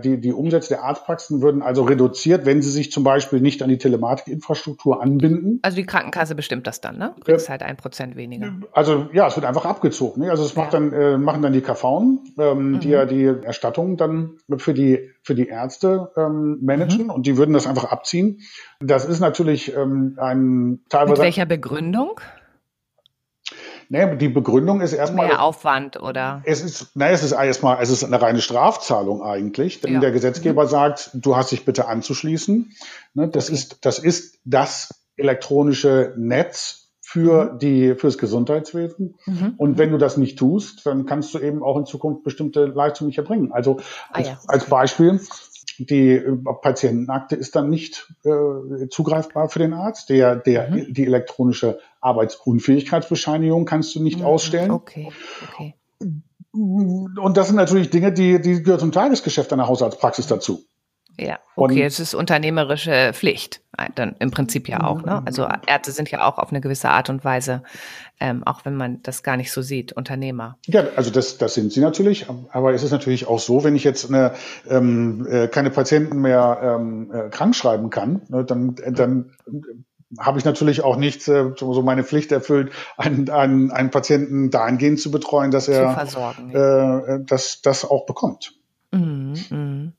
die, 0.00 0.20
die 0.20 0.32
Umsätze 0.32 0.70
der 0.70 0.82
Arztpraxen 0.84 1.42
würden 1.42 1.62
also 1.62 1.82
reduziert, 1.82 2.46
wenn 2.46 2.62
sie 2.62 2.70
sich 2.70 2.90
zum 2.90 3.04
Beispiel 3.04 3.40
nicht 3.40 3.62
an 3.62 3.68
die 3.68 3.78
Telematikinfrastruktur 3.78 5.02
anbinden. 5.02 5.60
Also 5.62 5.76
die 5.76 5.86
Krankenkasse 5.86 6.34
bestimmt 6.34 6.66
das 6.66 6.80
dann, 6.80 6.98
ne? 6.98 7.14
Kriegst 7.24 7.46
äh, 7.46 7.50
halt 7.50 7.62
ein 7.62 7.76
Prozent 7.76 8.16
weniger. 8.16 8.52
Also 8.72 9.08
ja, 9.12 9.26
es 9.26 9.36
wird 9.36 9.46
einfach 9.46 9.64
abgezogen. 9.64 10.22
Ne? 10.22 10.30
Also 10.30 10.44
es 10.44 10.56
macht 10.56 10.72
ja. 10.72 10.80
dann, 10.80 10.92
äh, 10.92 11.18
machen 11.18 11.42
dann 11.42 11.52
die 11.52 11.60
KV, 11.60 11.84
ähm, 11.84 12.72
mhm. 12.72 12.80
die 12.80 12.88
ja 12.88 13.06
die 13.06 13.24
Erstattung 13.24 13.96
dann 13.96 14.38
für 14.56 14.74
die 14.74 15.10
für 15.22 15.34
die 15.34 15.48
Ärzte 15.48 16.10
ähm, 16.16 16.58
managen 16.62 17.04
mhm. 17.04 17.10
und 17.10 17.26
die 17.26 17.36
würden 17.36 17.52
das 17.52 17.66
einfach 17.66 17.84
abziehen. 17.84 18.40
Das 18.80 19.04
ist 19.04 19.20
natürlich 19.20 19.74
ähm, 19.74 20.16
ein 20.18 20.80
teilweise. 20.88 21.12
Mit 21.12 21.20
welcher 21.20 21.46
Begründung? 21.46 22.20
Nee, 23.88 24.16
die 24.16 24.28
Begründung 24.28 24.80
ist 24.80 24.92
erstmal. 24.92 25.28
Mehr 25.28 25.42
Aufwand, 25.42 26.00
oder? 26.00 26.42
Es 26.44 26.62
ist, 26.62 26.96
naja, 26.96 27.12
es 27.12 27.22
ist 27.22 27.32
erstmal, 27.32 27.82
es 27.82 27.90
ist 27.90 28.04
eine 28.04 28.20
reine 28.20 28.40
Strafzahlung 28.40 29.22
eigentlich, 29.22 29.80
denn 29.80 29.94
ja. 29.94 30.00
der 30.00 30.10
Gesetzgeber 30.10 30.64
mhm. 30.64 30.68
sagt, 30.68 31.10
du 31.14 31.36
hast 31.36 31.52
dich 31.52 31.64
bitte 31.64 31.88
anzuschließen. 31.88 32.72
Ne, 33.14 33.28
das 33.28 33.46
okay. 33.46 33.54
ist, 33.54 33.84
das 33.84 33.98
ist 33.98 34.38
das 34.44 34.94
elektronische 35.16 36.14
Netz 36.16 36.84
für 37.14 37.52
mhm. 37.52 37.58
die, 37.60 37.94
fürs 37.94 38.18
Gesundheitswesen. 38.18 39.14
Mhm. 39.26 39.54
Und 39.56 39.78
wenn 39.78 39.92
du 39.92 39.98
das 39.98 40.16
nicht 40.16 40.38
tust, 40.38 40.84
dann 40.84 41.06
kannst 41.06 41.32
du 41.34 41.38
eben 41.38 41.62
auch 41.62 41.76
in 41.76 41.86
Zukunft 41.86 42.24
bestimmte 42.24 42.66
Leistungen 42.66 43.08
nicht 43.08 43.18
erbringen. 43.18 43.52
Also 43.52 43.78
ah, 43.78 44.16
als, 44.16 44.28
ja. 44.28 44.38
als 44.48 44.64
Beispiel, 44.64 45.20
die 45.78 46.10
äh, 46.12 46.36
Patientenakte 46.62 47.36
ist 47.36 47.54
dann 47.56 47.70
nicht 47.70 48.12
äh, 48.24 48.88
zugreifbar 48.88 49.48
für 49.48 49.58
den 49.58 49.74
Arzt. 49.74 50.08
Der, 50.08 50.36
der, 50.36 50.70
mhm. 50.70 50.92
Die 50.92 51.04
elektronische 51.04 51.78
Arbeitsunfähigkeitsbescheinigung 52.04 53.64
kannst 53.64 53.94
du 53.94 54.02
nicht 54.02 54.18
mhm. 54.20 54.26
ausstellen. 54.26 54.70
Okay, 54.70 55.10
okay. 55.48 55.74
Und 56.52 57.36
das 57.36 57.48
sind 57.48 57.56
natürlich 57.56 57.90
Dinge, 57.90 58.12
die, 58.12 58.40
die 58.40 58.62
gehören 58.62 58.78
zum 58.78 58.92
Tagesgeschäft 58.92 59.52
einer 59.52 59.66
Hausarztpraxis 59.66 60.28
dazu. 60.28 60.64
Ja, 61.16 61.38
okay, 61.54 61.80
und, 61.80 61.86
es 61.86 62.00
ist 62.00 62.14
unternehmerische 62.14 63.12
Pflicht, 63.12 63.60
dann 63.94 64.16
im 64.18 64.32
Prinzip 64.32 64.68
ja 64.68 64.82
auch. 64.82 65.02
Ne? 65.02 65.22
Also 65.24 65.46
Ärzte 65.66 65.92
sind 65.92 66.10
ja 66.10 66.26
auch 66.26 66.38
auf 66.38 66.50
eine 66.50 66.60
gewisse 66.60 66.88
Art 66.88 67.08
und 67.08 67.24
Weise, 67.24 67.62
ähm, 68.18 68.42
auch 68.44 68.64
wenn 68.64 68.74
man 68.74 69.00
das 69.02 69.22
gar 69.22 69.36
nicht 69.36 69.52
so 69.52 69.62
sieht, 69.62 69.92
Unternehmer. 69.92 70.58
Ja, 70.66 70.84
also 70.96 71.12
das, 71.12 71.38
das 71.38 71.54
sind 71.54 71.72
sie 71.72 71.80
natürlich, 71.80 72.26
aber 72.50 72.74
es 72.74 72.82
ist 72.82 72.90
natürlich 72.90 73.28
auch 73.28 73.38
so, 73.38 73.62
wenn 73.62 73.76
ich 73.76 73.84
jetzt 73.84 74.08
eine, 74.08 74.32
ähm, 74.68 75.24
äh, 75.30 75.46
keine 75.46 75.70
Patienten 75.70 76.20
mehr 76.20 76.58
ähm, 76.62 77.12
äh, 77.12 77.28
krank 77.30 77.54
schreiben 77.54 77.90
kann, 77.90 78.22
ne, 78.28 78.44
dann, 78.44 78.74
dann 78.74 79.30
habe 80.18 80.38
ich 80.38 80.44
natürlich 80.44 80.82
auch 80.82 80.96
nicht 80.96 81.26
äh, 81.28 81.52
so 81.56 81.82
meine 81.82 82.04
Pflicht 82.04 82.32
erfüllt, 82.32 82.72
einen, 82.96 83.28
einen, 83.30 83.70
einen 83.70 83.90
Patienten 83.90 84.50
dahingehend 84.50 85.00
zu 85.00 85.10
betreuen, 85.10 85.50
dass 85.50 85.68
er 85.68 85.96
äh, 86.52 87.20
das, 87.24 87.62
das 87.62 87.84
auch 87.84 88.06
bekommt. 88.06 88.54
Mhm, 88.92 89.34
mh. 89.50 89.92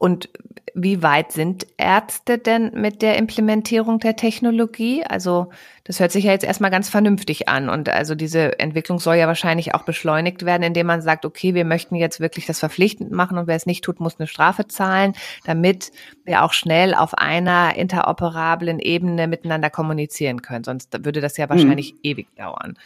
Und 0.00 0.30
wie 0.74 1.02
weit 1.02 1.30
sind 1.30 1.66
Ärzte 1.76 2.38
denn 2.38 2.72
mit 2.72 3.02
der 3.02 3.18
Implementierung 3.18 3.98
der 3.98 4.16
Technologie? 4.16 5.04
Also 5.04 5.50
das 5.84 6.00
hört 6.00 6.10
sich 6.10 6.24
ja 6.24 6.32
jetzt 6.32 6.44
erstmal 6.44 6.70
ganz 6.70 6.88
vernünftig 6.88 7.50
an. 7.50 7.68
Und 7.68 7.90
also 7.90 8.14
diese 8.14 8.58
Entwicklung 8.58 8.98
soll 8.98 9.16
ja 9.16 9.26
wahrscheinlich 9.26 9.74
auch 9.74 9.82
beschleunigt 9.82 10.46
werden, 10.46 10.62
indem 10.62 10.86
man 10.86 11.02
sagt, 11.02 11.26
okay, 11.26 11.52
wir 11.52 11.66
möchten 11.66 11.96
jetzt 11.96 12.18
wirklich 12.18 12.46
das 12.46 12.60
verpflichtend 12.60 13.12
machen 13.12 13.36
und 13.36 13.46
wer 13.46 13.56
es 13.56 13.66
nicht 13.66 13.84
tut, 13.84 14.00
muss 14.00 14.18
eine 14.18 14.26
Strafe 14.26 14.66
zahlen, 14.68 15.12
damit 15.44 15.92
wir 16.24 16.44
auch 16.44 16.54
schnell 16.54 16.94
auf 16.94 17.12
einer 17.12 17.76
interoperablen 17.76 18.78
Ebene 18.78 19.28
miteinander 19.28 19.68
kommunizieren 19.68 20.40
können. 20.40 20.64
Sonst 20.64 21.04
würde 21.04 21.20
das 21.20 21.36
ja 21.36 21.50
wahrscheinlich 21.50 21.90
hm. 21.90 21.98
ewig 22.04 22.34
dauern. 22.36 22.78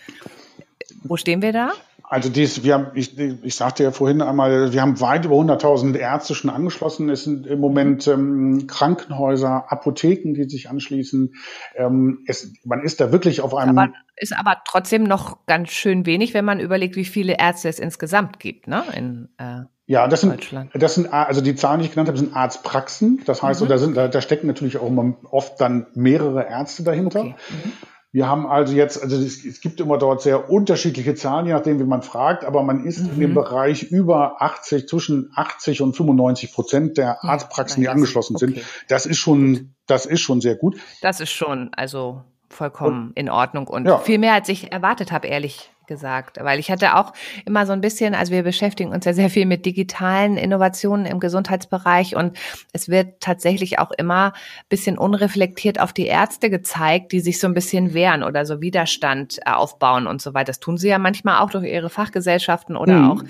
Wo 1.05 1.17
stehen 1.17 1.43
wir 1.43 1.53
da? 1.53 1.71
Also 2.15 2.29
dies, 2.29 2.63
wir 2.63 2.75
haben, 2.75 2.87
ich, 2.95 3.19
ich 3.19 3.57
sagte 3.57 3.83
ja 3.83 3.91
vorhin 3.91 4.23
einmal, 4.23 4.73
wir 4.73 4.81
haben 4.81 5.01
weit 5.01 5.25
über 5.25 5.35
100.000 5.35 5.97
Ärzte 5.97 6.37
schon 6.37 6.49
angeschlossen. 6.49 7.11
Es 7.11 7.25
sind 7.25 7.45
im 7.45 7.59
Moment 7.59 8.07
ähm, 8.07 8.69
Krankenhäuser, 8.69 9.65
Apotheken, 9.73 10.33
die 10.35 10.45
sich 10.45 10.71
anschließen. 10.71 11.35
Ähm, 11.75 12.21
es, 12.29 12.53
man 12.65 12.85
ist 12.85 13.01
da 13.01 13.11
wirklich 13.11 13.41
auf 13.41 13.53
einem. 13.53 13.77
Aber, 13.77 13.93
ist 14.15 14.33
aber 14.33 14.59
trotzdem 14.65 15.03
noch 15.03 15.45
ganz 15.47 15.71
schön 15.71 16.07
wenig, 16.07 16.35
wenn 16.35 16.45
man 16.45 16.61
überlegt, 16.61 16.95
wie 16.95 17.05
viele 17.05 17.37
Ärzte 17.37 17.69
es 17.69 17.81
insgesamt 17.81 18.39
gibt, 18.39 18.69
ne? 18.69 18.85
In, 18.97 19.29
äh 19.39 19.63
ja, 19.87 20.07
das 20.07 20.21
sind, 20.21 20.53
das 20.73 20.95
sind, 20.95 21.13
also 21.13 21.41
die 21.41 21.57
Zahlen, 21.57 21.81
die 21.81 21.87
ich 21.87 21.93
genannt 21.93 22.09
habe, 22.09 22.17
sind 22.17 22.35
Arztpraxen. 22.35 23.23
Das 23.27 23.43
heißt, 23.43 23.61
mhm. 23.61 23.67
da 23.67 23.79
sind, 23.79 23.97
da, 23.97 24.07
da 24.07 24.21
stecken 24.21 24.47
natürlich 24.47 24.79
auch 24.79 24.91
oft 25.33 25.61
dann 25.61 25.89
mehrere 25.95 26.49
Ärzte 26.49 26.85
dahinter. 26.85 27.21
Okay. 27.21 27.35
Mhm. 27.51 27.73
Wir 28.15 28.29
haben 28.29 28.47
also 28.47 28.75
jetzt, 28.75 29.03
also 29.03 29.17
es, 29.17 29.45
es, 29.45 29.61
gibt 29.61 29.81
immer 29.81 29.99
dort 29.99 30.23
sehr 30.23 30.49
unterschiedliche 30.49 31.17
Zahlen, 31.17 31.47
je 31.47 31.53
nachdem, 31.53 31.81
wie 31.81 31.85
man 31.85 32.03
fragt, 32.03 32.45
aber 32.45 32.63
man 32.63 32.85
ist 32.85 33.01
mhm. 33.01 33.11
in 33.15 33.21
dem 33.21 33.31
mhm. 33.31 33.35
Bereich 33.35 33.83
über 33.83 34.41
80, 34.41 34.87
zwischen 34.87 35.33
80 35.35 35.83
und 35.83 35.97
95 35.97 36.53
Prozent 36.53 36.97
der 36.97 37.25
Arztpraxen, 37.25 37.83
die 37.83 37.89
angeschlossen 37.89 38.37
okay. 38.37 38.47
sind. 38.47 38.65
Das 38.87 39.07
ist 39.07 39.19
schon, 39.19 39.75
das 39.89 40.07
ist 40.07 40.21
schon 40.21 40.41
sehr 40.41 40.55
gut. 40.55 40.77
Das 41.03 41.19
ist 41.19 41.33
schon, 41.33 41.75
also 41.75 42.23
vollkommen 42.51 43.09
und, 43.09 43.19
in 43.19 43.29
Ordnung 43.29 43.67
und 43.67 43.85
ja. 43.85 43.99
viel 43.99 44.19
mehr 44.19 44.35
als 44.35 44.49
ich 44.49 44.71
erwartet 44.71 45.11
habe, 45.11 45.27
ehrlich 45.27 45.74
gesagt, 45.87 46.39
weil 46.41 46.59
ich 46.59 46.71
hatte 46.71 46.97
auch 46.97 47.13
immer 47.45 47.67
so 47.67 47.73
ein 47.73 47.81
bisschen, 47.81 48.15
also 48.15 48.33
wir 48.33 48.43
beschäftigen 48.43 48.91
uns 48.93 49.05
ja 49.05 49.13
sehr 49.13 49.31
viel 49.31 49.47
mit 49.47 49.67
digitalen 49.67 50.37
Innovationen 50.37 51.07
im 51.07 51.21
Gesundheitsbereich 51.21 52.17
und 52.17 52.37
es 52.73 52.89
wird 52.89 53.21
tatsächlich 53.21 53.79
auch 53.79 53.91
immer 53.91 54.33
ein 54.33 54.69
bisschen 54.69 54.99
unreflektiert 54.99 55.81
auf 55.81 55.93
die 55.93 56.07
Ärzte 56.07 56.51
gezeigt, 56.51 57.13
die 57.13 57.21
sich 57.21 57.41
so 57.41 57.47
ein 57.47 57.55
bisschen 57.55 57.95
wehren 57.95 58.23
oder 58.23 58.47
so 58.47 58.61
Widerstand 58.61 59.39
äh, 59.45 59.51
aufbauen 59.51 60.07
und 60.07 60.21
so 60.21 60.35
weiter. 60.35 60.47
Das 60.47 60.61
tun 60.61 60.77
sie 60.77 60.89
ja 60.89 60.99
manchmal 60.99 61.41
auch 61.41 61.51
durch 61.51 61.65
ihre 61.65 61.91
Fachgesellschaften 61.91 62.77
oder 62.77 62.95
mhm. 62.95 63.11
auch 63.11 63.23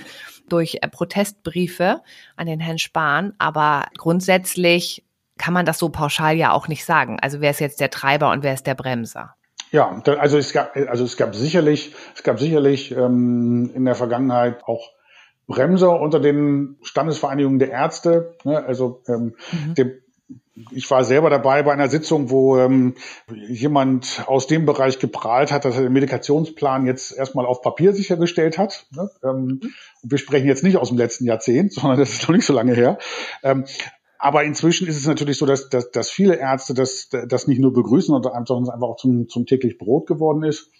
durch 0.49 0.79
äh, 0.81 0.89
Protestbriefe 0.89 2.03
an 2.37 2.47
den 2.47 2.61
Herrn 2.61 2.79
Spahn, 2.79 3.35
aber 3.39 3.87
grundsätzlich 3.97 5.05
kann 5.39 5.55
man 5.55 5.67
das 5.67 5.79
so 5.79 5.89
pauschal 5.89 6.37
ja 6.37 6.53
auch 6.53 6.69
nicht 6.69 6.85
sagen. 6.85 7.19
Also 7.21 7.41
wer 7.41 7.51
ist 7.51 7.61
jetzt 7.61 7.81
der 7.81 7.91
Treiber 7.91 8.31
und 8.31 8.43
wer 8.43 8.55
ist 8.55 8.67
der 8.67 8.75
Bremser? 8.75 9.35
Ja, 9.75 10.01
also 10.05 10.39
es 10.39 10.53
gab, 10.53 10.77
also 10.77 11.03
es 11.03 11.17
gab 11.17 11.35
sicherlich, 11.35 11.97
es 12.15 12.23
gab 12.23 12.39
sicherlich 12.39 12.93
ähm, 12.93 13.73
in 13.75 13.85
der 13.85 13.97
Vergangenheit 13.97 14.63
auch 14.67 14.93
Bremser 15.49 16.01
unter 16.01 16.21
den 16.21 16.77
Standesvereinigungen 16.83 17.59
der 17.59 17.73
Ärzte. 17.73 18.37
Ne? 18.45 18.65
Also 18.65 19.03
ähm, 19.09 19.35
mhm. 19.51 19.75
dem, 19.75 19.93
ich 20.71 20.89
war 20.93 21.03
selber 21.03 21.29
dabei 21.29 21.65
bei 21.65 21.73
einer 21.73 21.89
Sitzung, 21.89 22.31
wo 22.31 22.57
ähm, 22.57 22.95
jemand 23.49 24.23
aus 24.29 24.47
dem 24.47 24.65
Bereich 24.65 25.01
geprahlt 25.01 25.51
hat, 25.51 25.65
dass 25.65 25.75
er 25.75 25.83
den 25.83 25.93
Medikationsplan 25.93 26.87
jetzt 26.87 27.11
erstmal 27.11 27.45
auf 27.45 27.61
Papier 27.61 27.95
sichergestellt 27.95 28.59
hat. 28.59 28.87
Ne? 28.95 29.11
Ähm, 29.25 29.59
mhm. 29.61 29.61
wir 30.05 30.19
sprechen 30.19 30.47
jetzt 30.47 30.63
nicht 30.63 30.77
aus 30.77 30.91
dem 30.91 30.99
letzten 30.99 31.25
Jahrzehnt, 31.25 31.73
sondern 31.75 31.99
das 31.99 32.13
ist 32.13 32.29
noch 32.29 32.37
nicht 32.37 32.47
so 32.47 32.53
lange 32.53 32.75
her. 32.75 32.99
Ähm, 33.43 33.65
aber 34.25 34.45
inzwischen 34.45 34.89
ist 34.89 34.97
es 34.97 35.07
natürlich 35.07 35.37
so, 35.37 35.45
dass, 35.45 35.69
dass, 35.69 35.91
dass 35.91 36.09
viele 36.09 36.37
Ärzte 36.37 36.73
das, 36.73 37.11
das 37.11 37.47
nicht 37.47 37.61
nur 37.61 37.75
begrüßen, 37.75 38.07
sondern 38.07 38.33
einfach 38.33 38.57
auch 38.81 38.97
zum, 38.97 39.29
zum 39.29 39.45
täglich 39.45 39.77
Brot 39.77 40.07
geworden 40.07 40.45
ist. 40.45 40.71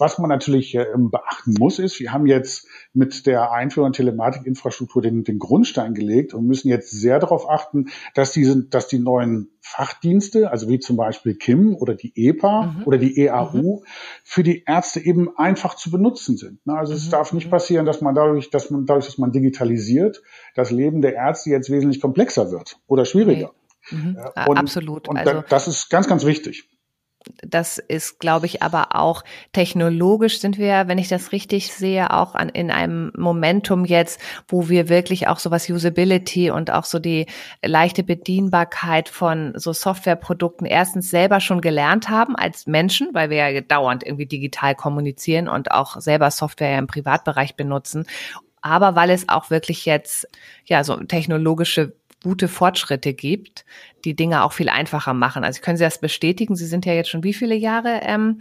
Was 0.00 0.18
man 0.18 0.30
natürlich 0.30 0.74
äh, 0.74 0.86
beachten 0.96 1.54
muss, 1.58 1.78
ist, 1.78 2.00
wir 2.00 2.10
haben 2.10 2.26
jetzt 2.26 2.66
mit 2.94 3.26
der 3.26 3.52
Einführung 3.52 3.92
der 3.92 3.98
Telematikinfrastruktur 3.98 5.02
den, 5.02 5.24
den 5.24 5.38
Grundstein 5.38 5.92
gelegt 5.92 6.32
und 6.32 6.46
müssen 6.46 6.68
jetzt 6.68 6.90
sehr 6.90 7.18
darauf 7.18 7.48
achten, 7.48 7.90
dass 8.14 8.32
diese, 8.32 8.64
dass 8.64 8.88
die 8.88 8.98
neuen 8.98 9.50
Fachdienste, 9.60 10.50
also 10.50 10.70
wie 10.70 10.78
zum 10.78 10.96
Beispiel 10.96 11.34
KIM 11.34 11.76
oder 11.76 11.94
die 11.94 12.12
EPA 12.16 12.62
mhm. 12.62 12.82
oder 12.86 12.96
die 12.96 13.20
EAU, 13.20 13.80
mhm. 13.80 13.84
für 14.24 14.42
die 14.42 14.64
Ärzte 14.66 15.00
eben 15.00 15.36
einfach 15.36 15.74
zu 15.74 15.90
benutzen 15.90 16.38
sind. 16.38 16.60
Also 16.66 16.94
es 16.94 17.06
mhm. 17.06 17.10
darf 17.10 17.34
nicht 17.34 17.50
passieren, 17.50 17.84
dass 17.84 18.00
man 18.00 18.14
dadurch, 18.14 18.48
dass 18.48 18.70
man 18.70 18.86
dadurch, 18.86 19.04
dass 19.04 19.18
man 19.18 19.32
digitalisiert, 19.32 20.22
das 20.54 20.70
Leben 20.70 21.02
der 21.02 21.14
Ärzte 21.14 21.50
jetzt 21.50 21.70
wesentlich 21.70 22.00
komplexer 22.00 22.50
wird 22.50 22.78
oder 22.86 23.04
schwieriger. 23.04 23.52
Nee. 23.90 23.98
Mhm. 23.98 24.16
Und, 24.46 24.56
Absolut. 24.56 25.08
Und 25.08 25.18
also, 25.18 25.44
das 25.46 25.68
ist 25.68 25.90
ganz, 25.90 26.08
ganz 26.08 26.24
wichtig 26.24 26.70
das 27.42 27.78
ist, 27.78 28.18
glaube 28.18 28.46
ich, 28.46 28.62
aber 28.62 28.96
auch 28.96 29.24
technologisch 29.52 30.40
sind 30.40 30.58
wir, 30.58 30.88
wenn 30.88 30.98
ich 30.98 31.08
das 31.08 31.32
richtig 31.32 31.72
sehe, 31.72 32.12
auch 32.12 32.34
an, 32.34 32.48
in 32.48 32.70
einem 32.70 33.12
Momentum 33.16 33.84
jetzt, 33.84 34.20
wo 34.48 34.68
wir 34.68 34.88
wirklich 34.88 35.28
auch 35.28 35.38
so 35.38 35.50
was 35.50 35.68
Usability 35.68 36.50
und 36.50 36.70
auch 36.70 36.84
so 36.84 36.98
die 36.98 37.26
leichte 37.62 38.02
Bedienbarkeit 38.02 39.08
von 39.08 39.52
so 39.56 39.72
Softwareprodukten 39.72 40.66
erstens 40.66 41.10
selber 41.10 41.40
schon 41.40 41.60
gelernt 41.60 42.08
haben 42.08 42.36
als 42.36 42.66
Menschen, 42.66 43.10
weil 43.12 43.30
wir 43.30 43.36
ja 43.50 43.60
dauernd 43.60 44.04
irgendwie 44.04 44.26
digital 44.26 44.74
kommunizieren 44.74 45.48
und 45.48 45.72
auch 45.72 46.00
selber 46.00 46.30
Software 46.30 46.78
im 46.78 46.86
Privatbereich 46.86 47.54
benutzen. 47.54 48.06
Aber 48.62 48.94
weil 48.94 49.10
es 49.10 49.28
auch 49.28 49.50
wirklich 49.50 49.86
jetzt 49.86 50.28
ja 50.64 50.84
so 50.84 50.96
technologische 50.96 51.94
gute 52.22 52.48
Fortschritte 52.48 53.14
gibt, 53.14 53.64
die 54.04 54.14
Dinge 54.14 54.44
auch 54.44 54.52
viel 54.52 54.68
einfacher 54.68 55.14
machen. 55.14 55.44
Also 55.44 55.60
können 55.60 55.76
Sie 55.76 55.84
das 55.84 56.00
bestätigen? 56.00 56.56
Sie 56.56 56.66
sind 56.66 56.86
ja 56.86 56.92
jetzt 56.92 57.10
schon 57.10 57.24
wie 57.24 57.34
viele 57.34 57.54
Jahre 57.54 58.00
ähm, 58.02 58.38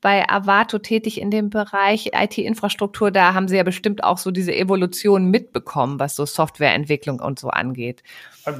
bei 0.00 0.28
Avato 0.28 0.78
tätig 0.78 1.20
in 1.20 1.30
dem 1.30 1.50
Bereich 1.50 2.10
IT-Infrastruktur. 2.14 3.10
Da 3.10 3.34
haben 3.34 3.48
Sie 3.48 3.56
ja 3.56 3.62
bestimmt 3.62 4.02
auch 4.02 4.18
so 4.18 4.30
diese 4.30 4.54
Evolution 4.54 5.30
mitbekommen, 5.30 6.00
was 6.00 6.16
so 6.16 6.24
Softwareentwicklung 6.26 7.20
und 7.20 7.38
so 7.38 7.48
angeht. 7.48 8.02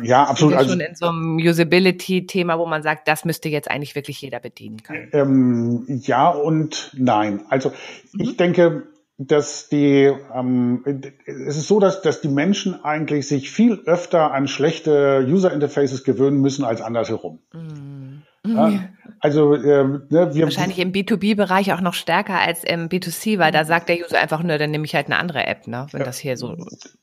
Ja, 0.03 0.25
absolut. 0.25 0.55
Also 0.55 0.71
schon 0.71 0.81
in 0.81 0.95
so 0.95 1.07
einem 1.07 1.37
Usability-Thema, 1.39 2.59
wo 2.59 2.67
man 2.67 2.83
sagt, 2.83 3.09
das 3.09 3.25
müsste 3.25 3.49
jetzt 3.49 3.71
eigentlich 3.71 3.95
wirklich 3.95 4.21
jeder 4.21 4.39
bedienen 4.39 4.83
können. 4.83 5.09
Ähm, 5.13 6.01
ja 6.03 6.29
und 6.29 6.93
nein. 6.97 7.43
Also 7.49 7.71
mhm. 8.13 8.21
ich 8.21 8.37
denke, 8.37 8.87
dass 9.23 9.69
die, 9.69 10.11
ähm, 10.35 10.83
es 11.27 11.59
ist 11.59 11.69
so, 11.69 11.79
dass, 11.79 12.01
dass 12.01 12.23
die 12.23 12.29
Menschen 12.29 12.83
eigentlich 12.83 13.29
sich 13.29 13.51
viel 13.51 13.83
öfter 13.85 14.33
an 14.33 14.49
schlechte 14.49 15.27
User 15.29 15.53
Interfaces 15.53 16.05
gewöhnen 16.05 16.41
müssen 16.41 16.65
als 16.65 16.81
andersherum. 16.81 17.39
Mhm. 17.53 18.10
Ja, 18.47 18.89
also 19.21 19.55
äh, 19.55 19.85
ne, 19.85 20.31
wir 20.33 20.45
wahrscheinlich 20.45 20.79
im 20.79 20.93
B2B-Bereich 20.93 21.75
auch 21.75 21.83
noch 21.83 21.93
stärker 21.93 22.39
als 22.39 22.65
im 22.65 22.89
B2C, 22.89 23.39
weil 23.39 23.53
da 23.53 23.67
sagt 23.67 23.91
der 23.91 23.97
User 23.97 24.19
einfach 24.19 24.43
nur, 24.43 24.57
dann 24.57 24.71
nehme 24.71 24.87
ich 24.87 24.95
halt 24.95 25.07
eine 25.07 25.19
andere 25.19 25.47
App, 25.47 25.67
ne, 25.67 25.87
wenn 25.91 26.01
ja, 26.01 26.07
das 26.07 26.19
hier 26.19 26.39
so 26.39 26.57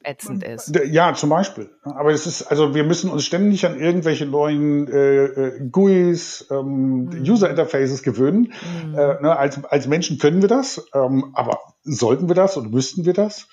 ätzend 0.04 0.44
ist. 0.44 0.74
Ja, 0.88 1.14
zum 1.14 1.30
Beispiel. 1.30 1.70
Aber 1.84 2.12
es 2.12 2.26
ist, 2.26 2.44
also 2.44 2.74
wir 2.74 2.84
müssen 2.84 3.12
uns 3.12 3.24
ständig 3.24 3.68
an 3.68 3.80
irgendwelche 3.80 4.26
neuen 4.26 4.88
äh, 4.88 5.26
äh 5.26 5.70
GUIs, 5.70 6.48
ähm, 6.50 7.06
mhm. 7.06 7.22
User 7.22 7.52
Interfaces 7.52 8.02
gewöhnen. 8.02 8.54
Mhm. 8.86 8.96
Äh, 8.96 9.22
ne, 9.22 9.38
als, 9.38 9.64
als 9.66 9.88
Menschen 9.88 10.18
können 10.18 10.42
wir 10.42 10.50
das, 10.50 10.88
ähm, 10.96 11.32
aber 11.34 11.60
sollten 11.84 12.30
wir 12.30 12.36
das 12.36 12.58
und 12.58 12.72
müssten 12.72 13.06
wir 13.06 13.14
das? 13.14 13.48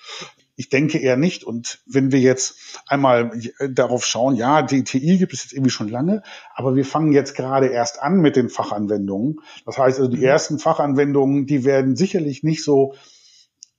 Ich 0.55 0.69
denke 0.69 0.99
eher 0.99 1.17
nicht. 1.17 1.43
Und 1.43 1.81
wenn 1.85 2.11
wir 2.11 2.19
jetzt 2.19 2.81
einmal 2.87 3.31
darauf 3.69 4.05
schauen, 4.05 4.35
ja, 4.35 4.61
die 4.61 4.83
TI 4.83 5.17
gibt 5.17 5.33
es 5.33 5.43
jetzt 5.43 5.53
irgendwie 5.53 5.71
schon 5.71 5.89
lange, 5.89 6.23
aber 6.53 6.75
wir 6.75 6.85
fangen 6.85 7.11
jetzt 7.11 7.35
gerade 7.35 7.67
erst 7.67 8.01
an 8.01 8.17
mit 8.21 8.35
den 8.35 8.49
Fachanwendungen. 8.49 9.41
Das 9.65 9.77
heißt 9.77 9.99
also, 9.99 10.09
die 10.09 10.17
mhm. 10.17 10.23
ersten 10.23 10.59
Fachanwendungen, 10.59 11.45
die 11.45 11.65
werden 11.65 11.95
sicherlich 11.95 12.43
nicht 12.43 12.63
so 12.63 12.95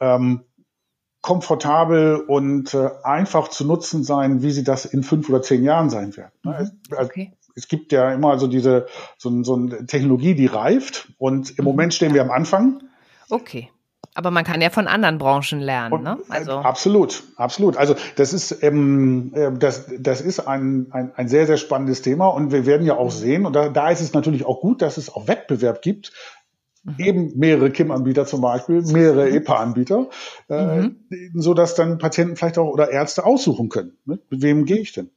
ähm, 0.01 0.45
komfortabel 1.23 2.17
und 2.17 2.75
äh, 2.75 2.91
einfach 3.03 3.49
zu 3.49 3.67
nutzen 3.67 4.05
sein, 4.05 4.43
wie 4.43 4.51
sie 4.51 4.63
das 4.63 4.85
in 4.85 5.03
fünf 5.03 5.29
oder 5.29 5.43
zehn 5.43 5.65
Jahren 5.65 5.91
sein 5.91 6.17
werden. 6.17 6.33
Ne? 6.45 6.71
Mhm. 6.91 6.97
Okay. 6.99 7.33
Es 7.57 7.69
gibt 7.69 7.91
ja 7.91 8.13
immer 8.13 8.39
so 8.39 8.47
diese 8.47 8.87
so, 9.17 9.43
so 9.43 9.55
eine 9.55 9.87
Technologie, 9.87 10.35
die 10.35 10.47
reift 10.47 11.11
und 11.17 11.59
im 11.59 11.65
mhm. 11.65 11.71
Moment 11.71 11.95
stehen 11.95 12.13
wir 12.13 12.23
am 12.23 12.31
Anfang. 12.31 12.83
Okay. 13.31 13.71
Aber 14.17 14.31
man 14.31 14.45
kann 14.45 14.63
ja 14.63 14.71
von 14.71 14.89
anderen 14.89 15.19
Branchen 15.19 15.61
lernen, 15.61 16.03
ne? 16.03 16.19
Äh, 16.31 16.33
also 16.33 16.53
absolut, 16.53 17.23
absolut. 17.37 17.77
Also 17.77 17.95
das 18.17 18.33
ist 18.33 18.63
ähm, 18.63 19.31
äh, 19.35 19.53
das 19.53 19.91
das 19.99 20.23
ist 20.23 20.41
ein, 20.41 20.87
ein 20.91 21.13
ein 21.15 21.29
sehr 21.29 21.47
sehr 21.47 21.59
spannendes 21.59 22.01
Thema 22.01 22.29
und 22.29 22.51
wir 22.51 22.65
werden 22.65 22.87
ja 22.87 22.97
auch 22.97 23.13
mhm. 23.13 23.19
sehen 23.19 23.47
und 23.47 23.55
da, 23.55 23.69
da 23.69 23.91
ist 23.91 24.01
es 24.01 24.15
natürlich 24.15 24.47
auch 24.47 24.63
gut, 24.63 24.81
dass 24.81 24.97
es 24.97 25.15
auch 25.15 25.29
Wettbewerb 25.29 25.83
gibt. 25.83 26.13
Mhm. 26.83 26.95
Eben 26.99 27.39
mehrere 27.39 27.71
KIM-Anbieter 27.71 28.25
zum 28.25 28.41
Beispiel, 28.41 28.81
mehrere. 28.81 29.29
EPA-Anbieter, 29.29 30.09
äh, 30.49 30.83
mhm. 30.83 30.97
so 31.35 31.53
dass 31.53 31.75
dann 31.75 31.99
Patienten 31.99 32.37
vielleicht 32.37 32.57
auch 32.57 32.69
oder 32.69 32.91
Ärzte 32.91 33.27
aussuchen 33.27 33.69
können. 33.69 33.99
Ne? 34.07 34.19
Mit 34.31 34.41
wem 34.41 34.65
gehe 34.65 34.79
ich 34.79 34.93
denn? 34.93 35.11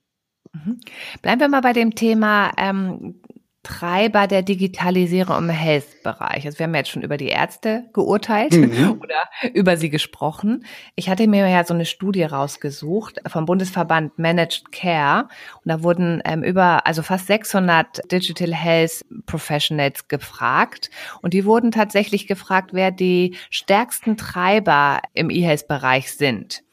Mhm. 0.51 0.81
Bleiben 1.21 1.39
wir 1.39 1.47
mal 1.47 1.61
bei 1.61 1.73
dem 1.73 1.95
Thema 1.95 2.51
ähm, 2.57 3.21
Treiber 3.61 4.27
der 4.27 4.41
Digitalisierung 4.41 5.37
im 5.37 5.49
Health-Bereich. 5.49 6.45
Also 6.45 6.59
wir 6.59 6.65
haben 6.65 6.75
jetzt 6.75 6.91
schon 6.91 7.01
über 7.01 7.17
die 7.17 7.27
Ärzte 7.27 7.89
geurteilt 7.93 8.53
mhm. 8.53 8.99
oder 9.01 9.23
über 9.53 9.75
sie 9.75 9.89
gesprochen. 9.89 10.65
Ich 10.95 11.09
hatte 11.09 11.27
mir 11.27 11.47
ja 11.47 11.63
so 11.65 11.73
eine 11.73 11.85
Studie 11.85 12.23
rausgesucht 12.23 13.19
vom 13.27 13.45
Bundesverband 13.45 14.17
Managed 14.17 14.71
Care 14.71 15.27
und 15.63 15.69
da 15.69 15.83
wurden 15.83 16.21
ähm, 16.23 16.43
über, 16.43 16.87
also 16.87 17.01
fast 17.03 17.27
600 17.27 18.09
Digital 18.11 18.53
Health 18.53 19.05
Professionals 19.25 20.07
gefragt 20.07 20.89
und 21.21 21.33
die 21.33 21.43
wurden 21.43 21.71
tatsächlich 21.71 22.27
gefragt, 22.27 22.69
wer 22.71 22.91
die 22.91 23.35
stärksten 23.49 24.15
Treiber 24.15 25.01
im 25.13 25.29
E-Health-Bereich 25.29 26.13
sind 26.13 26.63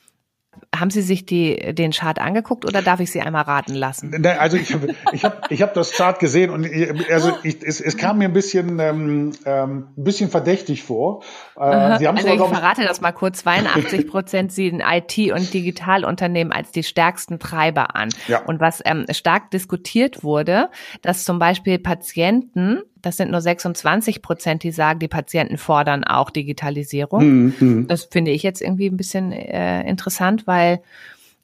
haben 0.74 0.90
Sie 0.90 1.02
sich 1.02 1.26
die, 1.26 1.74
den 1.74 1.92
Chart 1.92 2.18
angeguckt 2.18 2.64
oder 2.64 2.82
darf 2.82 3.00
ich 3.00 3.10
Sie 3.10 3.20
einmal 3.20 3.42
raten 3.42 3.74
lassen? 3.74 4.24
Also 4.26 4.56
ich 4.56 4.72
habe 4.72 4.94
ich 5.12 5.24
hab, 5.24 5.50
ich 5.50 5.62
hab 5.62 5.74
das 5.74 5.92
Chart 5.92 6.18
gesehen 6.18 6.50
und 6.50 6.68
also 7.10 7.32
ich, 7.42 7.62
es, 7.62 7.80
es 7.80 7.96
kam 7.96 8.18
mir 8.18 8.26
ein 8.26 8.32
bisschen, 8.32 8.78
ähm, 8.78 9.32
ähm, 9.44 9.88
ein 9.96 10.04
bisschen 10.04 10.30
verdächtig 10.30 10.82
vor. 10.82 11.22
Äh, 11.56 11.98
Sie 11.98 12.08
haben 12.08 12.16
also 12.16 12.28
ich 12.28 12.38
verrate 12.38 12.84
das 12.84 13.00
mal 13.00 13.12
kurz. 13.12 13.36
82 13.36 14.08
Prozent 14.08 14.52
sehen 14.52 14.80
IT- 14.80 15.32
und 15.32 15.52
Digitalunternehmen 15.52 16.52
als 16.52 16.70
die 16.72 16.82
stärksten 16.82 17.38
Treiber 17.38 17.94
an. 17.94 18.08
Ja. 18.28 18.42
Und 18.44 18.60
was 18.60 18.82
ähm, 18.84 19.04
stark 19.10 19.50
diskutiert 19.50 20.24
wurde, 20.24 20.70
dass 21.02 21.24
zum 21.24 21.38
Beispiel 21.38 21.78
Patienten 21.78 22.82
das 23.06 23.18
sind 23.18 23.30
nur 23.30 23.40
26 23.40 24.20
Prozent, 24.20 24.64
die 24.64 24.72
sagen, 24.72 24.98
die 24.98 25.06
Patienten 25.06 25.58
fordern 25.58 26.02
auch 26.02 26.28
Digitalisierung. 26.28 27.52
Mhm. 27.60 27.86
Das 27.86 28.08
finde 28.10 28.32
ich 28.32 28.42
jetzt 28.42 28.60
irgendwie 28.60 28.88
ein 28.88 28.96
bisschen 28.96 29.30
äh, 29.30 29.88
interessant, 29.88 30.48
weil 30.56 30.80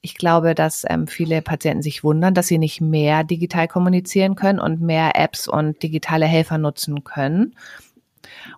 ich 0.01 0.17
glaube, 0.17 0.55
dass 0.55 0.85
ähm, 0.89 1.07
viele 1.07 1.43
Patienten 1.43 1.83
sich 1.83 2.03
wundern, 2.03 2.35
dass 2.35 2.49
sie 2.49 2.59
nicht 2.59 2.81
mehr 2.81 3.23
digital 3.23 3.69
kommunizieren 3.69 4.35
können 4.35 4.59
und 4.59 4.81
mehr 4.81 5.13
Apps 5.15 5.47
und 5.47 5.81
digitale 5.83 6.27
Helfer 6.27 6.59
nutzen 6.59 7.05
können. 7.05 7.55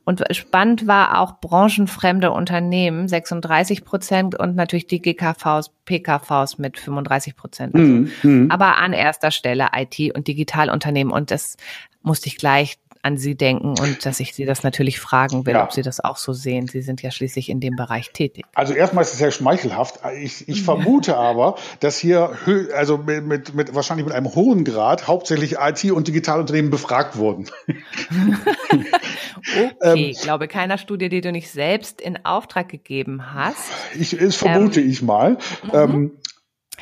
Und 0.05 0.23
spannend 0.31 0.87
war 0.87 1.21
auch 1.21 1.41
branchenfremde 1.41 2.31
Unternehmen, 2.31 3.09
36 3.09 3.85
Prozent 3.85 4.39
und 4.39 4.57
natürlich 4.57 4.87
die 4.87 5.03
GKVs, 5.03 5.71
PKVs 5.85 6.59
mit 6.59 6.79
35 6.79 7.37
Prozent. 7.37 7.75
Also, 7.75 7.93
mm, 7.93 8.11
mm. 8.23 8.51
Aber 8.51 8.79
an 8.79 8.93
erster 8.93 9.31
Stelle 9.31 9.69
IT 9.75 10.15
und 10.15 10.29
Digitalunternehmen. 10.29 11.13
Und 11.13 11.31
das 11.31 11.57
musste 12.03 12.29
ich 12.29 12.37
gleich 12.37 12.77
an 13.05 13.19
Sie 13.19 13.35
denken 13.35 13.79
und 13.79 14.07
dass 14.07 14.19
ich 14.19 14.35
Sie 14.35 14.47
das 14.47 14.63
natürlich 14.63 14.99
fragen 14.99 15.45
will, 15.45 15.55
ja. 15.55 15.65
ob 15.65 15.73
Sie 15.73 15.83
das 15.83 16.03
auch 16.03 16.17
so 16.17 16.33
sehen. 16.33 16.69
Sie 16.69 16.81
sind 16.81 17.03
ja 17.03 17.11
schließlich 17.11 17.51
in 17.51 17.61
dem 17.61 17.77
Bereich 17.77 18.13
tätig. 18.13 18.47
Also 18.55 18.73
erstmal 18.73 19.03
ist 19.03 19.13
es 19.13 19.19
sehr 19.19 19.31
schmeichelhaft. 19.31 20.01
Ich, 20.19 20.49
ich 20.49 20.63
vermute 20.63 21.17
aber, 21.17 21.57
dass 21.81 21.99
hier 21.99 22.33
also 22.75 22.97
mit, 22.97 23.27
mit, 23.27 23.55
mit 23.55 23.75
wahrscheinlich 23.75 24.07
mit 24.07 24.15
einem 24.15 24.35
hohen 24.35 24.65
Grad 24.65 25.07
hauptsächlich 25.07 25.57
IT- 25.61 25.93
und 25.93 26.09
Digitalunternehmen 26.09 26.71
befragt 26.71 27.17
wurden. 27.17 27.51
okay, 27.69 29.71
ähm, 29.83 29.97
ich 29.97 30.23
glaube 30.23 30.49
keiner 30.49 30.79
Studie, 30.79 31.11
die 31.11 31.21
du 31.21 31.31
nicht 31.31 31.51
selbst 31.51 32.01
in 32.01 32.25
Auftrag 32.25 32.71
gegeben 32.71 33.35
hast. 33.35 33.71
Ich, 33.99 34.17
das 34.17 34.37
vermute 34.37 34.81
ähm, 34.81 34.91
ich 34.91 35.03
mal. 35.03 35.37
Mhm. 35.65 35.71
Ähm, 35.75 36.13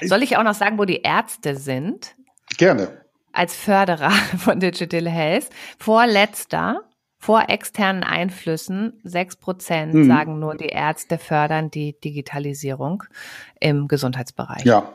Soll 0.02 0.22
ich 0.22 0.37
auch 0.37 0.44
noch 0.44 0.54
sagen, 0.54 0.78
wo 0.78 0.85
die 0.85 1.02
Ärzte 1.02 1.56
sind? 1.56 2.14
Gerne 2.58 3.02
als 3.33 3.55
Förderer 3.57 4.11
von 4.38 4.61
Digital 4.61 5.09
Health. 5.09 5.49
Vorletzter, 5.79 6.83
vor 7.18 7.45
externen 7.49 8.03
Einflüssen, 8.03 9.01
sechs 9.05 9.37
Prozent 9.37 9.95
mhm. 9.95 10.09
sagen 10.09 10.38
nur, 10.38 10.57
die 10.57 10.66
Ärzte 10.66 11.18
fördern 11.18 11.71
die 11.71 11.99
Digitalisierung 12.01 13.05
im 13.61 13.87
Gesundheitsbereich. 13.87 14.64
Ja. 14.64 14.92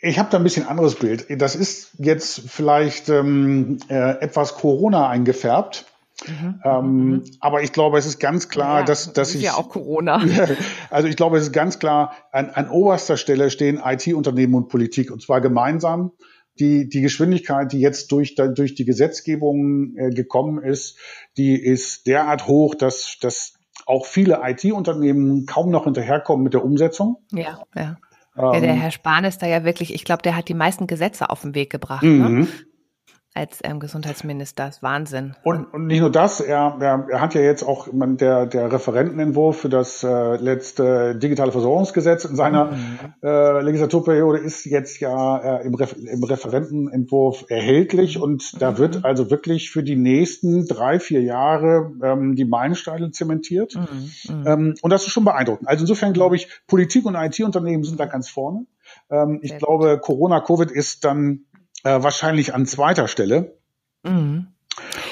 Ich 0.00 0.18
habe 0.18 0.30
da 0.30 0.38
ein 0.38 0.44
bisschen 0.44 0.66
anderes 0.66 0.94
Bild. 0.94 1.26
Das 1.40 1.56
ist 1.56 1.90
jetzt 1.98 2.48
vielleicht 2.48 3.08
ähm, 3.08 3.78
äh, 3.88 4.20
etwas 4.20 4.54
Corona 4.54 5.08
eingefärbt. 5.08 5.86
Mhm. 6.26 6.60
Ähm, 6.64 7.06
mhm. 7.10 7.24
Aber 7.40 7.62
ich 7.62 7.72
glaube, 7.72 7.98
es 7.98 8.06
ist 8.06 8.18
ganz 8.18 8.48
klar, 8.48 8.80
ja, 8.80 8.84
dass, 8.86 9.12
dass 9.12 9.34
ich. 9.34 9.42
ja 9.42 9.54
auch 9.54 9.68
Corona. 9.68 10.22
also 10.90 11.08
ich 11.08 11.16
glaube, 11.16 11.36
es 11.38 11.44
ist 11.44 11.52
ganz 11.52 11.78
klar, 11.78 12.12
an, 12.32 12.50
an 12.50 12.68
oberster 12.70 13.16
Stelle 13.16 13.50
stehen 13.50 13.80
IT-Unternehmen 13.84 14.54
und 14.54 14.68
Politik 14.68 15.10
und 15.10 15.22
zwar 15.22 15.40
gemeinsam 15.40 16.12
die, 16.60 16.88
die 16.88 17.00
Geschwindigkeit, 17.00 17.72
die 17.72 17.80
jetzt 17.80 18.12
durch, 18.12 18.34
durch 18.34 18.74
die 18.74 18.84
Gesetzgebung 18.84 19.96
äh, 19.96 20.10
gekommen 20.10 20.62
ist, 20.62 20.98
die 21.36 21.60
ist 21.60 22.06
derart 22.06 22.46
hoch, 22.46 22.74
dass, 22.74 23.18
dass 23.20 23.54
auch 23.86 24.06
viele 24.06 24.40
IT-Unternehmen 24.42 25.46
kaum 25.46 25.70
noch 25.70 25.84
hinterherkommen 25.84 26.44
mit 26.44 26.54
der 26.54 26.64
Umsetzung. 26.64 27.16
Ja, 27.32 27.62
ja. 27.74 27.96
ja 28.36 28.60
der 28.60 28.70
ähm, 28.70 28.80
Herr 28.80 28.90
Spahn 28.90 29.24
ist 29.24 29.42
da 29.42 29.46
ja 29.46 29.64
wirklich, 29.64 29.94
ich 29.94 30.04
glaube, 30.04 30.22
der 30.22 30.36
hat 30.36 30.48
die 30.48 30.54
meisten 30.54 30.86
Gesetze 30.86 31.30
auf 31.30 31.42
den 31.42 31.54
Weg 31.54 31.70
gebracht. 31.70 32.02
Ne? 32.02 32.28
Mhm. 32.28 32.40
Ne? 32.40 32.48
Als 33.38 33.60
ähm, 33.62 33.78
Gesundheitsminister. 33.78 34.68
Ist 34.68 34.82
Wahnsinn. 34.82 35.34
Und, 35.44 35.72
und 35.72 35.86
nicht 35.86 36.00
nur 36.00 36.10
das, 36.10 36.40
er, 36.40 36.76
er, 36.80 37.06
er 37.08 37.20
hat 37.20 37.34
ja 37.34 37.40
jetzt 37.40 37.62
auch 37.62 37.90
man, 37.92 38.16
der, 38.16 38.46
der 38.46 38.72
Referentenentwurf 38.72 39.60
für 39.60 39.68
das 39.68 40.02
äh, 40.02 40.36
letzte 40.36 41.14
digitale 41.14 41.52
Versorgungsgesetz 41.52 42.24
in 42.24 42.34
seiner 42.34 42.72
mhm. 42.72 42.98
äh, 43.22 43.62
Legislaturperiode 43.62 44.38
ist 44.38 44.64
jetzt 44.64 44.98
ja 45.00 45.38
äh, 45.38 45.66
im, 45.66 45.74
Ref, 45.74 45.94
im 45.96 46.24
Referentenentwurf 46.24 47.44
erhältlich 47.48 48.20
und 48.20 48.52
mhm. 48.54 48.58
da 48.58 48.78
wird 48.78 49.04
also 49.04 49.30
wirklich 49.30 49.70
für 49.70 49.84
die 49.84 49.96
nächsten 49.96 50.66
drei, 50.66 50.98
vier 50.98 51.22
Jahre 51.22 51.92
ähm, 52.02 52.34
die 52.34 52.44
Meilensteine 52.44 53.12
zementiert. 53.12 53.76
Mhm. 53.76 54.40
mhm. 54.40 54.46
Ähm, 54.46 54.74
und 54.82 54.92
das 54.92 55.06
ist 55.06 55.12
schon 55.12 55.24
beeindruckend. 55.24 55.68
Also 55.68 55.82
insofern 55.82 56.12
glaube 56.12 56.36
ich, 56.36 56.48
Politik 56.66 57.06
und 57.06 57.14
IT-Unternehmen 57.14 57.84
sind 57.84 58.00
da 58.00 58.06
ganz 58.06 58.28
vorne. 58.28 58.66
Ähm, 59.10 59.40
ich 59.42 59.56
glaube, 59.58 59.98
Corona, 59.98 60.40
Covid 60.40 60.70
ist 60.70 61.04
dann 61.04 61.44
äh, 61.84 62.02
wahrscheinlich 62.02 62.54
an 62.54 62.66
zweiter 62.66 63.08
Stelle. 63.08 63.58
Mhm. 64.02 64.48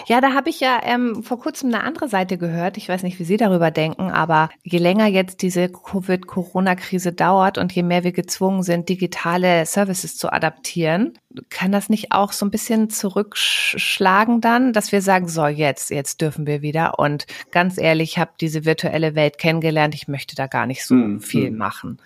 Ja, 0.09 0.21
da 0.21 0.35
habe 0.35 0.51
ich 0.51 0.61
ja 0.61 0.79
ähm, 0.85 1.25
vor 1.25 1.41
kurzem 1.41 1.75
eine 1.75 1.83
andere 1.83 2.09
Seite 2.09 2.39
gehört. 2.39 2.77
Ich 2.77 2.89
weiß 2.89 3.03
nicht, 3.03 3.19
wie 3.19 3.25
Sie 3.25 3.37
darüber 3.37 3.73
denken, 3.73 4.13
aber 4.13 4.51
je 4.63 4.79
länger 4.79 5.07
jetzt 5.07 5.43
diese 5.43 5.69
Covid-Corona-Krise 5.69 7.13
dauert 7.13 7.59
und 7.59 7.73
je 7.73 7.83
mehr 7.83 8.05
wir 8.05 8.13
gezwungen 8.13 8.63
sind, 8.63 8.89
digitale 8.89 9.67
Services 9.67 10.17
zu 10.17 10.33
adaptieren, 10.33 11.19
kann 11.51 11.73
das 11.73 11.89
nicht 11.89 12.13
auch 12.13 12.31
so 12.33 12.47
ein 12.47 12.51
bisschen 12.51 12.89
zurückschlagen 12.89 14.41
dann, 14.41 14.73
dass 14.73 14.93
wir 14.93 15.03
sagen, 15.03 15.27
so 15.29 15.47
jetzt, 15.47 15.91
jetzt 15.91 16.21
dürfen 16.21 16.47
wir 16.47 16.63
wieder. 16.63 16.99
Und 16.99 17.27
ganz 17.51 17.77
ehrlich, 17.79 18.13
ich 18.13 18.19
habe 18.19 18.31
diese 18.41 18.65
virtuelle 18.65 19.15
Welt 19.15 19.37
kennengelernt, 19.39 19.95
ich 19.95 20.09
möchte 20.09 20.35
da 20.37 20.47
gar 20.47 20.67
nicht 20.67 20.87
so 20.87 20.95
mhm. 20.95 21.21
viel 21.21 21.51
machen. 21.51 21.99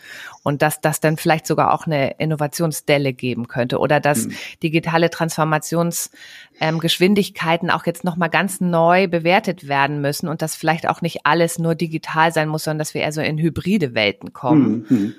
Und 0.43 0.63
dass 0.63 0.81
das 0.81 1.01
dann 1.01 1.19
vielleicht 1.19 1.47
sogar 1.47 1.75
auch 1.75 1.87
eine 1.87 2.15
Innovationsdelle 2.19 3.13
geben 3.13 3.47
könnte 3.47 3.79
oder 3.79 4.01
dass 4.01 4.27
mhm. 4.27 4.33
digitale 4.63 5.11
Transformationsgeschwindigkeiten 5.11 7.69
ähm, 7.69 7.75
auch 7.75 7.83
jetzt 7.91 8.05
nochmal 8.05 8.31
ganz 8.31 8.61
neu 8.61 9.09
bewertet 9.09 9.69
werden 9.69 10.01
müssen 10.01 10.29
und 10.29 10.43
dass 10.43 10.55
vielleicht 10.55 10.89
auch 10.89 11.03
nicht 11.03 11.21
alles 11.25 11.59
nur 11.59 11.75
digital 11.75 12.33
sein 12.33 12.49
muss, 12.49 12.65
sondern 12.65 12.79
dass 12.79 12.95
wir 12.95 13.03
eher 13.03 13.13
so 13.13 13.21
in 13.21 13.39
hybride 13.39 13.95
Welten 13.95 14.33
kommen. 14.33 14.87
Mhm. 14.89 15.15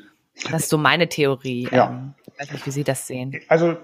Das 0.49 0.63
ist 0.63 0.69
so 0.69 0.77
meine 0.77 1.09
Theorie. 1.09 1.67
Ja. 1.71 1.89
Ähm, 1.89 2.13
ich 2.25 2.39
weiß 2.39 2.51
nicht, 2.53 2.65
wie 2.65 2.71
Sie 2.71 2.83
das 2.83 3.05
sehen. 3.05 3.35
Also 3.47 3.77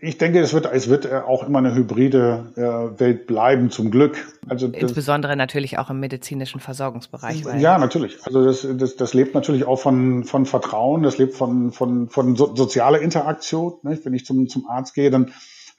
ich 0.00 0.18
denke, 0.18 0.40
es 0.40 0.54
wird, 0.54 0.66
es 0.72 0.88
wird 0.88 1.04
äh, 1.04 1.20
auch 1.26 1.46
immer 1.46 1.58
eine 1.58 1.74
hybride 1.74 2.52
äh, 2.56 3.00
Welt 3.00 3.26
bleiben, 3.26 3.70
zum 3.70 3.90
Glück. 3.90 4.16
Also 4.48 4.66
Insbesondere 4.66 5.36
natürlich 5.36 5.78
auch 5.78 5.90
im 5.90 6.00
medizinischen 6.00 6.60
Versorgungsbereich. 6.60 7.44
ja, 7.58 7.78
natürlich. 7.78 8.18
Also 8.24 8.44
das, 8.44 8.66
das, 8.76 8.96
das 8.96 9.14
lebt 9.14 9.34
natürlich 9.34 9.64
auch 9.64 9.78
von, 9.78 10.24
von 10.24 10.46
Vertrauen, 10.46 11.02
das 11.02 11.18
lebt 11.18 11.34
von, 11.34 11.72
von, 11.72 12.08
von 12.08 12.36
so, 12.36 12.54
sozialer 12.54 13.00
Interaktion. 13.00 13.74
Ne? 13.82 13.98
Wenn 14.02 14.14
ich 14.14 14.24
zum, 14.24 14.48
zum 14.48 14.68
Arzt 14.68 14.94
gehe, 14.94 15.10
dann 15.10 15.32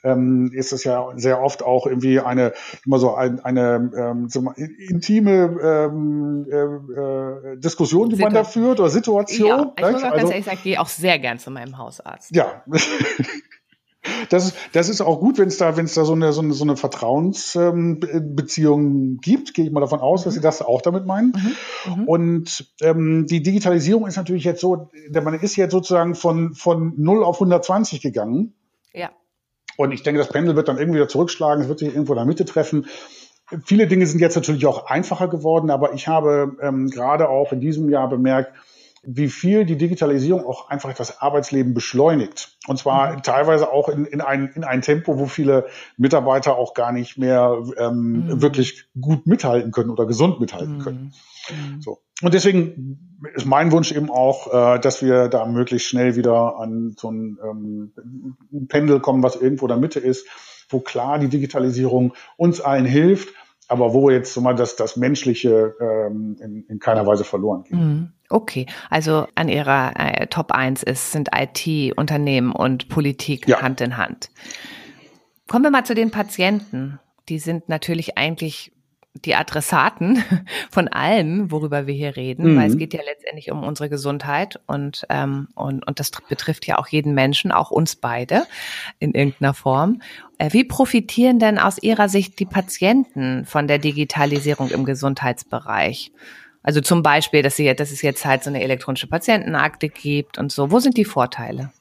ähm, 0.04 0.52
ist 0.54 0.74
es 0.74 0.84
ja 0.84 1.08
sehr 1.16 1.42
oft 1.42 1.64
auch 1.64 1.88
irgendwie 1.88 2.20
eine 2.20 2.54
immer 2.86 3.00
so 3.00 3.16
ein, 3.16 3.40
eine 3.40 3.92
ähm, 3.96 4.30
so 4.30 4.52
intime 4.52 5.58
ähm, 5.64 6.46
äh, 6.50 6.56
äh, 6.56 7.58
Diskussion, 7.58 8.10
die 8.10 8.16
Situ 8.16 8.26
man 8.26 8.34
da 8.34 8.44
führt 8.44 8.80
oder 8.80 8.90
Situation. 8.90 9.48
Ja, 9.48 9.74
ich 9.78 9.92
muss 9.92 10.04
auch 10.04 10.12
also, 10.12 10.18
ganz 10.18 10.32
ehrlich 10.32 10.46
sagen, 10.46 10.58
ich 10.58 10.64
gehe 10.64 10.82
auch 10.82 10.88
sehr 10.88 11.20
gern 11.20 11.38
zu 11.40 11.52
meinem 11.52 11.78
Hausarzt. 11.78 12.36
Ja. 12.36 12.64
Das 14.30 14.48
ist, 14.48 14.58
das 14.74 14.90
ist 14.90 15.00
auch 15.00 15.22
gut, 15.22 15.38
wenn 15.38 15.48
es 15.48 15.58
da, 15.58 15.78
wenn 15.78 15.86
es 15.86 15.94
da 15.94 16.04
so 16.04 16.12
eine, 16.12 16.34
so 16.34 16.42
eine, 16.42 16.54
so 16.54 16.66
eine 16.66 16.76
Vertrauensbeziehung 16.76 18.82
ähm, 18.82 19.18
gibt, 19.22 19.54
gehe 19.54 19.64
ich 19.66 19.72
mal 19.72 19.80
davon 19.80 20.02
aus, 20.02 20.22
mhm. 20.22 20.26
dass 20.26 20.34
Sie 20.34 20.42
das 20.42 20.62
auch 20.62 20.82
damit 20.82 21.06
meinen. 21.06 21.32
Mhm. 21.86 21.96
Mhm. 21.96 22.08
Und 22.08 22.74
ähm, 22.82 23.28
die 23.28 23.42
Digitalisierung 23.42 24.06
ist 24.06 24.18
natürlich 24.18 24.44
jetzt 24.44 24.60
so, 24.60 24.90
man 25.14 25.36
ist 25.36 25.56
jetzt 25.56 25.72
sozusagen 25.72 26.16
von, 26.16 26.54
von 26.54 26.92
0 26.98 27.24
auf 27.24 27.38
120 27.38 28.02
gegangen. 28.02 28.54
Ja. 28.94 29.10
Und 29.78 29.92
ich 29.92 30.04
denke, 30.04 30.20
das 30.20 30.30
Pendel 30.30 30.56
wird 30.56 30.68
dann 30.68 30.78
irgendwie 30.78 30.98
wieder 30.98 31.08
zurückschlagen, 31.08 31.64
es 31.64 31.70
wird 31.70 31.80
sich 31.80 31.90
irgendwo 31.90 32.14
in 32.14 32.18
der 32.18 32.26
Mitte 32.26 32.46
treffen. 32.46 32.88
Viele 33.66 33.88
Dinge 33.88 34.08
sind 34.08 34.20
jetzt 34.20 34.36
natürlich 34.36 34.66
auch 34.66 34.88
einfacher 34.88 35.28
geworden, 35.28 35.70
aber 35.70 35.94
ich 35.94 36.08
habe 36.08 36.56
ähm, 36.62 36.90
gerade 36.90 37.30
auch 37.30 37.52
in 37.52 37.60
diesem 37.60 37.90
Jahr 37.90 38.10
bemerkt, 38.10 38.54
wie 39.06 39.28
viel 39.28 39.66
die 39.66 39.78
Digitalisierung 39.78 40.46
auch 40.46 40.70
einfach 40.70 40.94
das 40.94 41.22
Arbeitsleben 41.22 41.74
beschleunigt. 41.74 42.58
Und 42.68 42.80
zwar 42.80 43.14
mhm. 43.14 43.24
teilweise 43.24 43.72
auch 43.72 43.90
in, 43.90 44.06
in, 44.06 44.22
ein, 44.22 44.52
in 44.56 44.64
ein 44.64 44.82
Tempo, 44.82 45.20
wo 45.20 45.26
viele 45.26 45.68
Mitarbeiter 45.98 46.56
auch 46.56 46.74
gar 46.74 46.94
nicht 46.94 47.18
mehr 47.18 47.62
ähm, 47.78 48.28
mhm. 48.28 48.42
wirklich 48.42 48.86
gut 49.00 49.28
mithalten 49.28 49.72
können 49.72 49.90
oder 49.90 50.06
gesund 50.06 50.40
mithalten 50.40 50.78
mhm. 50.78 50.82
können. 50.82 51.14
Mhm. 51.50 51.82
So. 51.82 52.00
Und 52.22 52.34
deswegen 52.34 53.20
ist 53.36 53.46
mein 53.46 53.74
Wunsch 53.74 53.92
eben 53.92 54.10
auch, 54.10 54.48
äh, 54.54 54.80
dass 54.80 55.02
wir 55.02 55.28
da 55.28 55.46
möglichst 55.46 55.90
schnell 55.90 56.16
wieder 56.16 56.58
an 56.58 56.96
so 56.98 57.12
ein 57.12 57.38
ähm, 57.44 58.68
Pendel 58.70 59.02
kommen, 59.02 59.22
was 59.22 59.36
irgendwo 59.36 59.66
in 59.66 59.70
der 59.70 59.78
Mitte 59.78 60.00
ist, 60.00 60.26
wo 60.70 60.80
klar 60.80 61.20
die 61.20 61.28
Digitalisierung 61.28 62.14
uns 62.38 62.62
allen 62.62 62.86
hilft, 62.86 63.34
aber 63.68 63.94
wo 63.94 64.10
jetzt 64.10 64.34
so 64.34 64.42
mal 64.42 64.56
das, 64.56 64.76
das 64.76 64.98
Menschliche 64.98 65.76
ähm, 65.80 66.38
in, 66.42 66.66
in 66.68 66.80
keiner 66.80 67.06
Weise 67.06 67.24
verloren 67.24 67.64
geht. 67.64 67.80
Mhm. 67.80 68.12
Okay, 68.30 68.66
also 68.90 69.28
an 69.36 69.48
Ihrer 69.48 69.94
äh, 69.96 70.28
Top 70.28 70.52
1 70.52 70.84
ist, 70.84 71.12
sind 71.12 71.30
IT, 71.36 71.98
Unternehmen 71.98 72.52
und 72.52 72.90
Politik 72.90 73.48
ja. 73.48 73.62
Hand 73.62 73.80
in 73.82 73.98
Hand. 73.98 74.32
Kommen 75.48 75.64
wir 75.64 75.72
mal 75.72 75.86
zu 75.86 75.94
den 75.94 76.12
Patienten. 76.12 77.00
Die 77.30 77.40
sind 77.40 77.70
natürlich 77.70 78.18
eigentlich 78.18 78.73
die 79.14 79.36
Adressaten 79.36 80.24
von 80.72 80.88
allem, 80.88 81.52
worüber 81.52 81.88
wir 81.88 81.94
hier 81.94 82.16
reden, 82.16 82.54
mhm. 82.54 82.58
weil 82.58 82.70
es 82.70 82.78
geht 82.78 82.94
ja 82.94 83.02
letztendlich 83.06 83.52
um 83.52 83.64
unsere 83.64 83.90
Gesundheit 83.90 84.60
und, 84.66 85.06
ähm, 85.10 85.48
und, 85.56 85.86
und 85.86 86.00
das 86.00 86.12
betrifft 86.28 86.66
ja 86.66 86.78
auch 86.78 86.88
jeden 86.88 87.14
Menschen, 87.14 87.52
auch 87.52 87.72
uns 87.72 87.96
beide 87.96 88.44
in 89.00 89.14
irgendeiner 89.14 89.54
Form. 89.54 90.02
Äh, 90.40 90.52
wie 90.52 90.64
profitieren 90.64 91.40
denn 91.40 91.60
aus 91.60 91.82
Ihrer 91.82 92.10
Sicht 92.10 92.40
die 92.40 92.46
Patienten 92.46 93.46
von 93.46 93.68
der 93.68 93.78
Digitalisierung 93.78 94.70
im 94.70 94.84
Gesundheitsbereich? 94.84 96.12
Also 96.64 96.80
zum 96.82 97.04
Beispiel, 97.04 97.42
dass, 97.42 97.58
sie, 97.58 97.74
dass 97.76 97.92
es 97.92 98.02
jetzt 98.02 98.26
halt 98.26 98.44
so 98.44 98.50
eine 98.50 98.64
elektronische 98.64 99.08
Patientenakte 99.08 99.90
gibt 99.90 100.38
und 100.38 100.52
so. 100.52 100.72
Wo 100.72 100.80
sind 100.80 100.98
die 100.98 101.06
Vorteile? 101.06 101.72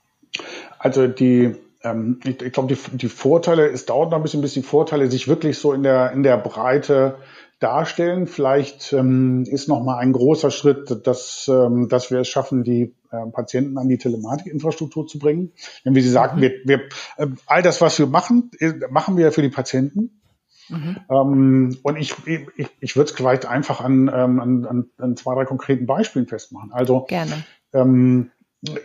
Also 0.79 1.07
die 1.07 1.55
ähm, 1.85 2.21
ich, 2.25 2.41
ich 2.43 2.53
glaube, 2.53 2.75
die, 2.75 2.97
die 2.97 3.09
Vorteile, 3.09 3.69
es 3.69 3.87
dauert 3.87 4.11
noch 4.11 4.19
ein 4.19 4.23
bisschen, 4.23 4.41
bis 4.41 4.55
die 4.55 4.63
Vorteile 4.63 5.11
sich 5.11 5.29
wirklich 5.29 5.59
so 5.59 5.73
in 5.73 5.83
der, 5.83 6.13
in 6.13 6.23
der 6.23 6.37
Breite 6.37 7.17
darstellen. 7.59 8.27
Vielleicht 8.27 8.93
ähm, 8.93 9.45
ist 9.45 9.69
noch 9.69 9.83
mal 9.83 9.99
ein 9.99 10.13
großer 10.13 10.51
Schritt, 10.51 11.07
dass, 11.07 11.49
ähm, 11.49 11.89
dass 11.89 12.11
wir 12.11 12.21
es 12.21 12.29
schaffen, 12.29 12.65
die 12.65 12.95
äh, 13.11 13.27
Patienten 13.31 13.79
an 13.79 13.89
die 13.89 13.99
Telematikinfrastruktur 13.99 15.07
zu 15.07 15.19
bringen. 15.19 15.53
Denn 15.85 15.95
wie 15.95 16.01
Sie 16.01 16.11
sagten, 16.11 16.39
mhm. 16.39 16.43
wir, 16.43 16.53
wir, 16.65 16.81
äh, 17.19 17.29
all 17.47 17.63
das, 17.63 17.81
was 17.81 17.99
wir 17.99 18.07
machen, 18.07 18.51
äh, 18.59 18.73
machen 18.91 19.17
wir 19.17 19.33
für 19.33 19.43
die 19.43 19.49
Patienten. 19.49 20.21
Mhm. 20.69 20.97
Ähm, 21.11 21.79
und 21.83 21.97
ich, 21.97 22.15
ich, 22.27 22.69
ich 22.81 22.97
würde 22.97 23.11
es 23.11 23.17
vielleicht 23.17 23.47
einfach 23.47 23.81
an, 23.81 24.11
ähm, 24.13 24.41
an, 24.41 24.87
an 24.99 25.17
zwei, 25.17 25.35
drei 25.35 25.45
konkreten 25.45 25.87
Beispielen 25.87 26.27
festmachen. 26.27 26.73
Also 26.73 27.05
Gerne. 27.09 27.45
Ähm, 27.73 28.31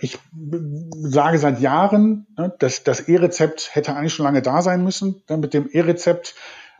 ich 0.01 0.17
sage 0.91 1.37
seit 1.37 1.59
Jahren, 1.61 2.27
ne, 2.37 2.53
dass 2.59 2.83
das 2.83 3.01
E-Rezept 3.01 3.75
hätte 3.75 3.95
eigentlich 3.95 4.13
schon 4.13 4.25
lange 4.25 4.41
da 4.41 4.61
sein 4.61 4.83
müssen. 4.83 5.21
Mit 5.29 5.53
dem 5.53 5.69
E-Rezept 5.71 6.35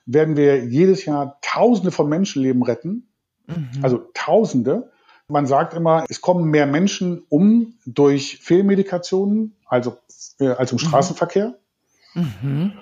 werden 0.05 0.35
wir 0.35 0.65
jedes 0.65 1.05
Jahr 1.05 1.37
Tausende 1.41 1.91
von 1.91 2.09
Menschenleben 2.09 2.63
retten. 2.63 3.07
Mhm. 3.45 3.83
Also 3.83 4.09
Tausende. 4.13 4.91
Man 5.27 5.45
sagt 5.45 5.73
immer, 5.73 6.05
es 6.09 6.21
kommen 6.21 6.49
mehr 6.49 6.65
Menschen 6.65 7.23
um 7.29 7.75
durch 7.85 8.39
Fehlmedikationen, 8.41 9.55
also 9.65 9.97
äh, 10.39 10.47
als 10.47 10.71
im 10.71 10.77
mhm. 10.77 10.79
Straßenverkehr. 10.79 11.55
Mhm. 12.15 12.73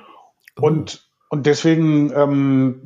Oh. 0.55 0.67
Und 0.67 1.05
und 1.27 1.47
deswegen 1.47 2.13
ähm, 2.15 2.81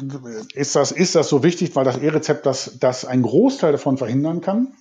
ist, 0.55 0.75
das, 0.75 0.91
ist 0.91 1.13
das 1.13 1.29
so 1.29 1.43
wichtig, 1.43 1.75
weil 1.75 1.83
das 1.83 1.97
E-Rezept 1.97 2.45
das, 2.45 2.79
das 2.79 3.05
einen 3.05 3.21
Großteil 3.21 3.73
davon 3.73 3.97
verhindern 3.97 4.41
kann. 4.41 4.73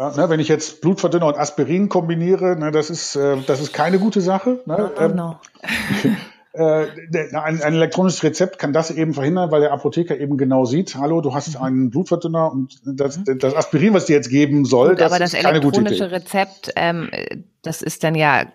Ja, 0.00 0.16
ne, 0.16 0.30
wenn 0.30 0.40
ich 0.40 0.48
jetzt 0.48 0.80
Blutverdünner 0.80 1.26
und 1.26 1.36
Aspirin 1.36 1.90
kombiniere, 1.90 2.56
ne, 2.56 2.70
das, 2.70 2.88
ist, 2.88 3.16
äh, 3.16 3.36
das 3.46 3.60
ist 3.60 3.74
keine 3.74 3.98
gute 3.98 4.22
Sache. 4.22 4.60
Ne? 4.64 4.90
No, 4.98 5.08
no. 5.08 5.40
Äh, 6.52 6.88
ein, 7.32 7.62
ein, 7.62 7.74
elektronisches 7.74 8.24
Rezept 8.24 8.58
kann 8.58 8.72
das 8.72 8.90
eben 8.90 9.14
verhindern, 9.14 9.52
weil 9.52 9.60
der 9.60 9.70
Apotheker 9.70 10.18
eben 10.18 10.36
genau 10.36 10.64
sieht, 10.64 10.96
hallo, 10.96 11.20
du 11.20 11.32
hast 11.32 11.54
mhm. 11.54 11.64
einen 11.64 11.90
Blutverdünner 11.90 12.50
und 12.50 12.80
das, 12.84 13.18
mhm. 13.18 13.38
das 13.38 13.54
Aspirin, 13.54 13.94
was 13.94 14.06
dir 14.06 14.16
jetzt 14.16 14.30
geben 14.30 14.64
soll, 14.64 14.88
Gut, 14.88 15.00
das, 15.00 15.12
aber 15.12 15.20
das 15.20 15.32
ist 15.32 15.44
keine 15.44 15.60
gute 15.60 15.80
Idee. 15.80 15.90
elektronische 15.90 16.10
Rezept, 16.10 16.72
ähm, 16.74 17.08
das 17.62 17.82
ist 17.82 18.04
dann 18.04 18.14
ja 18.14 18.46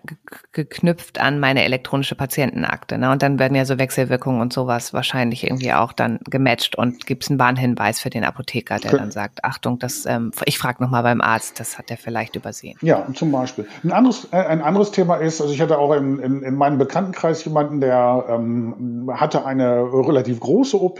geknüpft 0.52 1.20
an 1.20 1.38
meine 1.38 1.64
elektronische 1.64 2.16
Patientenakte. 2.16 2.98
Ne? 2.98 3.10
Und 3.10 3.22
dann 3.22 3.38
werden 3.38 3.54
ja 3.54 3.64
so 3.64 3.78
Wechselwirkungen 3.78 4.40
und 4.40 4.52
sowas 4.52 4.92
wahrscheinlich 4.92 5.44
irgendwie 5.44 5.72
auch 5.72 5.92
dann 5.92 6.18
gematcht 6.28 6.76
und 6.76 7.06
gibt 7.06 7.22
es 7.22 7.30
einen 7.30 7.38
Warnhinweis 7.38 8.00
für 8.00 8.10
den 8.10 8.24
Apotheker, 8.24 8.78
der 8.78 8.92
okay. 8.92 9.00
dann 9.00 9.10
sagt, 9.12 9.44
Achtung, 9.44 9.78
das, 9.78 10.06
ähm, 10.06 10.32
ich 10.44 10.58
frage 10.58 10.82
nochmal 10.82 11.04
beim 11.04 11.20
Arzt, 11.20 11.60
das 11.60 11.78
hat 11.78 11.90
er 11.90 11.96
vielleicht 11.96 12.34
übersehen. 12.34 12.76
Ja, 12.82 13.06
zum 13.14 13.30
Beispiel. 13.30 13.68
Ein 13.84 13.92
anderes, 13.92 14.28
äh, 14.32 14.36
ein 14.36 14.60
anderes 14.60 14.90
Thema 14.90 15.16
ist, 15.16 15.40
also 15.40 15.52
ich 15.52 15.60
hatte 15.60 15.78
auch 15.78 15.92
in, 15.92 16.18
in, 16.18 16.42
in 16.42 16.56
meinem 16.56 16.78
Bekanntenkreis 16.78 17.44
jemanden, 17.44 17.80
der 17.80 18.24
ähm, 18.28 19.08
hatte 19.12 19.46
eine 19.46 19.82
relativ 19.82 20.40
große 20.40 20.80
OP, 20.80 20.98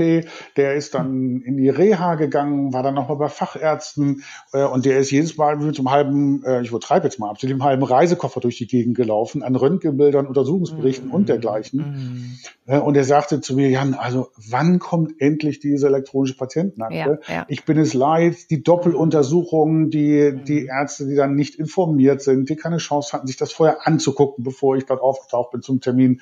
der 0.56 0.74
ist 0.74 0.94
dann 0.94 1.40
in 1.40 1.56
die 1.56 1.70
Reha 1.70 2.14
gegangen, 2.14 2.72
war 2.72 2.84
dann 2.84 2.94
nochmal 2.94 3.16
bei 3.16 3.28
Fachärzten 3.28 4.22
äh, 4.52 4.62
und 4.62 4.84
der 4.86 4.98
ist 4.98 5.10
jedes 5.10 5.36
Mal 5.36 5.56
mit 5.56 5.76
einem 5.76 5.90
halben, 5.90 6.44
äh, 6.44 6.62
ich 6.62 6.68
übertreibe 6.68 7.06
jetzt 7.06 7.18
mal, 7.18 7.30
ab 7.30 7.40
zu 7.40 7.48
dem 7.48 7.64
halben 7.64 7.82
Reisekoffer 7.96 8.40
durch 8.40 8.58
die 8.58 8.66
Gegend 8.66 8.96
gelaufen, 8.96 9.42
an 9.42 9.56
Röntgenbildern, 9.56 10.26
Untersuchungsberichten 10.26 11.08
mm. 11.08 11.12
und 11.12 11.28
dergleichen. 11.28 12.38
Mm. 12.66 12.72
Und 12.72 12.96
er 12.96 13.04
sagte 13.04 13.40
zu 13.40 13.54
mir, 13.54 13.70
Jan, 13.70 13.94
also 13.94 14.28
wann 14.36 14.78
kommt 14.78 15.20
endlich 15.20 15.60
diese 15.60 15.86
elektronische 15.86 16.36
Patientenakte? 16.36 17.20
Ja, 17.26 17.34
ja. 17.34 17.46
Ich 17.48 17.64
bin 17.64 17.78
es 17.78 17.94
leid, 17.94 18.50
die 18.50 18.62
Doppeluntersuchungen, 18.62 19.90
die, 19.90 20.32
mm. 20.32 20.44
die 20.44 20.66
Ärzte, 20.66 21.06
die 21.06 21.14
dann 21.14 21.34
nicht 21.34 21.56
informiert 21.56 22.22
sind, 22.22 22.50
die 22.50 22.56
keine 22.56 22.78
Chance 22.78 23.12
hatten, 23.12 23.26
sich 23.26 23.36
das 23.36 23.52
vorher 23.52 23.86
anzugucken, 23.86 24.44
bevor 24.44 24.76
ich 24.76 24.84
dort 24.84 25.00
aufgetaucht 25.00 25.52
bin 25.52 25.62
zum 25.62 25.80
Termin. 25.80 26.20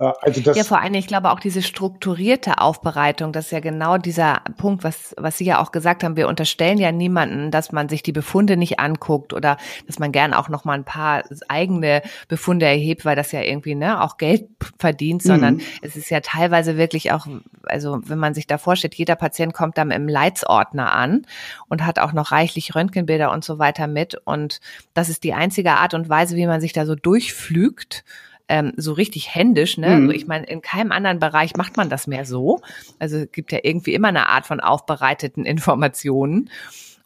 Äh, 0.00 0.12
also 0.20 0.40
das 0.40 0.56
ja, 0.56 0.64
vor 0.64 0.80
allem, 0.80 0.94
ich 0.94 1.06
glaube 1.06 1.30
auch 1.30 1.38
diese 1.38 1.62
strukturierte 1.62 2.58
Aufbereitung, 2.58 3.32
das 3.32 3.46
ist 3.46 3.50
ja 3.52 3.60
genau 3.60 3.98
dieser 3.98 4.40
Punkt, 4.56 4.82
was, 4.82 5.14
was 5.16 5.38
Sie 5.38 5.44
ja 5.44 5.60
auch 5.60 5.70
gesagt 5.70 6.02
haben. 6.02 6.16
Wir 6.16 6.28
unterstellen 6.28 6.78
ja 6.78 6.90
niemanden, 6.90 7.50
dass 7.50 7.70
man 7.70 7.88
sich 7.88 8.02
die 8.02 8.12
Befunde 8.12 8.56
nicht 8.56 8.80
anguckt 8.80 9.32
oder 9.32 9.58
dass 9.86 9.98
man 9.98 10.10
gern 10.10 10.34
auch 10.34 10.48
noch 10.48 10.64
mal 10.64 10.74
ein 10.74 10.84
paar 10.84 11.22
eigene 11.48 12.02
Befunde 12.28 12.66
erhebt, 12.66 13.04
weil 13.04 13.16
das 13.16 13.30
ja 13.32 13.42
irgendwie 13.42 13.74
ne, 13.74 14.02
auch 14.02 14.16
Geld 14.16 14.48
verdient, 14.78 15.22
sondern 15.22 15.54
mhm. 15.54 15.60
es 15.82 15.96
ist 15.96 16.10
ja 16.10 16.20
teilweise 16.20 16.76
wirklich 16.76 17.12
auch, 17.12 17.26
also 17.64 18.00
wenn 18.04 18.18
man 18.18 18.34
sich 18.34 18.46
da 18.46 18.58
vorstellt, 18.58 18.94
jeder 18.94 19.16
Patient 19.16 19.52
kommt 19.52 19.76
dann 19.78 19.90
im 19.90 20.08
Leitsordner 20.08 20.92
an 20.92 21.26
und 21.68 21.84
hat 21.84 21.98
auch 21.98 22.12
noch 22.12 22.32
reichlich 22.32 22.74
Röntgenbilder 22.74 23.30
und 23.30 23.44
so 23.44 23.58
weiter 23.58 23.86
mit. 23.86 24.16
Und 24.24 24.60
das 24.94 25.08
ist 25.08 25.24
die 25.24 25.34
einzige 25.34 25.72
Art 25.72 25.94
und 25.94 26.08
Weise, 26.08 26.36
wie 26.36 26.46
man 26.46 26.60
sich 26.60 26.72
da 26.72 26.86
so 26.86 26.94
durchflügt 26.94 28.04
ähm, 28.50 28.72
so 28.76 28.92
richtig 28.92 29.34
händisch. 29.34 29.78
Ne? 29.78 29.88
Mhm. 29.88 30.02
Also 30.02 30.10
ich 30.12 30.26
meine, 30.26 30.44
in 30.46 30.60
keinem 30.60 30.92
anderen 30.92 31.20
Bereich 31.20 31.56
macht 31.56 31.76
man 31.76 31.88
das 31.88 32.06
mehr 32.06 32.26
so. 32.26 32.60
Also 32.98 33.18
es 33.18 33.32
gibt 33.32 33.52
ja 33.52 33.60
irgendwie 33.62 33.94
immer 33.94 34.08
eine 34.08 34.28
Art 34.28 34.44
von 34.44 34.60
aufbereiteten 34.60 35.46
Informationen. 35.46 36.50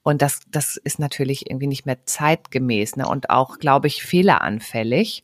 Und 0.03 0.23
das, 0.23 0.41
das 0.51 0.77
ist 0.77 0.99
natürlich 0.99 1.49
irgendwie 1.49 1.67
nicht 1.67 1.87
mehr 1.87 2.05
zeitgemäß 2.05 2.97
ne? 2.97 3.07
und 3.07 3.31
auch, 3.31 3.59
glaube 3.59 3.87
ich, 3.87 4.03
fehleranfällig. 4.03 5.23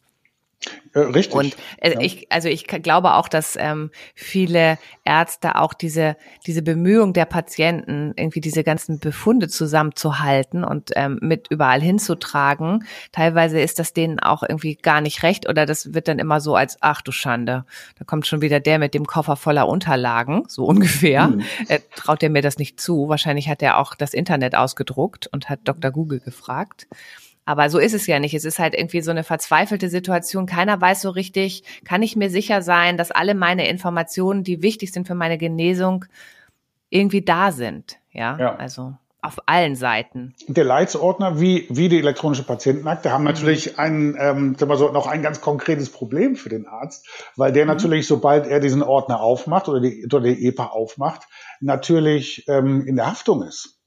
Äh, 0.93 1.01
richtig. 1.01 1.35
Und 1.35 1.57
äh, 1.79 1.95
ja. 1.95 2.01
ich, 2.01 2.31
also 2.31 2.49
ich 2.49 2.67
glaube 2.67 3.15
auch, 3.15 3.29
dass 3.29 3.57
ähm, 3.59 3.91
viele 4.15 4.79
Ärzte 5.05 5.57
auch 5.57 5.73
diese 5.73 6.17
diese 6.47 6.63
Bemühung 6.63 7.13
der 7.13 7.25
Patienten, 7.25 8.13
irgendwie 8.17 8.41
diese 8.41 8.63
ganzen 8.65 8.99
Befunde 8.99 9.49
zusammenzuhalten 9.49 10.65
und 10.65 10.91
ähm, 10.97 11.19
mit 11.23 11.47
überall 11.49 11.81
hinzutragen. 11.81 12.85
Teilweise 13.13 13.61
ist 13.61 13.79
das 13.79 13.93
denen 13.93 14.21
auch 14.21 14.43
irgendwie 14.43 14.75
gar 14.75 15.01
nicht 15.01 15.23
recht 15.23 15.49
oder 15.49 15.65
das 15.65 15.95
wird 15.95 16.09
dann 16.09 16.19
immer 16.19 16.41
so 16.41 16.57
als 16.57 16.77
ach 16.81 17.01
du 17.03 17.13
Schande, 17.13 17.65
da 17.99 18.05
kommt 18.05 18.27
schon 18.27 18.43
wieder 18.43 18.61
der 18.61 18.79
mit 18.79 18.93
dem 18.93 19.07
Koffer 19.07 19.37
voller 19.37 19.69
Unterlagen, 19.69 20.45
so 20.49 20.65
ungefähr. 20.65 21.29
Mhm. 21.29 21.45
Äh, 21.69 21.81
traut 21.95 22.23
er 22.23 22.31
mir 22.31 22.43
das 22.43 22.59
nicht 22.59 22.81
zu? 22.81 23.09
Wahrscheinlich 23.09 23.49
hat 23.49 23.63
er 23.63 23.79
auch 23.79 23.95
das 23.95 24.13
Internet 24.13 24.55
ausgedruckt 24.55 25.29
und 25.29 25.49
hat 25.49 25.61
Dr. 25.65 25.91
Google 25.91 26.21
gefragt. 26.21 26.87
Aber 27.45 27.71
so 27.71 27.79
ist 27.79 27.95
es 27.95 28.07
ja 28.07 28.19
nicht. 28.19 28.35
Es 28.35 28.45
ist 28.45 28.59
halt 28.59 28.75
irgendwie 28.75 29.01
so 29.01 29.11
eine 29.11 29.25
verzweifelte 29.25 29.89
Situation. 29.89 30.47
Keiner 30.47 30.81
weiß 30.81 31.03
so 31.03 31.11
richtig, 31.11 31.65
kann 31.85 32.03
ich 32.03 32.17
mir 32.17 32.31
sicher 32.31 32.63
sein, 32.63 32.97
dass 32.97 33.11
alle 33.11 33.35
meine 33.35 33.69
Informationen, 33.69 34.45
die 34.45 34.63
wichtig 34.63 34.93
sind 34.93 35.07
für 35.07 35.15
meine 35.15 35.39
Genesung, 35.39 36.05
irgendwie 36.91 37.23
da 37.23 37.53
sind. 37.53 37.99
Ja, 38.13 38.39
ja. 38.39 38.57
also 38.57 38.95
auf 39.23 39.39
allen 39.47 39.77
Seiten. 39.77 40.35
Der 40.49 40.65
Leitsordner 40.65 41.41
wie, 41.41 41.67
wie 41.69 41.89
die 41.89 41.99
elektronische 41.99 42.43
Patientenakte 42.43 43.13
haben 43.13 43.25
natürlich 43.25 43.79
ein, 43.79 44.17
ähm, 44.19 44.57
sagen 44.59 44.71
wir 44.71 44.77
so, 44.77 44.91
noch 44.91 45.07
ein 45.07 45.23
ganz 45.23 45.41
konkretes 45.41 45.91
Problem 45.91 46.37
für 46.37 46.49
den 46.49 46.67
Arzt, 46.67 47.07
weil 47.37 47.53
der 47.53 47.65
mhm. 47.65 47.73
natürlich, 47.73 48.07
sobald 48.07 48.47
er 48.47 48.61
diesen 48.61 48.83
Ordner 48.83 49.21
aufmacht 49.21 49.69
oder 49.69 49.81
die, 49.81 50.07
oder 50.07 50.21
die 50.21 50.47
EPA 50.47 50.67
aufmacht, 50.67 51.29
natürlich 51.61 52.45
ähm, 52.49 52.87
in 52.87 52.97
der 52.97 53.07
Haftung 53.07 53.43
ist. 53.43 53.80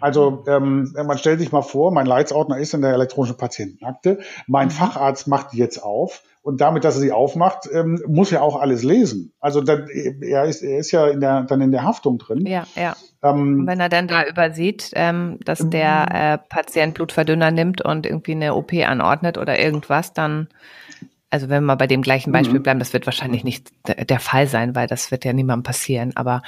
Also 0.00 0.44
ähm, 0.46 0.92
man 0.94 1.18
stellt 1.18 1.40
sich 1.40 1.52
mal 1.52 1.62
vor, 1.62 1.92
mein 1.92 2.06
Leitsordner 2.06 2.58
ist 2.58 2.74
in 2.74 2.82
der 2.82 2.92
elektronischen 2.92 3.36
Patientenakte, 3.36 4.18
mein 4.46 4.68
mhm. 4.68 4.72
Facharzt 4.72 5.28
macht 5.28 5.52
die 5.52 5.58
jetzt 5.58 5.82
auf 5.82 6.22
und 6.42 6.60
damit, 6.60 6.84
dass 6.84 6.94
er 6.94 7.00
sie 7.00 7.12
aufmacht, 7.12 7.68
ähm, 7.72 8.02
muss 8.06 8.32
er 8.32 8.42
auch 8.42 8.60
alles 8.60 8.82
lesen. 8.82 9.32
Also 9.40 9.60
dann, 9.60 9.88
er, 9.88 10.44
ist, 10.44 10.62
er 10.62 10.78
ist 10.78 10.90
ja 10.90 11.06
in 11.08 11.20
der, 11.20 11.42
dann 11.42 11.60
in 11.60 11.70
der 11.70 11.84
Haftung 11.84 12.18
drin. 12.18 12.46
Ja, 12.46 12.66
ja. 12.76 12.96
Ähm, 13.22 13.66
wenn 13.66 13.80
er 13.80 13.90
dann 13.90 14.08
da 14.08 14.24
übersieht, 14.24 14.90
ähm, 14.94 15.38
dass 15.44 15.68
der 15.68 16.06
ähm, 16.10 16.16
äh, 16.16 16.38
Patient 16.38 16.94
Blutverdünner 16.94 17.50
nimmt 17.50 17.82
und 17.82 18.06
irgendwie 18.06 18.32
eine 18.32 18.54
OP 18.54 18.72
anordnet 18.72 19.36
oder 19.36 19.58
irgendwas, 19.58 20.14
dann 20.14 20.48
also 21.30 21.48
wenn 21.48 21.64
wir 21.64 21.76
bei 21.76 21.86
dem 21.86 22.02
gleichen 22.02 22.32
Beispiel 22.32 22.58
mhm. 22.58 22.64
bleiben, 22.64 22.78
das 22.80 22.92
wird 22.92 23.06
wahrscheinlich 23.06 23.44
nicht 23.44 23.70
der 23.86 24.18
Fall 24.18 24.48
sein, 24.48 24.74
weil 24.74 24.88
das 24.88 25.12
wird 25.12 25.24
ja 25.24 25.32
niemandem 25.32 25.62
passieren, 25.62 26.12
aber 26.16 26.42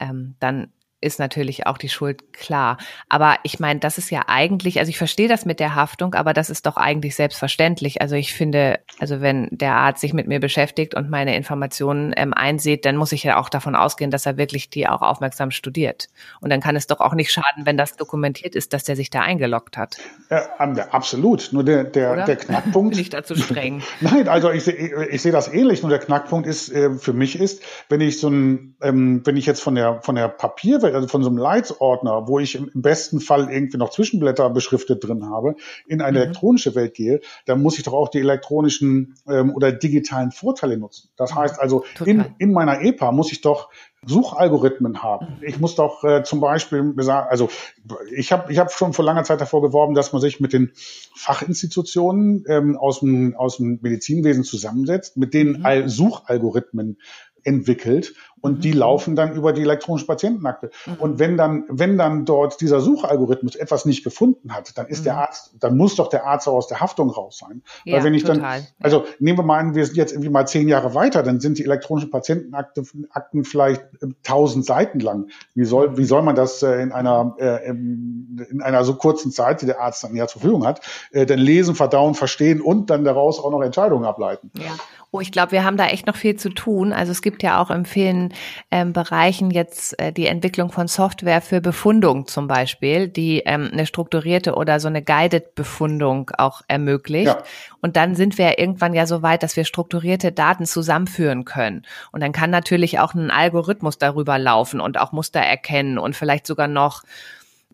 ähm, 0.00 0.34
dann 0.40 0.68
ist 1.06 1.18
natürlich 1.18 1.66
auch 1.66 1.78
die 1.78 1.88
Schuld 1.88 2.32
klar. 2.32 2.78
Aber 3.08 3.36
ich 3.42 3.60
meine, 3.60 3.80
das 3.80 3.98
ist 3.98 4.10
ja 4.10 4.24
eigentlich, 4.26 4.78
also 4.78 4.90
ich 4.90 4.98
verstehe 4.98 5.28
das 5.28 5.46
mit 5.46 5.60
der 5.60 5.74
Haftung, 5.74 6.14
aber 6.14 6.32
das 6.32 6.50
ist 6.50 6.66
doch 6.66 6.76
eigentlich 6.76 7.14
selbstverständlich. 7.14 8.02
Also 8.02 8.16
ich 8.16 8.34
finde, 8.34 8.80
also 8.98 9.20
wenn 9.20 9.48
der 9.50 9.74
Arzt 9.74 10.00
sich 10.00 10.12
mit 10.12 10.26
mir 10.26 10.40
beschäftigt 10.40 10.94
und 10.94 11.08
meine 11.08 11.36
Informationen 11.36 12.12
ähm, 12.16 12.34
einsieht, 12.34 12.84
dann 12.84 12.96
muss 12.96 13.12
ich 13.12 13.22
ja 13.22 13.38
auch 13.38 13.48
davon 13.48 13.76
ausgehen, 13.76 14.10
dass 14.10 14.26
er 14.26 14.36
wirklich 14.36 14.70
die 14.70 14.88
auch 14.88 15.02
aufmerksam 15.02 15.50
studiert. 15.50 16.08
Und 16.40 16.50
dann 16.50 16.60
kann 16.60 16.76
es 16.76 16.86
doch 16.86 17.00
auch 17.00 17.14
nicht 17.14 17.32
schaden, 17.32 17.64
wenn 17.64 17.76
das 17.76 17.96
dokumentiert 17.96 18.54
ist, 18.54 18.72
dass 18.72 18.84
der 18.84 18.96
sich 18.96 19.10
da 19.10 19.20
eingeloggt 19.20 19.76
hat. 19.76 19.96
Ja, 20.30 20.42
absolut. 20.90 21.50
Nur 21.52 21.64
der, 21.64 21.84
der, 21.84 22.24
der 22.24 22.36
Knackpunkt. 22.36 22.90
Bin 22.90 23.00
ich 23.00 23.10
dazu 23.10 23.36
streng? 23.36 23.82
Nein, 24.00 24.28
also 24.28 24.50
ich, 24.50 24.64
sehe 24.64 25.06
ich 25.08 25.22
sehe 25.22 25.32
das 25.32 25.52
ähnlich. 25.52 25.82
Nur 25.82 25.90
der 25.90 26.00
Knackpunkt 26.00 26.46
ist 26.46 26.72
äh, 26.72 26.90
für 26.94 27.12
mich 27.12 27.38
ist, 27.38 27.62
wenn 27.88 28.00
ich 28.00 28.18
so 28.18 28.28
ein, 28.28 28.76
ähm, 28.82 29.22
wenn 29.24 29.36
ich 29.36 29.46
jetzt 29.46 29.62
von 29.62 29.74
der 29.74 30.02
von 30.02 30.16
der 30.16 30.28
Papierwelt, 30.28 30.94
also 30.96 31.08
von 31.08 31.22
so 31.22 31.28
einem 31.28 31.38
Leitsordner, 31.38 32.26
wo 32.26 32.38
ich 32.38 32.56
im, 32.56 32.70
besten 32.74 33.20
Fall 33.20 33.50
irgendwie 33.50 33.78
noch 33.78 33.90
Zwischenblätter 33.90 34.50
beschriftet 34.50 35.04
drin 35.04 35.30
habe, 35.30 35.54
in 35.86 36.00
eine 36.00 36.18
mhm. 36.18 36.24
elektronische 36.24 36.74
Welt 36.74 36.94
gehe, 36.94 37.20
dann 37.46 37.62
muss 37.62 37.78
ich 37.78 37.84
doch 37.84 37.92
auch 37.92 38.08
die 38.08 38.20
elektronischen 38.20 39.14
ähm, 39.28 39.54
oder 39.54 39.72
digitalen 39.72 40.32
Vorteile 40.32 40.76
nutzen. 40.76 41.10
Das 41.16 41.32
mhm. 41.32 41.38
heißt 41.38 41.60
also, 41.60 41.84
in, 42.04 42.24
in 42.38 42.52
meiner 42.52 42.80
EPA 42.82 43.12
muss 43.12 43.32
ich 43.32 43.40
doch 43.40 43.70
Suchalgorithmen 44.06 45.02
haben. 45.02 45.38
Mhm. 45.40 45.46
Ich 45.46 45.58
muss 45.58 45.74
doch 45.74 46.04
äh, 46.04 46.22
zum 46.22 46.40
Beispiel 46.40 46.94
sagen, 46.98 47.26
also 47.28 47.48
ich 48.14 48.32
habe 48.32 48.52
ich 48.52 48.58
hab 48.58 48.72
schon 48.72 48.92
vor 48.92 49.04
langer 49.04 49.24
Zeit 49.24 49.40
davor 49.40 49.62
geworben, 49.62 49.94
dass 49.94 50.12
man 50.12 50.22
sich 50.22 50.40
mit 50.40 50.52
den 50.52 50.72
Fachinstitutionen 51.14 52.44
ähm, 52.48 52.76
aus, 52.76 53.00
dem, 53.00 53.34
aus 53.36 53.56
dem 53.56 53.80
Medizinwesen 53.82 54.44
zusammensetzt, 54.44 55.16
mit 55.16 55.34
denen 55.34 55.62
mhm. 55.62 55.88
Suchalgorithmen 55.88 56.98
entwickelt 57.46 58.14
und 58.40 58.58
mhm. 58.58 58.60
die 58.60 58.72
laufen 58.72 59.16
dann 59.16 59.34
über 59.34 59.52
die 59.52 59.62
elektronische 59.62 60.06
Patientenakte. 60.06 60.70
Mhm. 60.86 60.94
Und 60.98 61.18
wenn 61.18 61.36
dann, 61.36 61.64
wenn 61.68 61.96
dann 61.96 62.24
dort 62.24 62.60
dieser 62.60 62.80
Suchalgorithmus 62.80 63.56
etwas 63.56 63.84
nicht 63.86 64.04
gefunden 64.04 64.54
hat, 64.54 64.76
dann 64.76 64.86
ist 64.86 65.00
mhm. 65.00 65.04
der 65.04 65.18
Arzt, 65.18 65.54
dann 65.58 65.76
muss 65.76 65.96
doch 65.96 66.08
der 66.08 66.26
Arzt 66.26 66.48
auch 66.48 66.54
aus 66.54 66.68
der 66.68 66.80
Haftung 66.80 67.10
raus 67.10 67.38
sein. 67.38 67.62
Ja, 67.84 67.96
Weil 67.96 68.04
wenn 68.04 68.14
ich 68.14 68.22
total. 68.22 68.40
dann, 68.40 68.66
also 68.80 69.04
nehmen 69.18 69.38
wir 69.38 69.44
mal 69.44 69.58
an, 69.58 69.74
wir 69.74 69.86
sind 69.86 69.96
jetzt 69.96 70.12
irgendwie 70.12 70.28
mal 70.28 70.46
zehn 70.46 70.68
Jahre 70.68 70.94
weiter, 70.94 71.22
dann 71.22 71.40
sind 71.40 71.58
die 71.58 71.64
elektronischen 71.64 72.10
Patientenakten 72.10 73.06
Akten 73.10 73.44
vielleicht 73.44 73.82
äh, 74.02 74.08
tausend 74.22 74.64
Seiten 74.64 75.00
lang. 75.00 75.28
Wie 75.54 75.64
soll, 75.64 75.96
wie 75.96 76.04
soll 76.04 76.22
man 76.22 76.34
das 76.34 76.62
äh, 76.62 76.82
in 76.82 76.92
einer, 76.92 77.34
äh, 77.38 77.68
in 77.68 78.60
einer 78.62 78.84
so 78.84 78.94
kurzen 78.94 79.30
Zeit, 79.32 79.62
die 79.62 79.66
der 79.66 79.80
Arzt 79.80 80.04
dann 80.04 80.14
ja 80.14 80.26
zur 80.26 80.40
Verfügung 80.40 80.66
hat, 80.66 80.80
äh, 81.12 81.26
denn 81.26 81.38
lesen, 81.38 81.74
verdauen, 81.74 82.14
verstehen 82.14 82.60
und 82.60 82.90
dann 82.90 83.04
daraus 83.04 83.38
auch 83.38 83.50
noch 83.50 83.62
Entscheidungen 83.62 84.04
ableiten? 84.04 84.50
Ja. 84.56 84.72
Oh, 85.12 85.20
ich 85.20 85.32
glaube, 85.32 85.52
wir 85.52 85.64
haben 85.64 85.76
da 85.76 85.86
echt 85.86 86.06
noch 86.06 86.16
viel 86.16 86.36
zu 86.36 86.50
tun. 86.50 86.92
Also 86.92 87.12
es 87.12 87.22
gibt 87.22 87.42
ja 87.42 87.60
auch 87.60 87.70
in 87.70 87.86
vielen 87.86 88.34
ähm, 88.70 88.92
Bereichen 88.92 89.50
jetzt 89.50 89.98
äh, 90.00 90.12
die 90.12 90.26
Entwicklung 90.26 90.70
von 90.70 90.88
Software 90.88 91.40
für 91.40 91.60
Befundung 91.60 92.26
zum 92.26 92.48
Beispiel, 92.48 93.08
die 93.08 93.38
ähm, 93.46 93.70
eine 93.72 93.86
strukturierte 93.86 94.54
oder 94.54 94.80
so 94.80 94.88
eine 94.88 95.02
guided 95.02 95.54
Befundung 95.54 96.30
auch 96.36 96.62
ermöglicht. 96.68 97.26
Ja. 97.26 97.42
Und 97.80 97.96
dann 97.96 98.14
sind 98.14 98.36
wir 98.36 98.46
ja 98.46 98.58
irgendwann 98.58 98.94
ja 98.94 99.06
so 99.06 99.22
weit, 99.22 99.42
dass 99.42 99.56
wir 99.56 99.64
strukturierte 99.64 100.32
Daten 100.32 100.66
zusammenführen 100.66 101.44
können. 101.44 101.82
Und 102.12 102.20
dann 102.22 102.32
kann 102.32 102.50
natürlich 102.50 102.98
auch 102.98 103.14
ein 103.14 103.30
Algorithmus 103.30 103.98
darüber 103.98 104.38
laufen 104.38 104.80
und 104.80 104.98
auch 104.98 105.12
Muster 105.12 105.40
erkennen 105.40 105.98
und 105.98 106.16
vielleicht 106.16 106.46
sogar 106.46 106.68
noch 106.68 107.02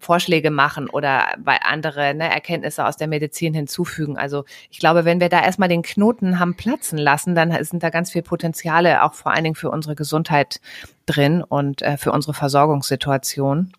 Vorschläge 0.03 0.51
machen 0.51 0.91
oder 0.91 1.37
andere 1.63 2.15
ne, 2.15 2.31
Erkenntnisse 2.31 2.85
aus 2.87 2.97
der 2.97 3.09
Medizin 3.09 3.55
hinzufügen. 3.55 4.19
Also 4.19 4.45
ich 4.71 4.79
glaube, 4.79 5.05
wenn 5.05 5.21
wir 5.21 5.29
da 5.29 5.43
erstmal 5.43 5.69
den 5.69 5.83
Knoten 5.83 6.39
haben 6.39 6.57
platzen 6.57 6.99
lassen, 6.99 7.35
dann 7.35 7.53
sind 7.65 7.83
da 7.83 7.91
ganz 7.91 8.11
viel 8.11 8.23
Potenziale 8.23 9.03
auch 9.05 9.15
vor 9.15 9.33
allen 9.33 9.45
Dingen 9.45 9.57
für 9.57 9.71
unsere 9.71 9.95
Gesundheit 9.95 10.61
drin 11.07 11.43
und 11.43 11.83
äh, 11.83 11.97
für 11.97 12.13
unsere 12.13 12.35
Versorgungssituation. 12.35 13.73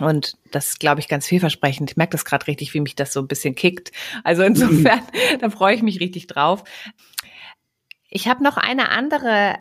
Und 0.00 0.36
das 0.52 0.78
glaube 0.78 1.00
ich, 1.00 1.08
ganz 1.08 1.26
vielversprechend. 1.26 1.90
Ich 1.90 1.96
merke 1.96 2.12
das 2.12 2.24
gerade 2.24 2.46
richtig, 2.46 2.74
wie 2.74 2.80
mich 2.80 2.96
das 2.96 3.12
so 3.12 3.20
ein 3.20 3.28
bisschen 3.28 3.54
kickt. 3.54 3.92
Also 4.24 4.42
insofern, 4.42 5.00
da 5.40 5.50
freue 5.50 5.74
ich 5.74 5.82
mich 5.82 6.00
richtig 6.00 6.26
drauf. 6.26 6.64
Ich 8.16 8.28
habe 8.28 8.42
noch 8.42 8.56
eine 8.56 8.88
andere, 8.88 9.58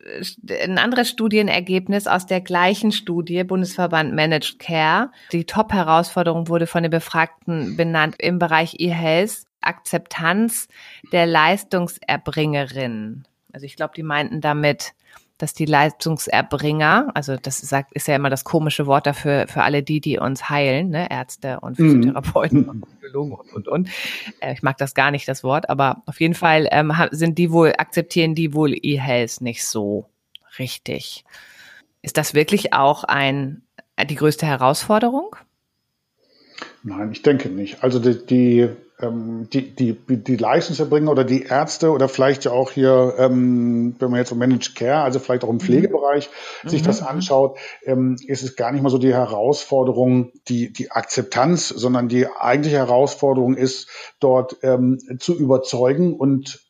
ein 0.49 0.77
anderes 0.77 1.09
Studienergebnis 1.09 2.07
aus 2.07 2.25
der 2.25 2.39
gleichen 2.39 2.93
Studie, 2.93 3.43
Bundesverband 3.43 4.13
Managed 4.13 4.59
Care. 4.59 5.11
Die 5.33 5.43
Top-Herausforderung 5.43 6.47
wurde 6.47 6.65
von 6.65 6.81
den 6.81 6.89
Befragten 6.89 7.75
benannt 7.75 8.15
im 8.17 8.39
Bereich 8.39 8.79
E-Health, 8.79 9.43
Akzeptanz 9.59 10.69
der 11.11 11.25
Leistungserbringerin. 11.25 13.25
Also 13.51 13.65
ich 13.65 13.75
glaube, 13.75 13.91
die 13.93 14.03
meinten 14.03 14.39
damit 14.39 14.93
dass 15.37 15.53
die 15.53 15.65
Leistungserbringer, 15.65 17.11
also 17.13 17.35
das 17.35 17.57
sagt, 17.59 17.91
ist 17.93 18.07
ja 18.07 18.15
immer 18.15 18.29
das 18.29 18.45
komische 18.45 18.85
Wort 18.85 19.05
dafür 19.05 19.47
für 19.47 19.63
alle 19.63 19.83
die, 19.83 19.99
die 19.99 20.17
uns 20.17 20.49
heilen, 20.49 20.89
ne? 20.89 21.09
Ärzte 21.11 21.59
und 21.59 21.77
mhm. 21.77 21.91
Physiotherapeuten 21.91 22.61
mhm. 22.63 22.69
und 22.69 22.85
Psychologen 22.99 23.33
und 23.33 23.53
und 23.53 23.67
und. 23.67 23.89
Äh, 24.39 24.53
ich 24.53 24.63
mag 24.63 24.77
das 24.77 24.93
gar 24.93 25.11
nicht 25.11 25.27
das 25.27 25.43
Wort, 25.43 25.69
aber 25.69 26.03
auf 26.05 26.21
jeden 26.21 26.35
Fall 26.35 26.67
ähm, 26.71 26.93
sind 27.11 27.37
die 27.37 27.51
wohl 27.51 27.73
akzeptieren 27.77 28.35
die 28.35 28.53
wohl 28.53 28.73
E-Health 28.73 29.41
nicht 29.41 29.65
so 29.65 30.09
richtig. 30.57 31.25
Ist 32.01 32.17
das 32.17 32.33
wirklich 32.33 32.73
auch 32.73 33.03
ein 33.03 33.63
die 34.09 34.15
größte 34.15 34.45
Herausforderung? 34.45 35.35
Nein, 36.83 37.11
ich 37.11 37.23
denke 37.23 37.49
nicht. 37.49 37.83
Also 37.83 37.99
die, 37.99 38.25
die 38.25 38.69
ähm, 38.99 39.49
die, 39.51 39.75
die, 39.75 39.93
die 39.93 40.37
Leistungserbringer 40.37 41.11
oder 41.11 41.23
die 41.23 41.43
Ärzte 41.43 41.91
oder 41.91 42.07
vielleicht 42.07 42.45
ja 42.45 42.51
auch 42.51 42.71
hier, 42.71 43.15
ähm, 43.17 43.95
wenn 43.99 44.09
man 44.09 44.19
jetzt 44.19 44.31
um 44.31 44.37
Managed 44.37 44.75
Care, 44.75 45.01
also 45.01 45.19
vielleicht 45.19 45.43
auch 45.43 45.49
im 45.49 45.55
mhm. 45.55 45.61
Pflegebereich 45.61 46.29
mhm. 46.63 46.69
sich 46.69 46.81
das 46.81 47.01
mhm. 47.01 47.07
anschaut, 47.07 47.57
ähm, 47.85 48.17
ist 48.25 48.43
es 48.43 48.55
gar 48.55 48.71
nicht 48.71 48.81
mal 48.81 48.89
so 48.89 48.97
die 48.97 49.13
Herausforderung, 49.13 50.31
die, 50.47 50.71
die 50.71 50.91
Akzeptanz, 50.91 51.69
sondern 51.69 52.07
die 52.07 52.27
eigentliche 52.27 52.77
Herausforderung 52.77 53.55
ist, 53.55 53.89
dort 54.19 54.57
ähm, 54.63 54.99
zu 55.19 55.37
überzeugen 55.37 56.15
und 56.15 56.64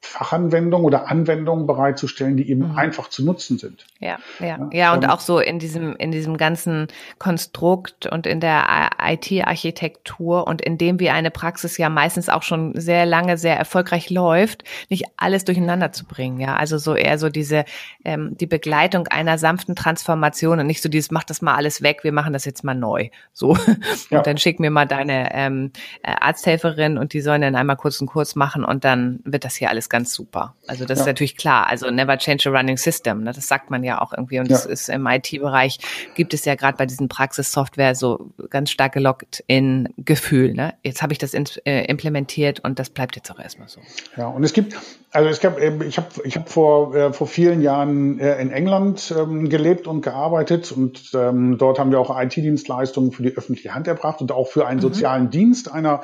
Fachanwendungen 0.00 0.86
oder 0.86 1.08
Anwendungen 1.08 1.66
bereitzustellen, 1.66 2.36
die 2.36 2.48
eben 2.48 2.70
mhm. 2.70 2.78
einfach 2.78 3.08
zu 3.08 3.24
nutzen 3.24 3.58
sind. 3.58 3.84
Ja, 3.98 4.18
ja, 4.38 4.70
ja, 4.72 4.94
und 4.94 5.08
auch 5.08 5.18
so 5.18 5.40
in 5.40 5.58
diesem, 5.58 5.96
in 5.96 6.12
diesem 6.12 6.36
ganzen 6.36 6.86
Konstrukt 7.18 8.06
und 8.06 8.26
in 8.26 8.38
der 8.38 8.90
IT-Architektur 9.02 10.46
und 10.46 10.62
in 10.62 10.78
dem 10.78 11.00
wie 11.00 11.10
eine 11.10 11.32
Praxis 11.32 11.78
ja 11.78 11.88
meistens 11.88 12.28
auch 12.28 12.44
schon 12.44 12.78
sehr 12.80 13.06
lange 13.06 13.38
sehr 13.38 13.56
erfolgreich 13.56 14.08
läuft, 14.08 14.62
nicht 14.88 15.04
alles 15.16 15.44
durcheinander 15.44 15.90
zu 15.90 16.04
bringen. 16.04 16.38
Ja, 16.38 16.56
also 16.56 16.78
so 16.78 16.94
eher 16.94 17.18
so 17.18 17.28
diese, 17.28 17.64
ähm, 18.04 18.36
die 18.36 18.46
Begleitung 18.46 19.08
einer 19.08 19.36
sanften 19.36 19.74
Transformation 19.74 20.60
und 20.60 20.66
nicht 20.68 20.82
so 20.82 20.88
dieses, 20.88 21.10
mach 21.10 21.24
das 21.24 21.42
mal 21.42 21.56
alles 21.56 21.82
weg, 21.82 22.04
wir 22.04 22.12
machen 22.12 22.32
das 22.32 22.44
jetzt 22.44 22.62
mal 22.62 22.74
neu. 22.74 23.08
So. 23.32 23.56
Ja. 24.10 24.18
Und 24.18 24.26
dann 24.26 24.38
schick 24.38 24.60
mir 24.60 24.70
mal 24.70 24.86
deine 24.86 25.34
ähm, 25.34 25.72
äh, 26.02 26.12
Arzthelferin 26.18 26.98
und 26.98 27.12
die 27.12 27.20
sollen 27.20 27.42
dann 27.42 27.56
einmal 27.56 27.76
kurz 27.76 28.00
einen 28.00 28.08
Kurs 28.08 28.36
machen 28.36 28.64
und 28.64 28.84
dann 28.84 29.20
wird 29.24 29.44
das 29.44 29.54
hier 29.54 29.70
alles 29.70 29.87
ganz 29.88 30.12
super. 30.12 30.54
Also 30.66 30.84
das 30.84 30.98
ja. 30.98 31.02
ist 31.02 31.06
natürlich 31.06 31.36
klar. 31.36 31.66
Also 31.66 31.90
never 31.90 32.16
change 32.18 32.48
a 32.48 32.52
running 32.52 32.76
system. 32.76 33.24
Ne? 33.24 33.32
Das 33.32 33.48
sagt 33.48 33.70
man 33.70 33.82
ja 33.84 34.00
auch 34.00 34.12
irgendwie. 34.12 34.38
Und 34.38 34.46
ja. 34.46 34.56
das 34.56 34.66
ist 34.66 34.88
im 34.88 35.06
IT-Bereich 35.06 35.78
gibt 36.14 36.34
es 36.34 36.44
ja 36.44 36.54
gerade 36.54 36.76
bei 36.76 36.86
diesen 36.86 37.08
Praxissoftware 37.08 37.94
so 37.94 38.30
ganz 38.50 38.70
stark 38.70 38.92
gelockt 38.92 39.42
in 39.46 39.88
Gefühl. 39.96 40.54
Ne? 40.54 40.74
Jetzt 40.82 41.02
habe 41.02 41.12
ich 41.12 41.18
das 41.18 41.34
in, 41.34 41.44
äh, 41.64 41.84
implementiert 41.86 42.60
und 42.60 42.78
das 42.78 42.90
bleibt 42.90 43.16
jetzt 43.16 43.30
auch 43.30 43.38
erstmal 43.38 43.68
so. 43.68 43.80
Ja, 44.16 44.28
und 44.28 44.44
es 44.44 44.52
gibt, 44.52 44.76
also 45.10 45.28
es 45.28 45.40
gab, 45.40 45.58
ich 45.60 45.96
habe 45.96 46.08
ich 46.24 46.36
hab 46.36 46.48
vor, 46.48 46.94
äh, 46.94 47.12
vor 47.12 47.26
vielen 47.26 47.62
Jahren 47.62 48.18
äh, 48.18 48.40
in 48.40 48.50
England 48.50 49.14
ähm, 49.16 49.48
gelebt 49.48 49.86
und 49.86 50.02
gearbeitet 50.02 50.72
und 50.72 51.12
ähm, 51.14 51.58
dort 51.58 51.78
haben 51.78 51.90
wir 51.90 51.98
auch 51.98 52.20
IT-Dienstleistungen 52.20 53.12
für 53.12 53.22
die 53.22 53.36
öffentliche 53.36 53.74
Hand 53.74 53.86
erbracht 53.86 54.20
und 54.20 54.32
auch 54.32 54.48
für 54.48 54.66
einen 54.66 54.78
mhm. 54.78 54.82
sozialen 54.82 55.30
Dienst 55.30 55.70
einer, 55.72 56.02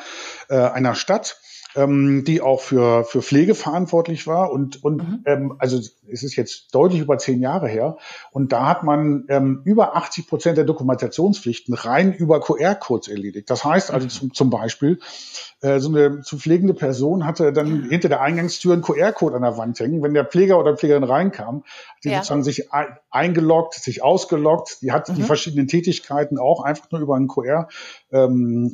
äh, 0.49 0.57
einer 0.57 0.95
Stadt 0.95 1.39
ähm, 1.77 2.25
die 2.25 2.41
auch 2.41 2.61
für, 2.61 3.05
für 3.05 3.22
Pflege 3.22 3.55
verantwortlich 3.55 4.27
war. 4.27 4.51
Und, 4.51 4.83
und 4.85 5.09
mhm. 5.09 5.22
ähm, 5.27 5.57
also 5.59 5.77
es 5.77 6.22
ist 6.22 6.37
jetzt 6.37 6.75
deutlich 6.75 7.01
über 7.01 7.18
zehn 7.18 7.41
Jahre 7.41 7.68
her. 7.68 7.97
Und 8.31 8.53
da 8.53 8.66
hat 8.66 8.83
man 8.83 9.25
ähm, 9.29 9.62
über 9.64 9.97
80 9.97 10.29
Prozent 10.29 10.59
der 10.59 10.64
Dokumentationspflichten 10.64 11.75
rein 11.75 12.12
über 12.12 12.41
QR-Codes 12.41 13.09
erledigt. 13.09 13.51
Das 13.51 13.64
heißt 13.64 13.91
also 13.91 14.07
mhm. 14.07 14.11
zum, 14.11 14.35
zum 14.35 14.51
Beispiel, 14.51 15.01
äh, 15.61 15.81
so 15.81 15.89
eine 15.89 16.22
zu 16.22 16.39
pflegende 16.39 16.75
Person 16.75 17.27
hatte 17.27 17.53
dann 17.53 17.89
hinter 17.89 18.09
der 18.09 18.20
Eingangstür 18.20 18.75
einen 18.75 18.83
QR-Code 18.83 19.37
an 19.37 19.43
der 19.43 19.57
Wand 19.57 19.81
hängen. 19.81 20.03
Wenn 20.03 20.14
der 20.14 20.25
Pfleger 20.25 20.59
oder 20.59 20.77
Pflegerin 20.77 21.05
reinkam, 21.05 21.64
hat 21.64 22.05
die 22.05 22.11
ja. 22.11 22.16
sozusagen 22.16 22.45
sich 22.45 22.68
eingeloggt, 23.11 23.75
sich 23.75 24.03
ausgeloggt. 24.03 24.79
Die 24.83 24.93
hat 24.93 25.09
mhm. 25.09 25.14
die 25.14 25.22
verschiedenen 25.22 25.66
Tätigkeiten 25.66 26.39
auch 26.39 26.62
einfach 26.62 26.91
nur 26.91 27.01
über 27.01 27.16
einen 27.16 27.29
QR-Scanner 27.29 27.68
ähm, 28.15 28.71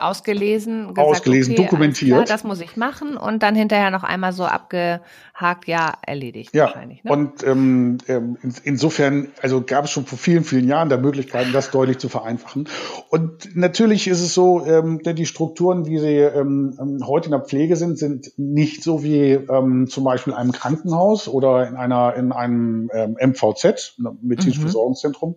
ausgelesen, 0.00 0.88
gesagt, 0.88 0.98
ausgelesen, 0.98 1.54
okay, 1.54 1.62
dokumentiert. 1.62 2.16
Klar, 2.16 2.24
das 2.24 2.42
muss 2.42 2.60
ich 2.60 2.76
machen 2.76 3.16
und 3.16 3.42
dann 3.42 3.54
hinterher 3.54 3.90
noch 3.90 4.02
einmal 4.02 4.32
so 4.32 4.44
abgehakt, 4.44 5.66
ja, 5.66 5.92
erledigt 6.04 6.52
ja. 6.54 6.64
wahrscheinlich. 6.64 7.04
Ne? 7.04 7.12
Und 7.12 7.44
ähm, 7.44 7.98
ähm 8.08 8.36
insofern, 8.64 9.28
also 9.40 9.62
gab 9.62 9.84
es 9.84 9.92
schon 9.92 10.04
vor 10.04 10.18
vielen, 10.18 10.42
vielen 10.42 10.66
Jahren 10.66 10.88
da 10.88 10.96
Möglichkeiten, 10.96 11.52
das 11.52 11.70
deutlich 11.70 11.98
zu 11.98 12.08
vereinfachen. 12.08 12.68
Und 13.08 13.54
natürlich 13.54 14.08
ist 14.08 14.20
es 14.20 14.34
so, 14.34 14.66
ähm, 14.66 15.00
die 15.04 15.26
Strukturen, 15.26 15.86
wie 15.86 15.98
sie 15.98 16.16
ähm, 16.16 16.76
ähm, 16.80 17.06
heute 17.06 17.26
in 17.26 17.32
der 17.32 17.40
Pflege 17.40 17.76
sind, 17.76 17.98
sind 17.98 18.32
nicht 18.36 18.82
so 18.82 19.04
wie 19.04 19.32
ähm, 19.32 19.86
zum 19.88 20.02
Beispiel 20.02 20.32
in 20.32 20.38
einem 20.38 20.52
Krankenhaus 20.52 21.28
oder 21.28 21.68
in 21.68 21.76
einer 21.76 22.14
in 22.16 22.32
einem 22.32 22.90
ähm, 22.92 23.16
MVZ, 23.20 23.96
medizinischen 24.20 24.62
mhm. 24.62 24.66
Versorgungszentrum. 24.66 25.36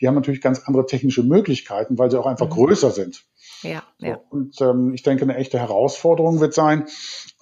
Die 0.00 0.08
haben 0.08 0.14
natürlich 0.14 0.40
ganz 0.40 0.60
andere 0.66 0.86
technische 0.86 1.22
Möglichkeiten, 1.22 1.98
weil 1.98 2.10
sie 2.10 2.18
auch 2.18 2.26
einfach 2.26 2.46
mhm. 2.46 2.54
größer 2.54 2.90
sind. 2.90 3.24
Ja, 3.62 3.82
ja. 3.98 4.20
Und 4.30 4.60
ähm, 4.60 4.92
ich 4.94 5.02
denke, 5.02 5.22
eine 5.22 5.36
echte 5.36 5.58
Herausforderung 5.58 6.40
wird 6.40 6.54
sein, 6.54 6.86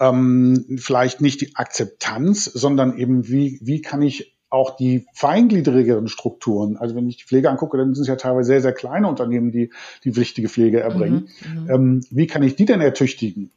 ähm, 0.00 0.78
vielleicht 0.78 1.20
nicht 1.20 1.40
die 1.40 1.56
Akzeptanz, 1.56 2.44
sondern 2.44 2.96
eben 2.96 3.28
wie, 3.28 3.58
wie 3.62 3.80
kann 3.80 4.02
ich 4.02 4.34
auch 4.54 4.76
die 4.76 5.06
feingliedrigeren 5.14 6.06
Strukturen, 6.06 6.76
also 6.76 6.94
wenn 6.94 7.08
ich 7.08 7.16
die 7.16 7.24
Pflege 7.24 7.50
angucke, 7.50 7.76
dann 7.76 7.92
sind 7.94 8.02
es 8.02 8.08
ja 8.08 8.14
teilweise 8.14 8.46
sehr, 8.46 8.60
sehr 8.60 8.72
kleine 8.72 9.08
Unternehmen, 9.08 9.50
die 9.50 9.72
die 10.04 10.14
wichtige 10.14 10.48
Pflege 10.48 10.80
erbringen. 10.80 11.28
Mhm, 11.44 11.62
mhm. 11.62 11.70
ähm, 11.70 12.06
wie 12.10 12.28
kann 12.28 12.44
ich 12.44 12.54
die 12.54 12.64
denn 12.64 12.80
ertüchtigen? 12.80 13.50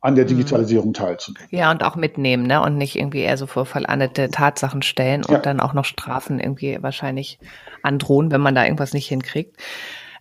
An 0.00 0.14
der 0.14 0.24
mhm. 0.24 0.28
Digitalisierung 0.28 0.92
teilzunehmen. 0.92 1.48
Ja, 1.50 1.70
und 1.70 1.84
auch 1.84 1.96
mitnehmen, 1.96 2.46
ne? 2.46 2.62
Und 2.62 2.78
nicht 2.78 2.96
irgendwie 2.96 3.20
eher 3.20 3.36
so 3.36 3.46
vor 3.46 3.66
vollendete 3.66 4.30
Tatsachen 4.30 4.82
stellen 4.82 5.24
und 5.24 5.34
ja. 5.34 5.40
dann 5.40 5.60
auch 5.60 5.74
noch 5.74 5.84
Strafen 5.84 6.40
irgendwie 6.40 6.78
wahrscheinlich 6.80 7.38
androhen, 7.82 8.30
wenn 8.30 8.40
man 8.40 8.54
da 8.54 8.64
irgendwas 8.64 8.94
nicht 8.94 9.08
hinkriegt. 9.08 9.56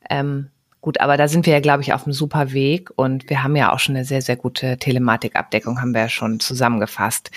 Ähm, 0.09 0.49
Gut, 0.81 1.01
aber 1.01 1.17
da 1.17 1.27
sind 1.27 1.45
wir 1.45 1.53
ja, 1.53 1.59
glaube 1.59 1.81
ich, 1.81 1.93
auf 1.93 2.05
einem 2.05 2.13
super 2.13 2.53
Weg 2.53 2.89
und 2.95 3.29
wir 3.29 3.43
haben 3.43 3.55
ja 3.55 3.73
auch 3.73 3.79
schon 3.79 3.95
eine 3.95 4.05
sehr, 4.05 4.21
sehr 4.21 4.37
gute 4.37 4.77
Telematikabdeckung, 4.77 5.81
haben 5.81 5.93
wir 5.93 6.01
ja 6.01 6.09
schon 6.09 6.39
zusammengefasst. 6.39 7.31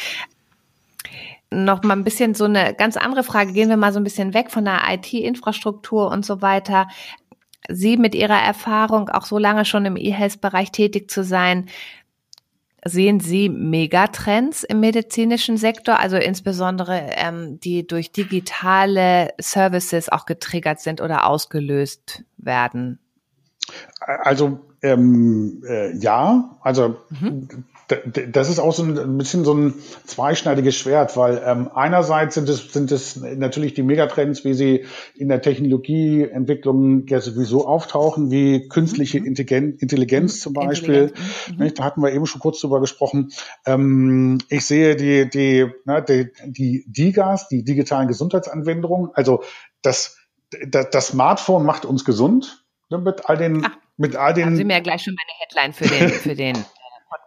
Noch 1.50 1.82
mal 1.82 1.96
ein 1.96 2.04
bisschen 2.04 2.34
so 2.34 2.44
eine 2.44 2.72
ganz 2.72 2.96
andere 2.96 3.24
Frage. 3.24 3.52
Gehen 3.52 3.68
wir 3.68 3.76
mal 3.76 3.92
so 3.92 3.98
ein 3.98 4.04
bisschen 4.04 4.32
weg 4.32 4.50
von 4.50 4.64
der 4.64 4.80
IT-Infrastruktur 4.88 6.08
und 6.10 6.24
so 6.24 6.40
weiter. 6.40 6.88
Sie 7.68 7.96
mit 7.96 8.14
Ihrer 8.14 8.40
Erfahrung, 8.40 9.08
auch 9.08 9.24
so 9.24 9.38
lange 9.38 9.64
schon 9.64 9.84
im 9.86 9.96
E-Health-Bereich 9.96 10.70
tätig 10.70 11.10
zu 11.10 11.24
sein, 11.24 11.66
Sehen 12.84 13.20
Sie 13.20 13.48
Megatrends 13.48 14.64
im 14.64 14.80
medizinischen 14.80 15.56
Sektor, 15.56 16.00
also 16.00 16.16
insbesondere 16.16 17.10
ähm, 17.10 17.60
die 17.60 17.86
durch 17.86 18.10
digitale 18.10 19.30
Services 19.40 20.08
auch 20.08 20.26
getriggert 20.26 20.80
sind 20.80 21.00
oder 21.00 21.26
ausgelöst 21.26 22.24
werden? 22.38 22.98
Also 24.00 24.60
ähm, 24.82 25.62
äh, 25.64 25.96
ja, 25.96 26.58
also 26.60 26.96
mhm. 27.10 27.48
Das 27.88 28.48
ist 28.48 28.58
auch 28.58 28.72
so 28.72 28.82
ein 28.82 29.18
bisschen 29.18 29.44
so 29.44 29.54
ein 29.54 29.74
zweischneidiges 30.04 30.76
Schwert, 30.76 31.16
weil 31.16 31.42
ähm, 31.44 31.70
einerseits 31.74 32.34
sind 32.34 32.48
es, 32.48 32.72
sind 32.72 32.90
es 32.90 33.16
natürlich 33.16 33.74
die 33.74 33.82
Megatrends, 33.82 34.44
wie 34.44 34.54
sie 34.54 34.84
in 35.14 35.28
der 35.28 35.42
Technologieentwicklung 35.42 37.06
ja 37.06 37.20
sowieso 37.20 37.66
auftauchen, 37.66 38.30
wie 38.30 38.68
künstliche 38.68 39.20
mhm. 39.20 39.26
Intelligenz, 39.26 39.82
Intelligenz 39.82 40.40
zum 40.40 40.52
Beispiel. 40.52 41.12
Mhm. 41.58 41.74
Da 41.74 41.84
hatten 41.84 42.02
wir 42.02 42.12
eben 42.12 42.26
schon 42.26 42.40
kurz 42.40 42.60
drüber 42.60 42.80
gesprochen. 42.80 43.32
Ähm, 43.66 44.38
ich 44.48 44.64
sehe 44.64 44.96
die, 44.96 45.28
die, 45.28 45.66
ne, 45.84 46.02
die, 46.02 46.28
die 46.46 46.84
DIGAs, 46.86 47.48
die 47.48 47.64
digitalen 47.64 48.08
Gesundheitsanwendungen, 48.08 49.10
also 49.14 49.42
das, 49.82 50.18
das, 50.66 50.90
das 50.90 51.08
Smartphone 51.08 51.64
macht 51.64 51.84
uns 51.84 52.04
gesund 52.04 52.62
Ne, 52.92 52.98
mit 52.98 53.28
all 53.28 53.38
den, 53.38 53.64
Ach, 53.64 53.70
mit 53.96 54.16
all 54.16 54.34
den. 54.34 54.44
Haben 54.44 54.56
Sie 54.56 54.64
mir 54.64 54.74
ja 54.74 54.80
gleich 54.80 55.02
schon 55.02 55.14
meine 55.14 55.38
Headline 55.40 55.72
für 55.72 55.88
den, 55.88 56.10
für 56.10 56.34
den 56.34 56.56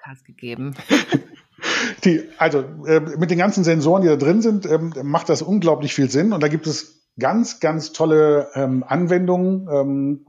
Podcast 0.06 0.26
gegeben. 0.26 0.76
Die, 2.04 2.24
also 2.38 2.60
äh, 2.86 3.00
mit 3.00 3.32
den 3.32 3.38
ganzen 3.38 3.64
Sensoren, 3.64 4.02
die 4.02 4.08
da 4.08 4.18
drin 4.18 4.42
sind, 4.42 4.66
ähm, 4.66 4.94
macht 5.04 5.30
das 5.30 5.42
unglaublich 5.42 5.96
viel 5.96 6.10
Sinn. 6.10 6.34
Und 6.34 6.44
da 6.44 6.48
gibt 6.48 6.68
es 6.68 7.02
ganz, 7.18 7.60
ganz 7.60 7.92
tolle 7.92 8.50
ähm, 8.54 8.84
Anwendungen. 8.86 9.68
Ähm, 9.72 10.26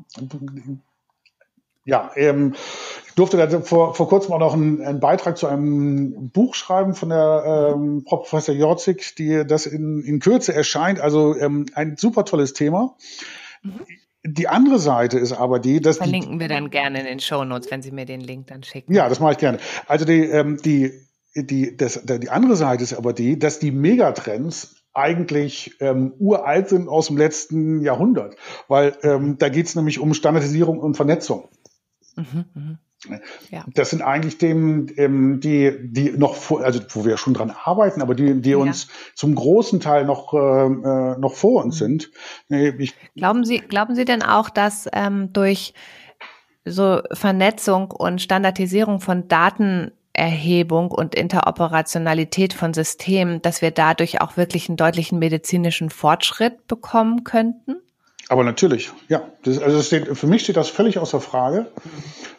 ja, 1.84 2.10
ähm, 2.14 2.54
ich 3.06 3.14
durfte 3.14 3.36
da 3.36 3.60
vor, 3.60 3.94
vor 3.94 4.08
kurzem 4.08 4.32
auch 4.32 4.38
noch 4.38 4.54
einen, 4.54 4.80
einen 4.80 5.00
Beitrag 5.00 5.36
zu 5.36 5.46
einem 5.46 6.30
Buch 6.30 6.54
schreiben 6.54 6.94
von 6.94 7.10
der 7.10 7.74
ähm, 7.74 8.04
Professor 8.04 8.54
Jorzig, 8.54 9.14
die 9.16 9.44
das 9.46 9.66
in, 9.66 10.02
in 10.02 10.20
Kürze 10.20 10.54
erscheint. 10.54 11.00
Also 11.00 11.36
ähm, 11.36 11.66
ein 11.74 11.96
super 11.96 12.24
tolles 12.24 12.54
Thema. 12.54 12.96
Mhm. 13.62 13.80
Die 14.26 14.48
andere 14.48 14.78
Seite 14.78 15.18
ist 15.18 15.32
aber 15.32 15.58
die, 15.58 15.80
dass 15.80 15.98
verlinken 15.98 16.34
die, 16.34 16.40
wir 16.40 16.48
dann 16.48 16.70
gerne 16.70 17.00
in 17.00 17.06
den 17.06 17.20
Show 17.20 17.44
Notes, 17.44 17.70
wenn 17.70 17.82
Sie 17.82 17.90
mir 17.90 18.04
den 18.04 18.20
Link 18.20 18.48
dann 18.48 18.62
schicken. 18.62 18.92
Ja, 18.92 19.08
das 19.08 19.20
mache 19.20 19.32
ich 19.32 19.38
gerne. 19.38 19.58
Also 19.86 20.04
die 20.04 20.24
ähm, 20.24 20.58
die 20.64 20.92
die 21.34 21.76
das, 21.76 22.02
die 22.04 22.30
andere 22.30 22.56
Seite 22.56 22.82
ist 22.82 22.94
aber 22.94 23.12
die, 23.12 23.38
dass 23.38 23.58
die 23.58 23.70
Megatrends 23.70 24.76
eigentlich 24.94 25.76
ähm, 25.80 26.14
uralt 26.18 26.68
sind 26.68 26.88
aus 26.88 27.08
dem 27.08 27.18
letzten 27.18 27.82
Jahrhundert, 27.82 28.36
weil 28.68 28.96
ähm, 29.02 29.36
da 29.38 29.50
geht 29.50 29.66
es 29.66 29.74
nämlich 29.76 29.98
um 29.98 30.14
Standardisierung 30.14 30.78
und 30.78 30.96
Vernetzung. 30.96 31.48
Mhm, 32.16 32.44
mh. 32.54 32.78
Ja. 33.50 33.64
Das 33.74 33.90
sind 33.90 34.02
eigentlich 34.02 34.38
Themen, 34.38 34.92
ähm, 34.96 35.40
die, 35.40 35.72
die 35.80 36.12
noch 36.12 36.34
vor, 36.34 36.62
also 36.64 36.80
wo 36.90 37.04
wir 37.04 37.16
schon 37.16 37.34
dran 37.34 37.50
arbeiten, 37.50 38.02
aber 38.02 38.14
die, 38.14 38.40
die 38.40 38.50
ja. 38.50 38.56
uns 38.56 38.88
zum 39.14 39.34
großen 39.34 39.80
Teil 39.80 40.04
noch, 40.04 40.34
äh, 40.34 40.38
äh 40.38 41.18
noch 41.18 41.34
vor 41.34 41.64
uns 41.64 41.80
mhm. 41.80 42.00
sind. 42.48 42.78
Ich, 42.78 42.94
glauben 43.14 43.44
Sie, 43.44 43.58
glauben 43.58 43.94
Sie 43.94 44.04
denn 44.04 44.22
auch, 44.22 44.50
dass 44.50 44.88
ähm, 44.92 45.32
durch 45.32 45.74
so 46.66 47.00
Vernetzung 47.12 47.90
und 47.92 48.20
Standardisierung 48.20 49.00
von 49.00 49.28
Datenerhebung 49.28 50.90
und 50.90 51.14
Interoperationalität 51.14 52.52
von 52.52 52.74
Systemen, 52.74 53.40
dass 53.40 53.62
wir 53.62 53.70
dadurch 53.70 54.20
auch 54.20 54.36
wirklich 54.36 54.68
einen 54.68 54.76
deutlichen 54.76 55.18
medizinischen 55.18 55.90
Fortschritt 55.90 56.66
bekommen 56.66 57.24
könnten? 57.24 57.76
Aber 58.28 58.42
natürlich, 58.42 58.90
ja. 59.08 59.28
Das, 59.44 59.58
also 59.58 59.80
steht, 59.82 60.16
für 60.16 60.26
mich 60.26 60.42
steht 60.42 60.56
das 60.56 60.68
völlig 60.68 60.98
außer 60.98 61.20
Frage. 61.20 61.70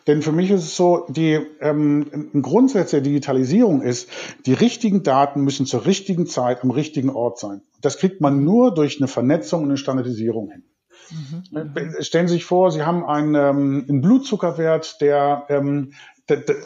Denn 0.06 0.22
für 0.22 0.32
mich 0.32 0.52
ist 0.52 0.64
es 0.64 0.76
so, 0.76 1.06
die 1.10 1.40
ähm, 1.62 2.30
ein 2.34 2.42
Grundsatz 2.42 2.92
der 2.92 3.02
Digitalisierung 3.02 3.82
ist, 3.82 4.10
die 4.46 4.54
richtigen 4.54 5.04
Daten 5.04 5.42
müssen 5.42 5.66
zur 5.66 5.86
richtigen 5.86 6.28
Zeit 6.28 6.64
am 6.64 6.72
richtigen 6.72 7.10
Ort 7.10 7.40
sein. 7.40 7.62
Das 7.82 7.98
kriegt 7.98 8.22
man 8.22 8.44
nur 8.44 8.74
durch 8.74 9.00
eine 9.00 9.08
Vernetzung 9.08 9.64
und 9.64 9.70
eine 9.70 9.78
Standardisierung 9.78 10.50
hin. 10.50 10.64
Mhm. 11.52 11.94
Stellen 12.02 12.28
Sie 12.28 12.36
sich 12.36 12.46
vor, 12.46 12.72
Sie 12.72 12.84
haben 12.84 13.06
einen, 13.06 13.36
ähm, 13.36 13.86
einen 13.88 14.02
Blutzuckerwert, 14.02 15.00
der 15.00 15.46
ähm, 15.50 15.94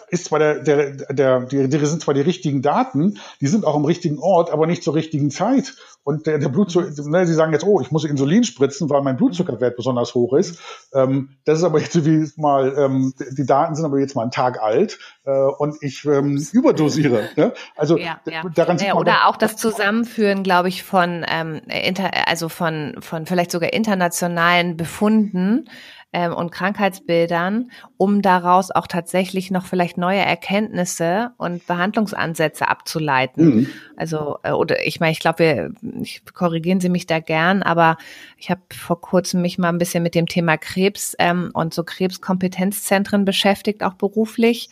ist 0.09 0.25
zwar 0.25 0.39
der, 0.39 0.59
der, 0.59 0.91
der, 1.13 1.39
die, 1.41 1.69
die 1.69 1.85
sind 1.85 2.01
zwar 2.01 2.13
die 2.13 2.21
richtigen 2.21 2.61
Daten, 2.61 3.19
die 3.39 3.47
sind 3.47 3.65
auch 3.65 3.75
am 3.75 3.85
richtigen 3.85 4.19
Ort, 4.19 4.51
aber 4.51 4.67
nicht 4.67 4.83
zur 4.83 4.95
richtigen 4.95 5.29
Zeit. 5.29 5.75
Und 6.03 6.25
der, 6.25 6.39
der 6.39 6.49
Blutzucker, 6.49 6.89
ne, 7.05 7.27
Sie 7.27 7.33
sagen 7.33 7.53
jetzt, 7.53 7.63
oh, 7.63 7.79
ich 7.79 7.91
muss 7.91 8.05
Insulin 8.05 8.43
spritzen, 8.43 8.89
weil 8.89 9.03
mein 9.03 9.17
Blutzuckerwert 9.17 9.75
besonders 9.75 10.15
hoch 10.15 10.33
ist. 10.33 10.59
Ähm, 10.93 11.37
das 11.45 11.59
ist 11.59 11.63
aber 11.63 11.79
jetzt 11.79 12.03
wie 12.05 12.27
mal, 12.37 12.73
ähm, 12.75 13.13
die 13.37 13.45
Daten 13.45 13.75
sind 13.75 13.85
aber 13.85 13.99
jetzt 13.99 14.15
mal 14.15 14.23
einen 14.23 14.31
Tag 14.31 14.59
alt 14.59 14.97
äh, 15.25 15.31
und 15.31 15.77
ich 15.81 16.03
ähm, 16.05 16.43
überdosiere. 16.53 17.29
Ne? 17.35 17.53
Also 17.75 17.97
ja, 17.97 18.19
ja. 18.25 18.41
daran 18.55 18.79
sieht 18.79 18.87
ja, 18.87 18.95
man 18.95 19.01
Oder 19.01 19.27
auch 19.27 19.37
das 19.37 19.57
Zusammenführen, 19.57 20.41
glaube 20.41 20.69
ich, 20.69 20.83
von 20.83 21.23
ähm, 21.29 21.61
inter, 21.67 22.09
also 22.27 22.49
von, 22.49 22.95
von 22.99 23.27
vielleicht 23.27 23.51
sogar 23.51 23.71
internationalen 23.71 24.77
Befunden 24.77 25.69
ähm, 26.13 26.33
und 26.33 26.51
Krankheitsbildern, 26.51 27.71
um 27.97 28.21
daraus 28.21 28.71
auch 28.71 28.87
tatsächlich 28.87 29.51
noch 29.51 29.65
vielleicht 29.65 29.97
neue 29.97 30.19
Erkenntnisse 30.19 31.31
und 31.37 31.65
Behandlungsansätze 31.67 32.67
abzuleiten. 32.67 33.45
Mhm. 33.45 33.67
Also, 33.95 34.37
äh, 34.43 34.51
oder 34.51 34.85
ich 34.85 34.99
meine, 34.99 35.13
ich 35.13 35.19
glaube, 35.19 35.39
wir 35.39 35.71
ich, 36.01 36.23
korrigieren 36.33 36.81
Sie 36.81 36.89
mich 36.89 37.05
da 37.05 37.19
gern, 37.19 37.63
aber 37.63 37.97
ich 38.37 38.49
habe 38.49 38.61
vor 38.73 38.99
kurzem 38.99 39.41
mich 39.41 39.57
mal 39.57 39.69
ein 39.69 39.77
bisschen 39.77 40.03
mit 40.03 40.15
dem 40.15 40.27
Thema 40.27 40.57
Krebs 40.57 41.15
ähm, 41.19 41.51
und 41.53 41.73
so 41.73 41.83
Krebskompetenzzentren 41.83 43.25
beschäftigt, 43.25 43.83
auch 43.83 43.93
beruflich. 43.93 44.69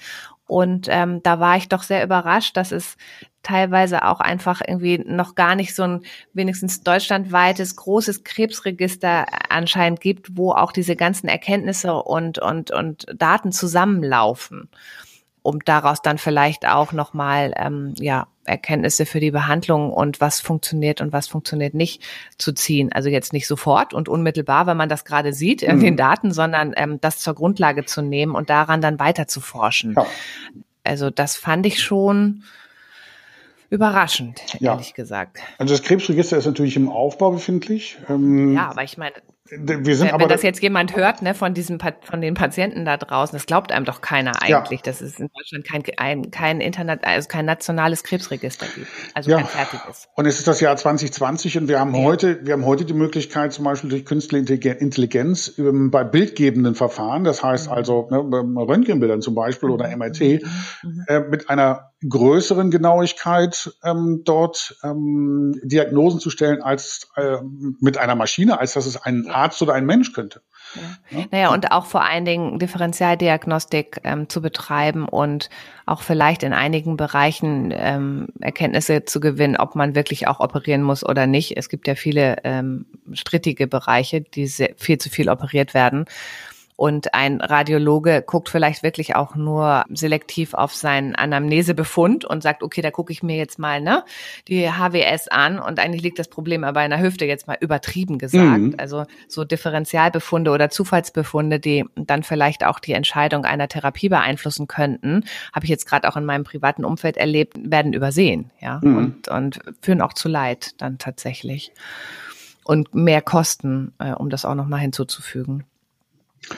Und 0.50 0.88
ähm, 0.90 1.22
da 1.22 1.40
war 1.40 1.58
ich 1.58 1.70
doch 1.70 1.84
sehr 1.84 2.04
überrascht, 2.04 2.58
dass 2.58 2.72
es 2.72 2.98
teilweise 3.44 4.04
auch 4.04 4.20
einfach 4.20 4.62
irgendwie 4.68 4.98
noch 4.98 5.36
gar 5.36 5.54
nicht 5.54 5.76
so 5.76 5.84
ein 5.84 6.02
wenigstens 6.34 6.82
deutschlandweites 6.82 7.76
großes 7.76 8.24
Krebsregister 8.24 9.28
anscheinend 9.50 10.02
gibt, 10.02 10.36
wo 10.36 10.52
auch 10.52 10.72
diese 10.72 10.96
ganzen 10.96 11.28
Erkenntnisse 11.28 11.94
und 11.94 12.40
und 12.40 12.72
und 12.72 13.06
Daten 13.16 13.52
zusammenlaufen, 13.52 14.70
um 15.44 15.60
daraus 15.60 16.02
dann 16.02 16.18
vielleicht 16.18 16.68
auch 16.68 16.94
noch 16.94 17.14
mal 17.14 17.54
ähm, 17.56 17.94
ja 18.00 18.26
Erkenntnisse 18.50 19.06
für 19.06 19.20
die 19.20 19.32
Behandlung 19.32 19.92
und 19.92 20.20
was 20.20 20.42
funktioniert 20.42 21.02
und 21.02 21.14
was 21.14 21.28
funktioniert 21.28 21.74
nicht 21.74 22.04
zu 22.38 22.52
ziehen. 22.52 22.92
Also 22.92 23.10
jetzt 23.10 23.34
nicht 23.34 23.48
sofort 23.48 23.94
und 23.94 24.10
unmittelbar, 24.10 24.68
wenn 24.68 24.78
man 24.78 24.90
das 24.90 25.06
gerade 25.06 25.34
sieht 25.34 25.62
in 25.62 25.78
mhm. 25.78 25.82
den 25.82 25.98
Daten, 25.98 26.32
sondern 26.32 26.74
ähm, 26.76 27.00
das 27.02 27.20
zur 27.20 27.36
Grundlage 27.36 27.86
zu 27.86 28.02
nehmen 28.02 28.36
und 28.36 28.50
daran 28.50 28.82
dann 28.82 29.00
weiter 29.00 29.28
zu 29.28 29.42
forschen. 29.42 29.94
Ja. 29.96 30.06
Also 30.84 31.10
das 31.10 31.38
fand 31.38 31.66
ich 31.66 31.82
schon 31.82 32.44
überraschend, 33.70 34.42
ja. 34.60 34.72
ehrlich 34.72 34.94
gesagt. 34.94 35.38
Also 35.58 35.74
das 35.74 35.84
Krebsregister 35.84 36.38
ist 36.38 36.46
natürlich 36.46 36.76
im 36.76 36.90
Aufbau 36.90 37.32
befindlich. 37.32 37.98
Ähm, 38.10 38.56
ja, 38.56 38.70
aber 38.70 38.84
ich 38.84 38.98
meine, 38.98 39.14
wir 39.52 39.96
sind 39.96 40.08
wenn, 40.08 40.14
aber 40.14 40.24
wenn 40.24 40.30
das 40.30 40.44
jetzt 40.44 40.62
jemand 40.62 40.96
hört, 40.96 41.22
ne, 41.22 41.34
von 41.34 41.54
diesem 41.54 41.80
von 41.80 42.22
den 42.22 42.34
Patienten 42.34 42.86
da 42.86 42.98
draußen, 42.98 43.36
das 43.36 43.46
glaubt 43.46 43.72
einem 43.72 43.86
doch 43.86 44.02
keiner 44.02 44.42
eigentlich, 44.42 44.82
ja. 44.82 44.84
dass 44.84 45.02
es 45.02 45.20
in 45.20 45.30
Deutschland 45.36 45.66
kein, 45.66 45.84
ein, 45.98 46.32
kein 46.32 46.62
Internet, 46.62 47.04
also 47.04 47.28
kein 47.28 47.46
nationales 47.46 48.04
Krebsregister 48.04 48.68
gibt, 48.68 48.88
also 49.14 49.32
ja. 49.32 49.38
kein 49.38 49.48
fertiges. 49.48 50.08
Und 50.16 50.26
es 50.26 50.40
ist 50.40 50.48
das 50.48 50.60
Jahr 50.62 50.76
2020 50.76 51.58
und 51.58 51.68
wir 51.68 51.80
haben 51.80 51.96
ja. 51.96 52.04
heute, 52.04 52.46
wir 52.46 52.54
haben 52.54 52.66
heute 52.66 52.86
die 52.86 52.94
Möglichkeit, 52.94 53.54
zum 53.54 53.66
Beispiel 53.66 53.90
durch 53.90 54.06
künstliche 54.06 54.72
Intelligenz 54.72 55.54
bei 55.58 56.04
bildgebenden 56.04 56.76
Verfahren, 56.76 57.24
das 57.24 57.44
heißt 57.44 57.68
mhm. 57.68 57.74
also 57.74 58.08
ne, 58.10 58.18
Röntgenbildern 58.18 59.22
zum 59.22 59.36
Beispiel 59.36 59.70
oder 59.70 59.96
MRT, 59.96 60.22
mhm. 60.22 60.40
mhm. 60.84 61.06
äh, 61.08 61.20
mit 61.22 61.50
einer 61.50 61.92
größeren 62.08 62.72
Genauigkeit 62.72 63.74
ähm, 63.84 64.22
dort 64.24 64.78
ähm, 64.84 65.60
Diagnosen 65.64 66.20
zu 66.20 66.30
stellen 66.30 66.62
als 66.62 67.10
äh, 67.16 67.38
mit 67.80 67.98
einer 67.98 68.16
Maschine, 68.16 68.60
als 68.60 68.74
dass 68.74 68.86
es 68.86 69.02
ein 69.02 69.28
Arzt 69.28 69.62
oder 69.62 69.74
ein 69.74 69.86
Mensch 69.86 70.14
könnte. 70.14 70.42
Ja. 71.10 71.26
Naja, 71.32 71.54
und 71.54 71.72
auch 71.72 71.86
vor 71.86 72.04
allen 72.04 72.26
Dingen 72.26 72.60
Differentialdiagnostik 72.60 74.02
ähm, 74.04 74.30
zu 74.30 74.42
betreiben 74.42 75.10
und 75.10 75.50
auch 75.86 76.02
vielleicht 76.02 76.44
in 76.44 76.54
einigen 76.54 76.96
Bereichen 76.96 77.74
ähm, 77.76 78.28
Erkenntnisse 78.40 79.04
zu 79.04 79.20
gewinnen, 79.20 79.58
ob 79.58 79.76
man 79.76 79.96
wirklich 79.96 80.28
auch 80.28 80.40
operieren 80.40 80.84
muss 80.84 81.04
oder 81.04 81.28
nicht. 81.28 81.58
Es 81.58 81.70
gibt 81.70 81.88
ja 81.88 81.96
viele 81.96 82.38
ähm, 82.44 82.86
strittige 83.14 83.68
Bereiche, 83.68 84.22
die 84.22 84.48
sehr, 84.48 84.76
viel 84.78 85.00
zu 85.00 85.10
viel 85.10 85.30
operiert 85.30 85.74
werden. 85.74 86.06
Und 86.80 87.14
ein 87.14 87.42
Radiologe 87.42 88.24
guckt 88.26 88.48
vielleicht 88.48 88.84
wirklich 88.84 89.14
auch 89.14 89.36
nur 89.36 89.84
selektiv 89.94 90.54
auf 90.54 90.74
seinen 90.74 91.14
Anamnesebefund 91.14 92.24
und 92.24 92.42
sagt, 92.42 92.64
okay, 92.64 92.82
da 92.82 92.90
gucke 92.90 93.12
ich 93.12 93.22
mir 93.22 93.36
jetzt 93.36 93.60
mal 93.60 93.82
ne, 93.82 94.06
die 94.48 94.72
HWS 94.72 95.28
an 95.28 95.60
und 95.60 95.78
eigentlich 95.78 96.02
liegt 96.02 96.20
das 96.20 96.30
Problem 96.30 96.64
aber 96.64 96.82
in 96.86 96.92
der 96.92 97.02
Hüfte, 97.02 97.26
jetzt 97.26 97.48
mal 97.48 97.58
übertrieben 97.60 98.18
gesagt. 98.18 98.62
Mhm. 98.62 98.76
Also 98.78 99.04
so 99.28 99.44
Differentialbefunde 99.44 100.52
oder 100.52 100.70
Zufallsbefunde, 100.70 101.60
die 101.60 101.84
dann 101.98 102.24
vielleicht 102.24 102.66
auch 102.66 102.80
die 102.80 102.94
Entscheidung 102.94 103.44
einer 103.44 103.68
Therapie 103.68 104.08
beeinflussen 104.08 104.68
könnten, 104.68 105.26
habe 105.52 105.66
ich 105.66 105.70
jetzt 105.70 105.86
gerade 105.86 106.08
auch 106.08 106.16
in 106.16 106.24
meinem 106.24 106.46
privaten 106.46 106.86
Umfeld 106.86 107.18
erlebt, 107.18 107.58
werden 107.62 107.92
übersehen, 107.92 108.52
ja, 108.62 108.80
mhm. 108.82 108.98
und, 108.98 109.28
und 109.28 109.60
führen 109.82 110.00
auch 110.00 110.14
zu 110.14 110.30
Leid 110.30 110.82
dann 110.82 110.98
tatsächlich. 110.98 111.74
Und 112.64 112.96
mehr 112.96 113.22
Kosten, 113.22 113.92
äh, 114.00 114.14
um 114.14 114.30
das 114.30 114.46
auch 114.46 114.56
nochmal 114.56 114.80
hinzuzufügen. 114.80 115.66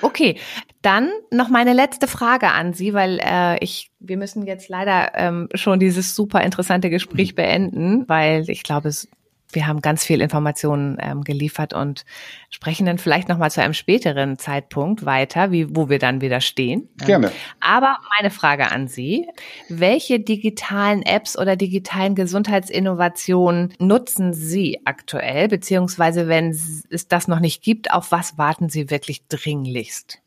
Okay, 0.01 0.37
dann 0.81 1.09
noch 1.31 1.49
meine 1.49 1.73
letzte 1.73 2.07
Frage 2.07 2.51
an 2.51 2.73
Sie, 2.73 2.93
weil 2.93 3.19
äh, 3.23 3.63
ich, 3.63 3.91
wir 3.99 4.17
müssen 4.17 4.45
jetzt 4.47 4.69
leider 4.69 5.11
ähm, 5.15 5.49
schon 5.53 5.79
dieses 5.79 6.15
super 6.15 6.41
interessante 6.41 6.89
Gespräch 6.89 7.35
beenden, 7.35 8.07
weil 8.07 8.49
ich 8.49 8.63
glaube, 8.63 8.89
es 8.89 9.07
wir 9.53 9.67
haben 9.67 9.81
ganz 9.81 10.03
viel 10.03 10.21
Informationen 10.21 10.97
ähm, 10.99 11.23
geliefert 11.23 11.73
und 11.73 12.05
sprechen 12.49 12.85
dann 12.85 12.97
vielleicht 12.97 13.29
nochmal 13.29 13.51
zu 13.51 13.61
einem 13.61 13.73
späteren 13.73 14.37
Zeitpunkt 14.37 15.05
weiter, 15.05 15.51
wie, 15.51 15.75
wo 15.75 15.89
wir 15.89 15.99
dann 15.99 16.21
wieder 16.21 16.41
stehen. 16.41 16.89
Gerne. 17.05 17.27
Ähm, 17.27 17.33
aber 17.59 17.97
meine 18.17 18.31
Frage 18.31 18.71
an 18.71 18.87
Sie, 18.87 19.27
welche 19.69 20.19
digitalen 20.19 21.03
Apps 21.03 21.37
oder 21.37 21.55
digitalen 21.55 22.15
Gesundheitsinnovationen 22.15 23.73
nutzen 23.79 24.33
Sie 24.33 24.79
aktuell, 24.85 25.47
beziehungsweise 25.47 26.27
wenn 26.27 26.49
es 26.49 27.07
das 27.07 27.27
noch 27.27 27.39
nicht 27.39 27.63
gibt, 27.63 27.91
auf 27.91 28.11
was 28.11 28.37
warten 28.37 28.69
Sie 28.69 28.89
wirklich 28.89 29.27
dringlichst? 29.27 30.21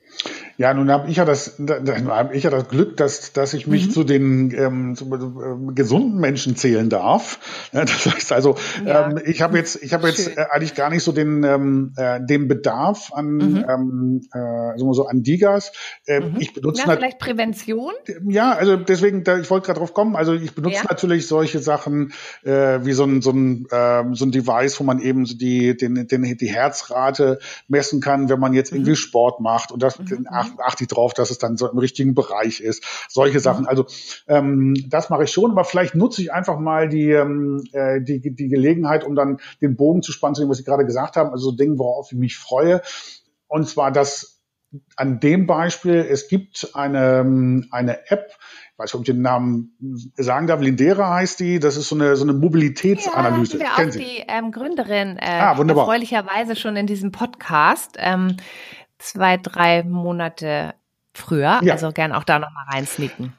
Ja, 0.57 0.73
nun 0.73 0.91
habe 0.91 1.11
ich 1.11 1.17
ja 1.17 1.25
das, 1.25 1.59
habe 1.59 2.37
ich 2.37 2.45
ja 2.45 2.51
das 2.51 2.69
Glück, 2.69 2.97
dass, 2.97 3.33
dass 3.33 3.55
ich 3.55 3.67
mich 3.67 3.89
mhm. 3.89 3.91
zu 3.91 4.05
den 4.05 4.51
ähm, 4.53 4.95
zu, 4.95 5.07
äh, 5.07 5.75
gesunden 5.75 6.21
Menschen 6.21 6.57
zählen 6.57 6.89
darf. 6.89 7.41
Das 7.73 8.07
heißt 8.07 8.33
also, 8.33 8.57
ja. 8.87 9.11
ähm, 9.11 9.21
ich 9.25 9.43
habe 9.43 9.59
jetzt, 9.59 9.83
ich 9.83 9.93
habe 9.93 10.09
jetzt 10.09 10.37
äh, 10.37 10.47
eigentlich 10.51 10.75
gar 10.75 10.91
nicht 10.91 11.03
so 11.03 11.13
den 11.13 11.43
ähm, 11.43 11.93
äh, 11.97 12.21
den 12.25 12.47
Bedarf 12.47 13.13
an 13.13 13.35
mhm. 13.35 13.65
ähm, 13.69 14.21
äh, 14.33 14.79
so 14.79 15.07
an 15.07 15.23
Digas. 15.23 15.73
Äh, 16.07 16.21
mhm. 16.21 16.37
Ich 16.39 16.55
benutze 16.55 16.83
ja, 16.87 16.95
vielleicht 16.95 17.19
Prävention. 17.19 17.93
Ja, 18.29 18.53
also 18.53 18.77
deswegen, 18.77 19.25
da, 19.25 19.39
ich 19.39 19.51
wollte 19.51 19.67
gerade 19.67 19.81
drauf 19.81 19.93
kommen. 19.93 20.15
Also 20.15 20.35
ich 20.35 20.55
benutze 20.55 20.77
ja. 20.77 20.85
natürlich 20.89 21.27
solche 21.27 21.59
Sachen 21.59 22.13
äh, 22.45 22.85
wie 22.85 22.93
so 22.93 23.05
ein 23.05 23.23
so 23.23 23.31
ein 23.31 23.67
äh, 23.71 24.05
so 24.13 24.25
ein 24.25 24.31
Device, 24.31 24.79
wo 24.79 24.85
man 24.85 25.01
eben 25.01 25.25
die 25.25 25.77
den, 25.77 26.07
den 26.07 26.23
die 26.23 26.49
Herzrate 26.49 27.41
messen 27.67 28.01
kann, 28.01 28.29
wenn 28.29 28.39
man 28.39 28.53
jetzt 28.53 28.73
irgendwie 28.73 28.93
mhm. 28.93 28.97
Sport 28.97 29.41
macht 29.41 29.73
und 29.73 29.83
das 29.83 29.99
mhm 30.11 30.27
achte 30.31 30.65
acht 30.65 30.81
ich 30.81 30.89
drauf, 30.89 31.15
dass 31.15 31.31
es 31.31 31.39
dann 31.39 31.57
so 31.57 31.69
im 31.71 31.79
richtigen 31.79 32.15
Bereich 32.15 32.61
ist. 32.61 32.85
Solche 33.09 33.41
Sachen. 33.41 33.63
Mhm. 33.63 33.69
Also 33.69 33.87
ähm, 34.27 34.75
das 34.89 35.11
mache 35.11 35.25
ich 35.25 35.31
schon, 35.31 35.51
aber 35.51 35.65
vielleicht 35.65 35.95
nutze 35.95 36.23
ich 36.23 36.33
einfach 36.33 36.59
mal 36.59 36.89
die, 36.89 37.11
ähm, 37.11 37.63
äh, 37.73 38.01
die, 38.01 38.21
die 38.21 38.49
Gelegenheit, 38.49 39.05
um 39.05 39.15
dann 39.15 39.39
den 39.61 39.77
Bogen 39.77 40.03
zu 40.03 40.13
spannen 40.13 40.35
zu 40.35 40.43
dem, 40.43 40.51
was 40.51 40.59
Sie 40.59 40.65
gerade 40.65 40.85
gesagt 40.85 41.17
haben. 41.17 41.31
Also 41.31 41.51
so 41.51 41.57
Dinge, 41.57 41.79
worauf 41.79 42.13
ich 42.13 42.19
mich 42.19 42.37
freue. 42.37 42.83
Und 43.49 43.69
zwar 43.69 43.93
das 43.93 44.35
an 44.97 45.21
dem 45.21 45.47
Beispiel, 45.47 45.95
es 45.95 46.29
gibt 46.29 46.71
eine, 46.75 47.21
ähm, 47.21 47.69
eine 47.71 48.11
App, 48.11 48.33
ich 48.73 48.79
weiß 48.79 48.87
nicht, 48.87 48.95
ob 48.97 49.01
ich 49.03 49.15
den 49.15 49.23
Namen 49.23 49.77
sagen 50.17 50.49
darf, 50.49 50.61
Lindera 50.61 51.15
heißt 51.15 51.39
die, 51.39 51.61
das 51.61 51.77
ist 51.77 51.89
so 51.89 51.95
eine, 51.95 52.17
so 52.17 52.25
eine 52.25 52.33
Mobilitätsanalyse. 52.33 53.59
Ja, 53.59 53.79
wir 53.79 53.87
auch 53.87 53.91
die 53.93 54.25
ähm, 54.27 54.51
Gründerin 54.51 55.17
äh, 55.17 55.27
ah, 55.27 55.57
wunderbar. 55.57 55.85
erfreulicherweise 55.85 56.57
schon 56.57 56.75
in 56.75 56.89
diesem 56.89 57.13
Podcast. 57.13 57.97
Ähm, 57.99 58.37
zwei, 59.05 59.37
drei 59.37 59.83
Monate 59.83 60.75
früher. 61.13 61.61
Ja. 61.63 61.75
Also 61.75 61.93
gern 61.93 62.13
auch 62.13 62.25
da 62.25 62.39
nochmal 62.39 62.67
reinsneaken. 62.71 63.35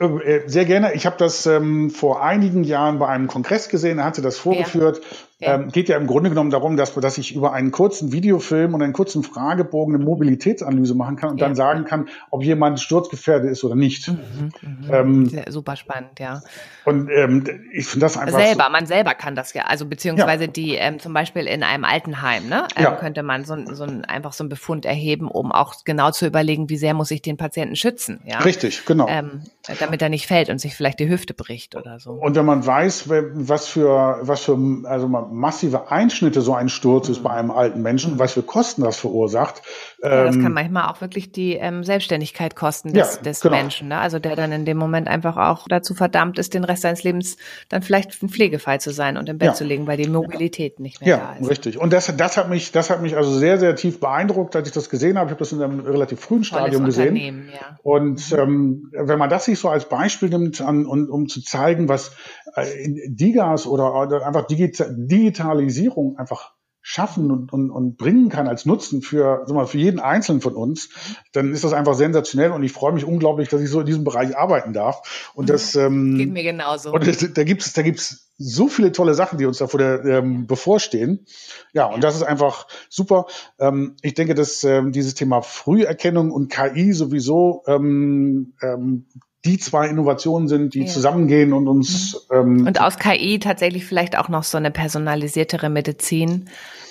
Äh, 0.00 0.40
sehr 0.46 0.64
gerne. 0.64 0.94
Ich 0.94 1.06
habe 1.06 1.16
das 1.18 1.46
ähm, 1.46 1.90
vor 1.90 2.22
einigen 2.22 2.64
Jahren 2.64 2.98
bei 2.98 3.08
einem 3.08 3.26
Kongress 3.26 3.68
gesehen, 3.68 3.98
er 3.98 4.04
hatte 4.04 4.22
das 4.22 4.38
vorgeführt. 4.38 4.98
Ja. 4.98 5.16
Ja. 5.40 5.54
Ähm, 5.54 5.68
geht 5.68 5.88
ja 5.88 5.96
im 5.96 6.08
Grunde 6.08 6.30
genommen 6.30 6.50
darum, 6.50 6.76
dass, 6.76 6.92
dass 6.94 7.16
ich 7.16 7.32
über 7.32 7.52
einen 7.52 7.70
kurzen 7.70 8.10
Videofilm 8.10 8.74
und 8.74 8.82
einen 8.82 8.92
kurzen 8.92 9.22
Fragebogen 9.22 9.94
eine 9.94 10.04
Mobilitätsanalyse 10.04 10.96
machen 10.96 11.14
kann 11.14 11.30
und 11.30 11.40
ja. 11.40 11.46
dann 11.46 11.54
sagen 11.54 11.84
kann, 11.84 12.08
ob 12.30 12.42
jemand 12.42 12.80
sturzgefährdet 12.80 13.48
ist 13.48 13.62
oder 13.62 13.76
nicht. 13.76 14.08
Mhm, 14.08 14.50
mhm. 14.60 14.92
Ähm, 14.92 15.42
super 15.48 15.76
spannend, 15.76 16.18
ja. 16.18 16.42
Und 16.84 17.08
ähm, 17.08 17.44
ich 17.72 17.86
finde 17.86 18.06
das 18.06 18.16
einfach 18.16 18.36
selber, 18.36 18.64
so 18.64 18.72
man 18.72 18.86
selber 18.86 19.14
kann 19.14 19.36
das 19.36 19.54
ja, 19.54 19.62
also 19.66 19.86
beziehungsweise 19.86 20.46
ja. 20.46 20.50
die 20.50 20.74
ähm, 20.74 20.98
zum 20.98 21.12
Beispiel 21.12 21.46
in 21.46 21.62
einem 21.62 21.84
Altenheim, 21.84 22.48
ne, 22.48 22.66
ähm, 22.74 22.96
könnte 22.98 23.22
man 23.22 23.44
so, 23.44 23.56
so 23.72 23.84
ein, 23.84 24.04
einfach 24.04 24.32
so 24.32 24.42
einen 24.42 24.48
Befund 24.48 24.86
erheben, 24.86 25.28
um 25.28 25.52
auch 25.52 25.84
genau 25.84 26.10
zu 26.10 26.26
überlegen, 26.26 26.68
wie 26.68 26.78
sehr 26.78 26.94
muss 26.94 27.12
ich 27.12 27.22
den 27.22 27.36
Patienten 27.36 27.76
schützen, 27.76 28.20
ja. 28.24 28.38
Richtig, 28.38 28.84
genau. 28.86 29.06
Ähm, 29.08 29.42
damit 29.78 30.02
er 30.02 30.08
nicht 30.08 30.26
fällt 30.26 30.48
und 30.48 30.58
sich 30.58 30.74
vielleicht 30.74 30.98
die 30.98 31.08
Hüfte 31.08 31.34
bricht 31.34 31.76
oder 31.76 32.00
so. 32.00 32.12
Und 32.12 32.34
wenn 32.34 32.46
man 32.46 32.66
weiß, 32.66 33.08
was 33.08 33.68
für 33.68 34.18
was 34.22 34.40
für 34.44 34.58
also 34.84 35.06
man 35.06 35.27
massive 35.30 35.90
Einschnitte 35.90 36.40
so 36.40 36.54
ein 36.54 36.68
Sturz 36.68 37.08
ist 37.08 37.22
bei 37.22 37.30
einem 37.30 37.50
alten 37.50 37.82
Menschen, 37.82 38.18
was 38.18 38.32
für 38.32 38.42
Kosten 38.42 38.82
das 38.82 38.98
verursacht. 38.98 39.62
Ja, 40.02 40.24
das 40.24 40.36
kann 40.36 40.46
ähm, 40.46 40.52
manchmal 40.52 40.88
auch 40.88 41.00
wirklich 41.00 41.32
die 41.32 41.54
ähm, 41.54 41.82
Selbstständigkeit 41.82 42.54
kosten 42.54 42.92
des, 42.92 43.16
ja, 43.16 43.22
des 43.22 43.40
genau. 43.40 43.56
Menschen. 43.56 43.88
Ne? 43.88 43.98
Also 43.98 44.18
der 44.18 44.36
dann 44.36 44.52
in 44.52 44.64
dem 44.64 44.76
Moment 44.76 45.08
einfach 45.08 45.36
auch 45.36 45.66
dazu 45.68 45.94
verdammt 45.94 46.38
ist, 46.38 46.54
den 46.54 46.64
Rest 46.64 46.82
seines 46.82 47.02
Lebens 47.02 47.36
dann 47.68 47.82
vielleicht 47.82 48.22
ein 48.22 48.28
Pflegefall 48.28 48.80
zu 48.80 48.92
sein 48.92 49.16
und 49.16 49.28
im 49.28 49.38
Bett 49.38 49.48
ja. 49.48 49.54
zu 49.54 49.64
legen, 49.64 49.86
weil 49.86 49.96
die 49.96 50.08
Mobilität 50.08 50.78
nicht 50.80 51.00
mehr 51.00 51.16
da 51.16 51.32
ist. 51.34 51.42
Ja, 51.42 51.48
richtig. 51.48 51.78
Und 51.78 51.92
das, 51.92 52.12
das 52.16 52.36
hat 52.36 52.48
mich, 52.48 52.70
das 52.72 52.90
hat 52.90 53.02
mich 53.02 53.16
also 53.16 53.36
sehr, 53.36 53.58
sehr 53.58 53.74
tief 53.76 54.00
beeindruckt, 54.00 54.54
als 54.54 54.68
ich 54.68 54.74
das 54.74 54.88
gesehen 54.88 55.18
habe. 55.18 55.26
Ich 55.26 55.32
habe 55.32 55.40
das 55.40 55.52
in 55.52 55.62
einem 55.62 55.80
relativ 55.80 56.20
frühen 56.20 56.44
Stadium 56.44 56.84
gesehen. 56.84 57.50
Und 57.82 58.30
mhm. 58.32 58.38
ähm, 58.38 58.90
wenn 58.92 59.18
man 59.18 59.30
das 59.30 59.46
sich 59.46 59.58
so 59.58 59.68
als 59.68 59.88
Beispiel 59.88 60.28
nimmt, 60.28 60.60
an, 60.60 60.86
und, 60.86 61.10
um 61.10 61.28
zu 61.28 61.42
zeigen, 61.42 61.88
was 61.88 62.12
äh, 62.54 62.64
Digas 63.08 63.66
oder, 63.66 63.94
oder 63.94 64.26
einfach 64.26 64.46
Digital 64.46 64.94
Digitalisierung 65.18 66.16
einfach 66.16 66.54
schaffen 66.80 67.30
und, 67.30 67.52
und, 67.52 67.70
und 67.70 67.98
bringen 67.98 68.30
kann 68.30 68.48
als 68.48 68.64
Nutzen 68.64 69.02
für, 69.02 69.42
sag 69.44 69.54
mal, 69.54 69.66
für 69.66 69.76
jeden 69.76 70.00
Einzelnen 70.00 70.40
von 70.40 70.54
uns, 70.54 70.88
dann 71.32 71.52
ist 71.52 71.62
das 71.62 71.74
einfach 71.74 71.94
sensationell 71.94 72.50
und 72.50 72.62
ich 72.62 72.72
freue 72.72 72.92
mich 72.94 73.04
unglaublich, 73.04 73.50
dass 73.50 73.60
ich 73.60 73.68
so 73.68 73.80
in 73.80 73.86
diesem 73.86 74.04
Bereich 74.04 74.36
arbeiten 74.38 74.72
darf. 74.72 75.30
Und 75.34 75.50
das 75.50 75.74
ähm, 75.74 76.16
geht 76.16 76.32
mir 76.32 76.42
genauso. 76.42 76.92
Und 76.92 77.36
da 77.36 77.44
gibt's 77.44 77.74
da 77.74 77.82
gibt's 77.82 78.32
so 78.38 78.68
viele 78.68 78.92
tolle 78.92 79.14
Sachen, 79.14 79.36
die 79.38 79.44
uns 79.44 79.58
da 79.58 79.66
vor 79.66 79.78
der 79.78 80.02
ähm, 80.04 80.46
bevorstehen. 80.46 81.26
Ja, 81.74 81.86
und 81.86 82.02
das 82.02 82.14
ist 82.14 82.22
einfach 82.22 82.68
super. 82.88 83.26
Ähm, 83.58 83.96
ich 84.00 84.14
denke, 84.14 84.34
dass 84.34 84.64
ähm, 84.64 84.92
dieses 84.92 85.14
Thema 85.14 85.42
Früherkennung 85.42 86.30
und 86.30 86.48
KI 86.48 86.94
sowieso 86.94 87.64
ähm, 87.66 88.54
ähm, 88.62 89.06
die 89.44 89.58
zwei 89.58 89.88
Innovationen 89.88 90.48
sind, 90.48 90.74
die 90.74 90.80
ja. 90.80 90.86
zusammengehen 90.86 91.52
und 91.52 91.68
uns. 91.68 92.26
Mhm. 92.30 92.36
Ähm, 92.36 92.66
und 92.66 92.80
aus 92.80 92.98
KI 92.98 93.38
tatsächlich 93.38 93.86
vielleicht 93.86 94.18
auch 94.18 94.28
noch 94.28 94.42
so 94.42 94.58
eine 94.58 94.70
personalisiertere 94.70 95.70
Medizin 95.70 96.46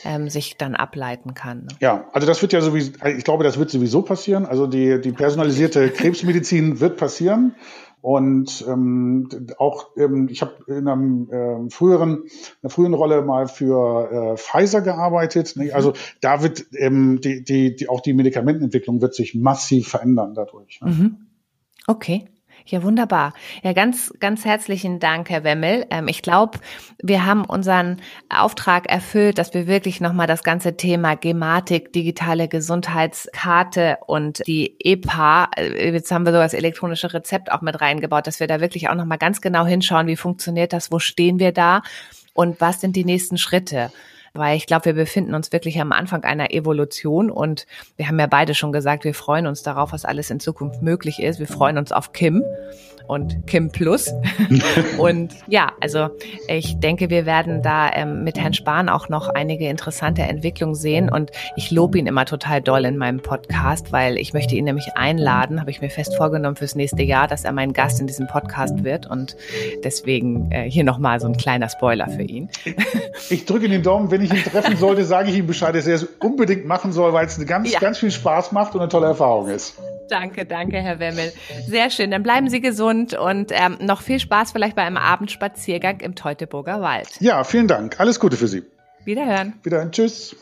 ähm, 0.05 0.29
sich 0.29 0.57
dann 0.57 0.75
ableiten 0.75 1.33
kann. 1.33 1.65
Ne? 1.65 1.67
Ja, 1.81 2.09
also 2.13 2.25
das 2.25 2.41
wird 2.41 2.53
ja 2.53 2.61
sowieso, 2.61 2.93
ich 3.05 3.23
glaube, 3.23 3.43
das 3.43 3.59
wird 3.59 3.69
sowieso 3.69 4.01
passieren. 4.01 4.45
Also 4.45 4.65
die, 4.65 5.01
die 5.01 5.11
personalisierte 5.11 5.89
Krebsmedizin 5.95 6.79
wird 6.79 6.97
passieren. 6.97 7.55
Und 7.99 8.63
ähm, 8.67 9.27
auch, 9.57 9.87
ähm, 9.97 10.29
ich 10.29 10.41
habe 10.41 10.53
in 10.67 10.87
einem 10.87 11.29
ähm, 11.31 11.69
früheren, 11.69 12.23
einer 12.61 12.69
früheren 12.69 12.93
Rolle 12.93 13.23
mal 13.23 13.47
für 13.47 14.35
äh, 14.35 14.37
Pfizer 14.37 14.81
gearbeitet. 14.81 15.55
Ne? 15.57 15.73
Also 15.73 15.93
da 16.21 16.41
wird 16.41 16.67
ähm, 16.77 17.19
die, 17.19 17.43
die, 17.43 17.75
die, 17.75 17.89
auch 17.89 17.99
die 17.99 18.13
Medikamentenentwicklung 18.13 19.01
wird 19.01 19.15
sich 19.15 19.35
massiv 19.35 19.89
verändern 19.89 20.35
dadurch. 20.35 20.79
Ne? 20.81 20.91
Mhm. 20.91 21.17
Okay. 21.87 22.25
Ja, 22.69 22.83
wunderbar. 22.83 23.33
Ja, 23.63 23.71
ganz, 23.71 24.13
ganz 24.19 24.43
herzlichen 24.43 24.99
Dank, 24.99 25.29
Herr 25.29 25.45
Wemmel. 25.45 25.85
Ähm, 25.89 26.09
ich 26.09 26.21
glaube, 26.21 26.59
wir 27.01 27.25
haben 27.25 27.45
unseren 27.45 28.01
Auftrag 28.27 28.89
erfüllt, 28.89 29.37
dass 29.37 29.53
wir 29.53 29.67
wirklich 29.67 30.01
nochmal 30.01 30.27
das 30.27 30.43
ganze 30.43 30.75
Thema 30.75 31.15
Gematik, 31.15 31.93
digitale 31.93 32.49
Gesundheitskarte 32.49 33.99
und 34.05 34.45
die 34.47 34.75
EPA, 34.79 35.49
äh, 35.55 35.91
jetzt 35.93 36.11
haben 36.11 36.25
wir 36.25 36.33
so 36.33 36.39
das 36.39 36.53
elektronische 36.53 37.13
Rezept 37.13 37.53
auch 37.53 37.61
mit 37.61 37.79
reingebaut, 37.79 38.27
dass 38.27 38.41
wir 38.41 38.47
da 38.47 38.59
wirklich 38.59 38.89
auch 38.89 38.95
nochmal 38.95 39.17
ganz 39.17 39.39
genau 39.39 39.65
hinschauen, 39.65 40.07
wie 40.07 40.17
funktioniert 40.17 40.73
das, 40.73 40.91
wo 40.91 40.99
stehen 40.99 41.39
wir 41.39 41.53
da 41.53 41.83
und 42.33 42.59
was 42.59 42.81
sind 42.81 42.97
die 42.97 43.05
nächsten 43.05 43.37
Schritte 43.37 43.91
weil 44.37 44.57
ich 44.57 44.65
glaube, 44.65 44.85
wir 44.85 44.93
befinden 44.93 45.35
uns 45.35 45.51
wirklich 45.51 45.79
am 45.79 45.91
Anfang 45.91 46.23
einer 46.23 46.51
Evolution 46.51 47.29
und 47.29 47.65
wir 47.95 48.07
haben 48.07 48.19
ja 48.19 48.27
beide 48.27 48.55
schon 48.55 48.71
gesagt, 48.71 49.03
wir 49.03 49.13
freuen 49.13 49.47
uns 49.47 49.63
darauf, 49.63 49.91
was 49.91 50.05
alles 50.05 50.29
in 50.29 50.39
Zukunft 50.39 50.81
möglich 50.81 51.21
ist. 51.21 51.39
Wir 51.39 51.47
freuen 51.47 51.77
uns 51.77 51.91
auf 51.91 52.13
Kim 52.13 52.43
und 53.07 53.47
Kim 53.47 53.71
Plus. 53.71 54.13
und 54.97 55.33
ja, 55.47 55.71
also 55.81 56.09
ich 56.47 56.79
denke, 56.79 57.09
wir 57.09 57.25
werden 57.25 57.61
da 57.61 57.89
ähm, 57.91 58.23
mit 58.23 58.37
Herrn 58.37 58.53
Spahn 58.53 58.89
auch 58.89 59.09
noch 59.09 59.29
einige 59.29 59.67
interessante 59.67 60.21
Entwicklungen 60.21 60.75
sehen. 60.75 61.09
Und 61.09 61.31
ich 61.55 61.71
lobe 61.71 61.97
ihn 61.97 62.07
immer 62.07 62.25
total 62.25 62.61
doll 62.61 62.85
in 62.85 62.97
meinem 62.97 63.21
Podcast, 63.21 63.91
weil 63.91 64.17
ich 64.17 64.33
möchte 64.33 64.55
ihn 64.55 64.65
nämlich 64.65 64.95
einladen, 64.95 65.59
habe 65.59 65.71
ich 65.71 65.81
mir 65.81 65.89
fest 65.89 66.15
vorgenommen 66.15 66.55
fürs 66.55 66.75
nächste 66.75 67.03
Jahr, 67.03 67.27
dass 67.27 67.45
er 67.45 67.53
mein 67.53 67.73
Gast 67.73 67.99
in 67.99 68.07
diesem 68.07 68.27
Podcast 68.27 68.83
wird. 68.83 69.07
Und 69.07 69.35
deswegen 69.83 70.51
äh, 70.51 70.69
hier 70.69 70.83
nochmal 70.83 71.19
so 71.19 71.27
ein 71.27 71.37
kleiner 71.37 71.69
Spoiler 71.69 72.09
für 72.09 72.23
ihn. 72.23 72.49
ich 73.29 73.45
drücke 73.45 73.69
den 73.69 73.83
Daumen, 73.83 74.11
wenn 74.11 74.21
ich 74.21 74.31
ihn 74.31 74.43
treffen 74.43 74.75
sollte, 74.77 75.05
sage 75.05 75.31
ich 75.31 75.37
ihm 75.37 75.47
Bescheid, 75.47 75.73
dass 75.73 75.87
er 75.87 75.95
es 75.95 76.03
unbedingt 76.19 76.65
machen 76.65 76.91
soll, 76.91 77.13
weil 77.13 77.25
es 77.25 77.43
ganz, 77.45 77.71
ja. 77.71 77.79
ganz 77.79 77.99
viel 77.99 78.11
Spaß 78.11 78.51
macht 78.51 78.75
und 78.75 78.81
eine 78.81 78.89
tolle 78.89 79.07
Erfahrung 79.07 79.47
ist. 79.47 79.75
Danke, 80.09 80.45
danke, 80.45 80.77
Herr 80.77 80.99
Wemmel. 80.99 81.31
Sehr 81.67 81.89
schön. 81.89 82.11
Dann 82.11 82.23
bleiben 82.23 82.49
Sie 82.49 82.61
gesund 82.61 83.13
und 83.13 83.51
ähm, 83.51 83.77
noch 83.81 84.01
viel 84.01 84.19
Spaß 84.19 84.51
vielleicht 84.51 84.75
bei 84.75 84.83
einem 84.83 84.97
Abendspaziergang 84.97 85.99
im 85.99 86.15
Teutoburger 86.15 86.81
Wald. 86.81 87.09
Ja, 87.19 87.43
vielen 87.43 87.67
Dank. 87.67 87.99
Alles 87.99 88.19
Gute 88.19 88.37
für 88.37 88.47
Sie. 88.47 88.63
Wiederhören. 89.05 89.53
Wiederhören. 89.63 89.91
Tschüss. 89.91 90.35